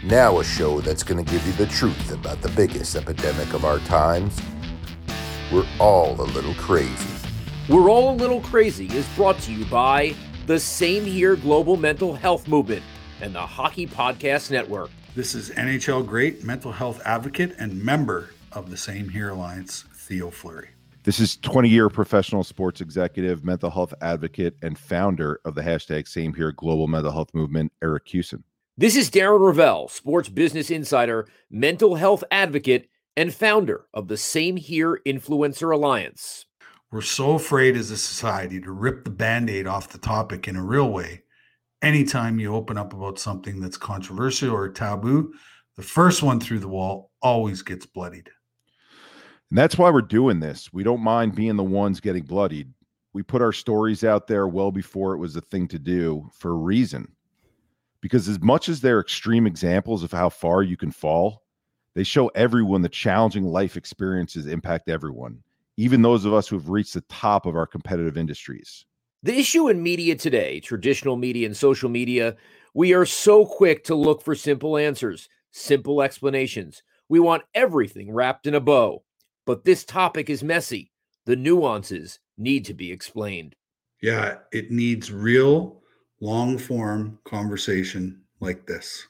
Now, 0.04 0.38
a 0.38 0.44
show 0.44 0.80
that's 0.80 1.02
going 1.02 1.24
to 1.24 1.28
give 1.28 1.44
you 1.44 1.52
the 1.54 1.66
truth 1.66 2.12
about 2.12 2.40
the 2.40 2.48
biggest 2.50 2.94
epidemic 2.94 3.52
of 3.54 3.64
our 3.64 3.80
times. 3.80 4.40
We're 5.52 5.66
all 5.80 6.12
a 6.20 6.22
little 6.22 6.54
crazy. 6.54 7.16
We're 7.68 7.90
All 7.90 8.14
a 8.14 8.14
Little 8.14 8.40
Crazy 8.42 8.86
is 8.96 9.04
brought 9.16 9.40
to 9.40 9.52
you 9.52 9.64
by 9.64 10.14
the 10.46 10.60
Same 10.60 11.04
Here 11.04 11.34
Global 11.34 11.76
Mental 11.76 12.14
Health 12.14 12.46
Movement 12.46 12.84
and 13.20 13.34
the 13.34 13.40
Hockey 13.40 13.84
Podcast 13.84 14.52
Network. 14.52 14.90
This 15.16 15.34
is 15.34 15.50
NHL 15.50 16.06
great 16.06 16.44
mental 16.44 16.70
health 16.70 17.02
advocate 17.04 17.56
and 17.58 17.82
member 17.82 18.30
of 18.52 18.70
the 18.70 18.76
Same 18.76 19.08
Here 19.08 19.30
Alliance, 19.30 19.84
Theo 19.92 20.30
Fleury. 20.30 20.68
This 21.02 21.18
is 21.18 21.36
20 21.38 21.68
year 21.68 21.88
professional 21.88 22.44
sports 22.44 22.80
executive, 22.80 23.44
mental 23.44 23.70
health 23.70 23.92
advocate, 24.00 24.54
and 24.62 24.78
founder 24.78 25.40
of 25.44 25.56
the 25.56 25.62
hashtag 25.62 26.06
Same 26.06 26.32
Here 26.32 26.52
Global 26.52 26.86
Mental 26.86 27.10
Health 27.10 27.34
Movement, 27.34 27.72
Eric 27.82 28.06
Kussin. 28.06 28.44
This 28.78 28.94
is 28.94 29.10
Darren 29.10 29.40
Rovell, 29.40 29.90
sports 29.90 30.28
business 30.28 30.70
insider, 30.70 31.26
mental 31.50 31.96
health 31.96 32.22
advocate, 32.30 32.88
and 33.16 33.34
founder 33.34 33.86
of 33.92 34.06
the 34.06 34.16
Same 34.16 34.56
Here 34.56 35.00
Influencer 35.04 35.74
Alliance. 35.74 36.45
We're 36.90 37.00
so 37.00 37.34
afraid 37.34 37.76
as 37.76 37.90
a 37.90 37.96
society 37.96 38.60
to 38.60 38.70
rip 38.70 39.04
the 39.04 39.10
band 39.10 39.50
aid 39.50 39.66
off 39.66 39.88
the 39.88 39.98
topic 39.98 40.46
in 40.46 40.56
a 40.56 40.64
real 40.64 40.90
way. 40.90 41.22
Anytime 41.82 42.38
you 42.38 42.54
open 42.54 42.78
up 42.78 42.92
about 42.92 43.18
something 43.18 43.60
that's 43.60 43.76
controversial 43.76 44.54
or 44.54 44.68
taboo, 44.68 45.34
the 45.76 45.82
first 45.82 46.22
one 46.22 46.40
through 46.40 46.60
the 46.60 46.68
wall 46.68 47.10
always 47.20 47.62
gets 47.62 47.86
bloodied. 47.86 48.30
And 49.50 49.58
that's 49.58 49.76
why 49.76 49.90
we're 49.90 50.02
doing 50.02 50.40
this. 50.40 50.72
We 50.72 50.82
don't 50.82 51.02
mind 51.02 51.34
being 51.34 51.56
the 51.56 51.64
ones 51.64 52.00
getting 52.00 52.24
bloodied. 52.24 52.72
We 53.12 53.22
put 53.22 53.42
our 53.42 53.52
stories 53.52 54.04
out 54.04 54.26
there 54.26 54.48
well 54.48 54.70
before 54.70 55.14
it 55.14 55.18
was 55.18 55.36
a 55.36 55.40
thing 55.40 55.68
to 55.68 55.78
do 55.78 56.28
for 56.32 56.50
a 56.50 56.54
reason 56.54 57.16
because 58.00 58.28
as 58.28 58.40
much 58.40 58.68
as 58.68 58.80
they're 58.80 59.00
extreme 59.00 59.46
examples 59.46 60.02
of 60.02 60.12
how 60.12 60.28
far 60.28 60.62
you 60.62 60.76
can 60.76 60.92
fall, 60.92 61.42
they 61.94 62.04
show 62.04 62.28
everyone 62.28 62.82
the 62.82 62.88
challenging 62.88 63.44
life 63.44 63.76
experiences 63.76 64.46
impact 64.46 64.88
everyone, 64.88 65.42
even 65.76 66.02
those 66.02 66.24
of 66.24 66.32
us 66.32 66.48
who 66.48 66.56
have 66.56 66.68
reached 66.68 66.94
the 66.94 67.02
top 67.02 67.46
of 67.46 67.56
our 67.56 67.66
competitive 67.66 68.16
industries. 68.16 68.84
The 69.22 69.38
issue 69.38 69.68
in 69.68 69.82
media 69.82 70.14
today, 70.14 70.60
traditional 70.60 71.16
media 71.16 71.46
and 71.46 71.56
social 71.56 71.88
media, 71.88 72.36
we 72.74 72.94
are 72.94 73.06
so 73.06 73.44
quick 73.44 73.84
to 73.84 73.94
look 73.94 74.22
for 74.22 74.34
simple 74.34 74.76
answers, 74.76 75.28
simple 75.50 76.02
explanations. 76.02 76.82
We 77.08 77.20
want 77.20 77.44
everything 77.54 78.12
wrapped 78.12 78.46
in 78.46 78.54
a 78.54 78.60
bow. 78.60 79.02
But 79.46 79.64
this 79.64 79.84
topic 79.84 80.28
is 80.28 80.42
messy. 80.42 80.92
The 81.24 81.36
nuances 81.36 82.18
need 82.36 82.64
to 82.66 82.74
be 82.74 82.92
explained. 82.92 83.54
Yeah, 84.02 84.38
it 84.52 84.70
needs 84.70 85.10
real 85.10 85.82
long 86.20 86.58
form 86.58 87.18
conversation 87.24 88.22
like 88.40 88.66
this. 88.66 89.06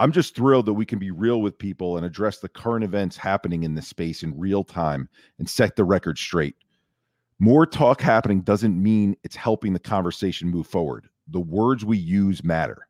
I'm 0.00 0.12
just 0.12 0.36
thrilled 0.36 0.66
that 0.66 0.74
we 0.74 0.86
can 0.86 1.00
be 1.00 1.10
real 1.10 1.42
with 1.42 1.58
people 1.58 1.96
and 1.96 2.06
address 2.06 2.38
the 2.38 2.48
current 2.48 2.84
events 2.84 3.16
happening 3.16 3.64
in 3.64 3.74
this 3.74 3.88
space 3.88 4.22
in 4.22 4.38
real 4.38 4.62
time 4.62 5.08
and 5.38 5.48
set 5.48 5.74
the 5.74 5.84
record 5.84 6.18
straight. 6.18 6.54
More 7.40 7.66
talk 7.66 8.00
happening 8.00 8.42
doesn't 8.42 8.80
mean 8.80 9.16
it's 9.24 9.36
helping 9.36 9.72
the 9.72 9.80
conversation 9.80 10.48
move 10.48 10.66
forward. 10.66 11.08
The 11.28 11.40
words 11.40 11.84
we 11.84 11.98
use 11.98 12.44
matter. 12.44 12.86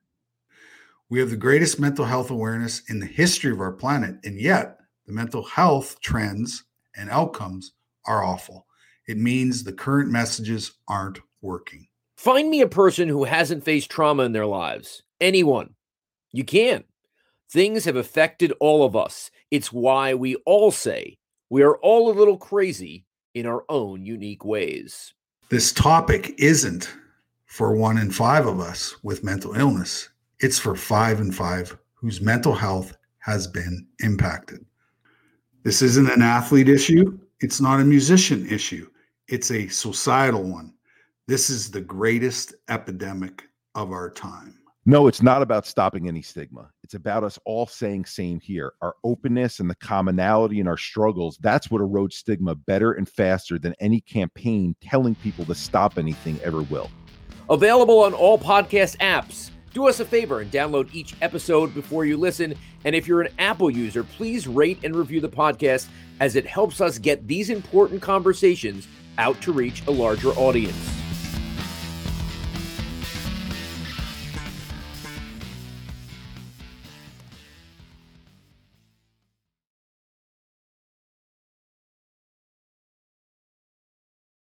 We 1.08 1.18
have 1.20 1.30
the 1.30 1.36
greatest 1.36 1.80
mental 1.80 2.04
health 2.04 2.30
awareness 2.30 2.82
in 2.90 3.00
the 3.00 3.06
history 3.06 3.50
of 3.52 3.60
our 3.60 3.72
planet, 3.72 4.16
and 4.24 4.38
yet 4.38 4.78
the 5.06 5.14
mental 5.14 5.42
health 5.42 5.98
trends 6.02 6.64
and 6.94 7.08
outcomes 7.08 7.72
are 8.06 8.22
awful. 8.22 8.66
It 9.06 9.16
means 9.16 9.64
the 9.64 9.72
current 9.72 10.10
messages 10.10 10.72
aren't 10.86 11.20
working. 11.40 11.88
Find 12.18 12.50
me 12.50 12.60
a 12.60 12.68
person 12.68 13.08
who 13.08 13.24
hasn't 13.24 13.64
faced 13.64 13.90
trauma 13.90 14.24
in 14.24 14.32
their 14.32 14.46
lives. 14.46 15.02
Anyone. 15.20 15.74
You 16.32 16.44
can. 16.44 16.84
Things 17.50 17.86
have 17.86 17.96
affected 17.96 18.52
all 18.60 18.84
of 18.84 18.94
us. 18.94 19.30
It's 19.50 19.72
why 19.72 20.12
we 20.12 20.36
all 20.44 20.70
say 20.70 21.16
we 21.48 21.62
are 21.62 21.76
all 21.76 22.10
a 22.10 22.18
little 22.18 22.36
crazy 22.36 23.06
in 23.34 23.46
our 23.46 23.64
own 23.70 24.04
unique 24.04 24.44
ways. 24.44 25.14
This 25.48 25.72
topic 25.72 26.34
isn't 26.38 26.92
for 27.46 27.74
one 27.74 27.96
in 27.96 28.10
five 28.10 28.46
of 28.46 28.60
us 28.60 29.02
with 29.02 29.24
mental 29.24 29.54
illness, 29.54 30.10
it's 30.40 30.58
for 30.58 30.76
five 30.76 31.20
in 31.20 31.32
five 31.32 31.76
whose 31.94 32.20
mental 32.20 32.54
health 32.54 32.96
has 33.20 33.46
been 33.46 33.86
impacted. 34.00 34.64
This 35.62 35.80
isn't 35.80 36.10
an 36.10 36.20
athlete 36.20 36.68
issue, 36.68 37.18
it's 37.40 37.62
not 37.62 37.80
a 37.80 37.84
musician 37.84 38.46
issue, 38.46 38.90
it's 39.26 39.50
a 39.50 39.68
societal 39.68 40.42
one. 40.42 40.74
This 41.26 41.48
is 41.48 41.70
the 41.70 41.80
greatest 41.80 42.54
epidemic 42.68 43.48
of 43.74 43.90
our 43.90 44.10
time. 44.10 44.57
No, 44.88 45.06
it's 45.06 45.20
not 45.20 45.42
about 45.42 45.66
stopping 45.66 46.08
any 46.08 46.22
stigma. 46.22 46.70
It's 46.82 46.94
about 46.94 47.22
us 47.22 47.38
all 47.44 47.66
saying 47.66 48.06
same 48.06 48.40
here. 48.40 48.72
Our 48.80 48.94
openness 49.04 49.60
and 49.60 49.68
the 49.68 49.74
commonality 49.74 50.60
in 50.60 50.66
our 50.66 50.78
struggles, 50.78 51.36
that's 51.42 51.70
what 51.70 51.82
erodes 51.82 52.14
stigma 52.14 52.54
better 52.54 52.92
and 52.92 53.06
faster 53.06 53.58
than 53.58 53.74
any 53.80 54.00
campaign 54.00 54.74
telling 54.80 55.14
people 55.16 55.44
to 55.44 55.54
stop 55.54 55.98
anything 55.98 56.40
ever 56.42 56.62
will. 56.62 56.90
Available 57.50 57.98
on 57.98 58.14
all 58.14 58.38
podcast 58.38 58.96
apps. 59.00 59.50
Do 59.74 59.86
us 59.86 60.00
a 60.00 60.06
favor 60.06 60.40
and 60.40 60.50
download 60.50 60.88
each 60.94 61.14
episode 61.20 61.74
before 61.74 62.06
you 62.06 62.16
listen. 62.16 62.54
And 62.86 62.96
if 62.96 63.06
you're 63.06 63.20
an 63.20 63.34
Apple 63.38 63.70
user, 63.70 64.02
please 64.02 64.48
rate 64.48 64.78
and 64.84 64.96
review 64.96 65.20
the 65.20 65.28
podcast 65.28 65.88
as 66.20 66.34
it 66.34 66.46
helps 66.46 66.80
us 66.80 66.96
get 66.96 67.28
these 67.28 67.50
important 67.50 68.00
conversations 68.00 68.88
out 69.18 69.38
to 69.42 69.52
reach 69.52 69.86
a 69.86 69.90
larger 69.90 70.30
audience. 70.30 71.07